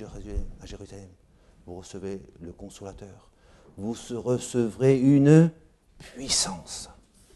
à 0.62 0.66
Jérusalem, 0.66 1.10
vous 1.66 1.76
recevez 1.76 2.22
le 2.40 2.54
consolateur, 2.54 3.30
vous 3.76 3.92
recevrez 3.92 4.98
une 4.98 5.52
puissance, 5.98 6.90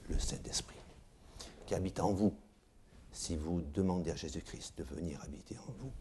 le 0.07 0.17
Saint-Esprit, 0.17 0.79
qui 1.65 1.75
habite 1.75 1.99
en 1.99 2.13
vous, 2.13 2.33
si 3.11 3.35
vous 3.35 3.61
demandez 3.73 4.11
à 4.11 4.15
Jésus-Christ 4.15 4.77
de 4.77 4.83
venir 4.83 5.21
habiter 5.23 5.57
en 5.57 5.71
vous. 5.73 5.91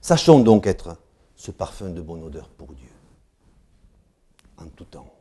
Sachons 0.00 0.40
donc 0.40 0.66
être 0.66 0.98
ce 1.36 1.50
parfum 1.50 1.90
de 1.90 2.00
bonne 2.00 2.22
odeur 2.22 2.48
pour 2.48 2.72
Dieu, 2.74 2.90
en 4.58 4.66
tout 4.68 4.84
temps. 4.84 5.12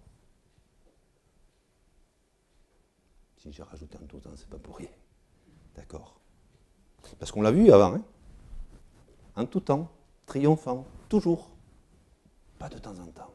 Si 3.37 3.51
j'ai 3.51 3.63
rajouté 3.63 3.97
en 4.01 4.05
tout 4.05 4.19
temps, 4.19 4.31
c'est 4.35 4.49
pas 4.49 4.57
pour 4.57 4.77
rien. 4.77 4.89
D'accord 5.75 6.19
Parce 7.19 7.31
qu'on 7.31 7.41
l'a 7.41 7.51
vu 7.51 7.71
avant, 7.71 7.95
hein 7.95 8.03
en 9.35 9.45
tout 9.45 9.61
temps, 9.61 9.89
triomphant, 10.27 10.85
toujours 11.09 11.53
de 12.69 12.77
temps 12.77 12.97
en 12.99 13.07
temps. 13.07 13.33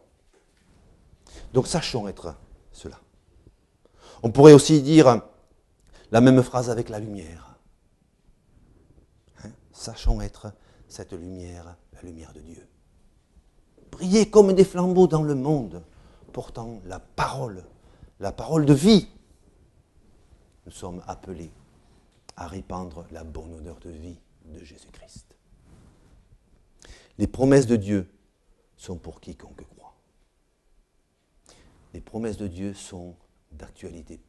Donc 1.52 1.66
sachons 1.66 2.08
être 2.08 2.34
cela. 2.72 2.98
On 4.22 4.30
pourrait 4.30 4.52
aussi 4.52 4.82
dire 4.82 5.22
la 6.10 6.20
même 6.20 6.42
phrase 6.42 6.70
avec 6.70 6.88
la 6.88 6.98
lumière. 6.98 7.56
Hein? 9.44 9.50
Sachons 9.72 10.20
être 10.20 10.52
cette 10.88 11.12
lumière, 11.12 11.76
la 11.98 12.08
lumière 12.08 12.32
de 12.32 12.40
Dieu. 12.40 12.66
Briller 13.90 14.30
comme 14.30 14.52
des 14.52 14.64
flambeaux 14.64 15.06
dans 15.06 15.22
le 15.22 15.34
monde, 15.34 15.82
portant 16.32 16.80
la 16.84 17.00
parole, 17.00 17.64
la 18.20 18.32
parole 18.32 18.66
de 18.66 18.74
vie. 18.74 19.08
Nous 20.66 20.72
sommes 20.72 21.02
appelés 21.06 21.50
à 22.36 22.46
répandre 22.46 23.06
la 23.10 23.24
bonne 23.24 23.54
odeur 23.54 23.78
de 23.80 23.90
vie 23.90 24.20
de 24.44 24.62
Jésus-Christ. 24.62 25.36
Les 27.18 27.26
promesses 27.26 27.66
de 27.66 27.76
Dieu 27.76 28.08
sont 28.76 28.96
pour 28.96 29.20
quiconque 29.20 29.66
croit. 29.68 29.96
Les 31.94 32.00
promesses 32.00 32.36
de 32.36 32.46
Dieu 32.46 32.74
sont 32.74 33.16
d'actualité. 33.50 34.20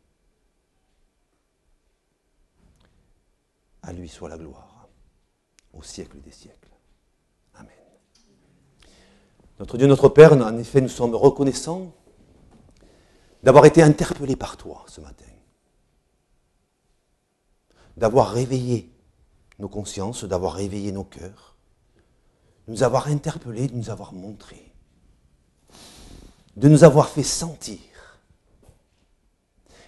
À 3.84 3.93
lui 3.93 4.09
soit 4.09 4.30
la 4.30 4.38
gloire, 4.38 4.88
au 5.74 5.84
siècle 5.84 6.20
des 6.22 6.32
siècles. 6.32 6.72
Notre 9.60 9.78
Dieu, 9.78 9.88
notre 9.88 10.07
Père, 10.07 10.32
en 10.34 10.57
effet, 10.57 10.80
nous 10.80 10.88
sommes 10.88 11.16
reconnaissants 11.16 11.93
d'avoir 13.43 13.66
été 13.66 13.84
interpellés 13.84 14.38
par 14.38 14.55
toi 14.55 14.86
ce 14.88 15.01
matin, 15.01 15.26
d'avoir 17.97 18.32
réveillé 18.32 18.91
nos 19.60 19.68
consciences, 19.68 20.24
d'avoir 20.24 20.53
réveillé 20.53 20.93
nos 20.93 21.03
cœurs, 21.03 21.57
nous 22.68 22.84
avoir 22.84 23.07
interpellés, 23.07 23.68
de 23.68 23.76
nous 23.76 23.89
avoir 23.89 24.14
montré, 24.14 24.74
de 26.55 26.70
nous 26.70 26.84
avoir 26.84 27.10
fait 27.10 27.24
sentir. 27.24 27.80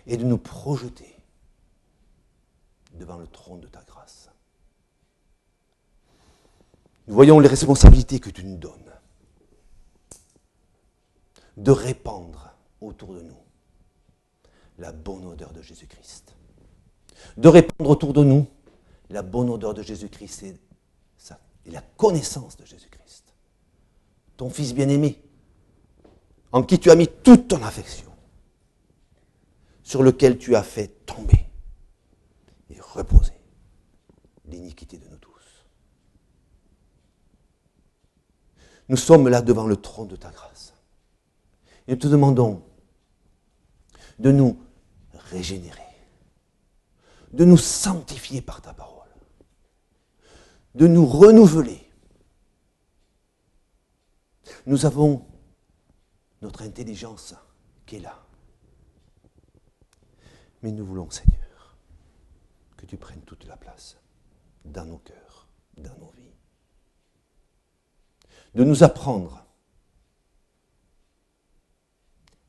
Et 0.08 0.18
de 0.18 0.24
nous 0.24 0.40
projeter 0.40 1.16
devant 2.96 3.18
le 3.18 3.28
trône 3.28 3.62
de 3.62 3.68
ta 3.68 3.84
grâce. 3.84 4.32
Nous 7.08 7.14
voyons 7.14 7.40
les 7.40 7.48
responsabilités 7.48 8.20
que 8.20 8.32
tu 8.32 8.44
nous 8.44 8.58
donnes 8.58 8.91
de 11.58 11.72
répandre 11.72 12.54
autour 12.80 13.14
de 13.14 13.22
nous 13.22 13.38
la 14.78 14.92
bonne 14.92 15.26
odeur 15.26 15.54
de 15.54 15.62
Jésus-Christ. 15.62 16.36
De 17.38 17.48
répandre 17.48 17.90
autour 17.90 18.14
de 18.14 18.24
nous 18.24 18.48
la 19.10 19.22
bonne 19.22 19.50
odeur 19.50 19.74
de 19.74 19.84
Jésus-Christ 19.84 20.46
et 21.66 21.72
la 21.72 21.82
connaissance 21.82 22.58
de 22.58 22.66
Jésus-Christ, 22.66 23.34
ton 24.38 24.50
Fils 24.50 24.74
bien-aimé, 24.74 25.22
en 26.52 26.64
qui 26.64 26.80
tu 26.80 26.90
as 26.90 26.96
mis 26.96 27.08
toute 27.08 27.48
ton 27.48 27.62
affection, 27.64 28.12
sur 29.84 30.04
lequel 30.04 30.38
tu 30.38 30.56
as 30.56 30.64
fait 30.64 31.06
tomber 31.06 31.46
et 32.70 32.80
reposer 32.80 33.34
l'iniquité 34.46 34.98
de 34.98 35.08
nous 35.08 35.18
tous. 35.18 35.32
Nous 38.90 38.98
sommes 38.98 39.28
là 39.28 39.42
devant 39.42 39.68
le 39.68 39.76
trône 39.76 40.08
de 40.08 40.16
ta 40.16 40.32
grâce. 40.32 40.51
Et 41.88 41.94
nous 41.94 41.98
te 41.98 42.08
demandons 42.08 42.64
de 44.20 44.32
nous 44.32 44.58
régénérer, 45.14 45.82
de 47.34 47.46
nous 47.46 47.58
sanctifier 47.58 48.42
par 48.42 48.62
ta 48.62 48.74
parole 48.74 49.02
de 50.76 50.88
nous 50.88 51.06
renouveler. 51.06 51.88
Nous 54.66 54.86
avons 54.86 55.26
notre 56.42 56.62
intelligence 56.62 57.36
qui 57.86 57.98
est 57.98 58.02
là. 58.02 58.24
Mais 60.62 60.72
nous 60.72 60.86
voulons, 60.86 61.10
Seigneur, 61.10 61.78
que 62.78 62.86
tu 62.86 62.98
prennes 62.98 63.22
toute 63.22 63.46
la 63.46 63.58
place 63.58 63.98
dans 64.66 64.86
nos 64.86 65.00
cœurs, 65.00 65.48
dans 65.78 65.98
nos 65.98 66.12
vies. 66.12 66.36
De 68.54 68.64
nous 68.64 68.84
apprendre 68.84 69.46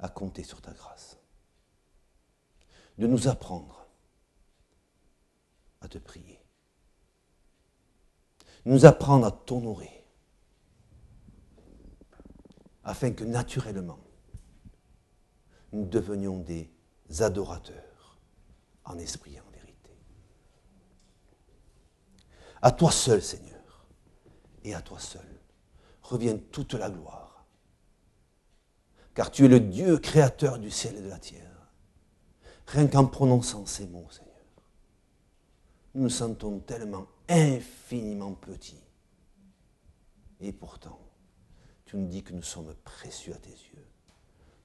à 0.02 0.08
compter 0.08 0.44
sur 0.44 0.60
ta 0.60 0.72
grâce. 0.72 1.18
De 2.98 3.06
nous 3.06 3.28
apprendre 3.28 3.86
à 5.80 5.88
te 5.88 5.98
prier 5.98 6.42
nous 8.64 8.84
apprendre 8.84 9.26
à 9.26 9.30
t'honorer, 9.30 10.04
afin 12.84 13.12
que 13.12 13.24
naturellement, 13.24 13.98
nous 15.72 15.86
devenions 15.86 16.38
des 16.38 16.70
adorateurs 17.20 18.18
en 18.84 18.98
esprit 18.98 19.34
et 19.34 19.40
en 19.40 19.50
vérité. 19.50 19.90
À 22.60 22.72
toi 22.72 22.92
seul, 22.92 23.22
Seigneur, 23.22 23.86
et 24.64 24.74
à 24.74 24.82
toi 24.82 24.98
seul, 24.98 25.26
revient 26.02 26.38
toute 26.52 26.74
la 26.74 26.90
gloire, 26.90 27.31
car 29.14 29.30
tu 29.30 29.44
es 29.44 29.48
le 29.48 29.60
Dieu 29.60 29.98
créateur 29.98 30.58
du 30.58 30.70
ciel 30.70 30.96
et 30.96 31.02
de 31.02 31.08
la 31.08 31.18
terre. 31.18 31.70
Rien 32.66 32.86
qu'en 32.86 33.06
prononçant 33.06 33.66
ces 33.66 33.86
mots, 33.86 34.08
Seigneur, 34.10 34.32
nous 35.94 36.02
nous 36.04 36.10
sentons 36.10 36.60
tellement 36.60 37.06
infiniment 37.28 38.32
petits. 38.32 38.82
Et 40.40 40.52
pourtant, 40.52 40.98
tu 41.84 41.96
nous 41.96 42.08
dis 42.08 42.22
que 42.22 42.32
nous 42.32 42.42
sommes 42.42 42.74
précieux 42.84 43.34
à 43.34 43.38
tes 43.38 43.50
yeux, 43.50 43.86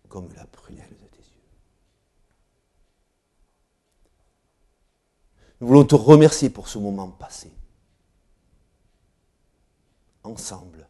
comme 0.08 0.34
la 0.34 0.45
prunelle 0.45 0.95
de 0.98 1.08
tes 1.08 1.18
yeux. 1.18 1.24
Nous 5.60 5.68
voulons 5.68 5.86
te 5.86 5.95
remercier 5.95 6.50
pour 6.50 6.68
ce 6.68 6.78
moment 6.78 7.10
passé, 7.10 7.52
ensemble, 10.24 10.88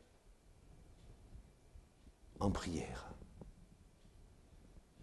en 2.39 2.51
prière, 2.51 3.06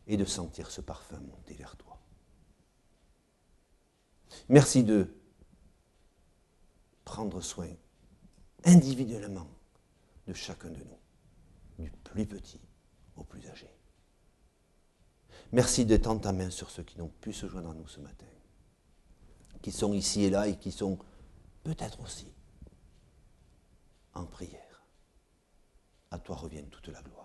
et 0.07 0.17
de 0.17 0.25
sentir 0.25 0.71
ce 0.71 0.81
parfum 0.81 1.19
monter 1.21 1.55
vers 1.55 1.77
toi. 1.77 1.99
Merci 4.49 4.85
de 4.85 5.15
prendre 7.05 7.41
soin 7.41 7.69
individuellement 8.65 9.49
de 10.27 10.33
chacun 10.33 10.71
de 10.71 10.83
nous, 10.83 11.85
du 11.85 11.91
plus 11.91 12.27
petit 12.27 12.61
au 13.17 13.25
plus 13.25 13.47
âgé. 13.49 13.69
Merci 15.53 15.85
de 15.85 15.97
tendre 15.97 16.21
ta 16.21 16.33
main 16.33 16.51
sur 16.51 16.71
ceux 16.71 16.83
qui 16.83 16.99
n'ont 16.99 17.13
pu 17.21 17.33
se 17.33 17.47
joindre 17.47 17.71
à 17.71 17.75
nous 17.75 17.87
ce 17.87 18.01
matin, 18.01 18.27
qui 19.63 19.71
sont 19.71 19.93
ici 19.93 20.25
et 20.25 20.31
là 20.31 20.49
et 20.49 20.59
qui 20.59 20.73
sont 20.73 20.99
peut-être 21.63 22.01
aussi 22.01 22.33
en 24.15 24.27
prière. 24.27 24.61
toi 26.23 26.37
revient 26.37 26.65
toute 26.71 26.89
la 26.89 27.03
gloire. 27.03 27.24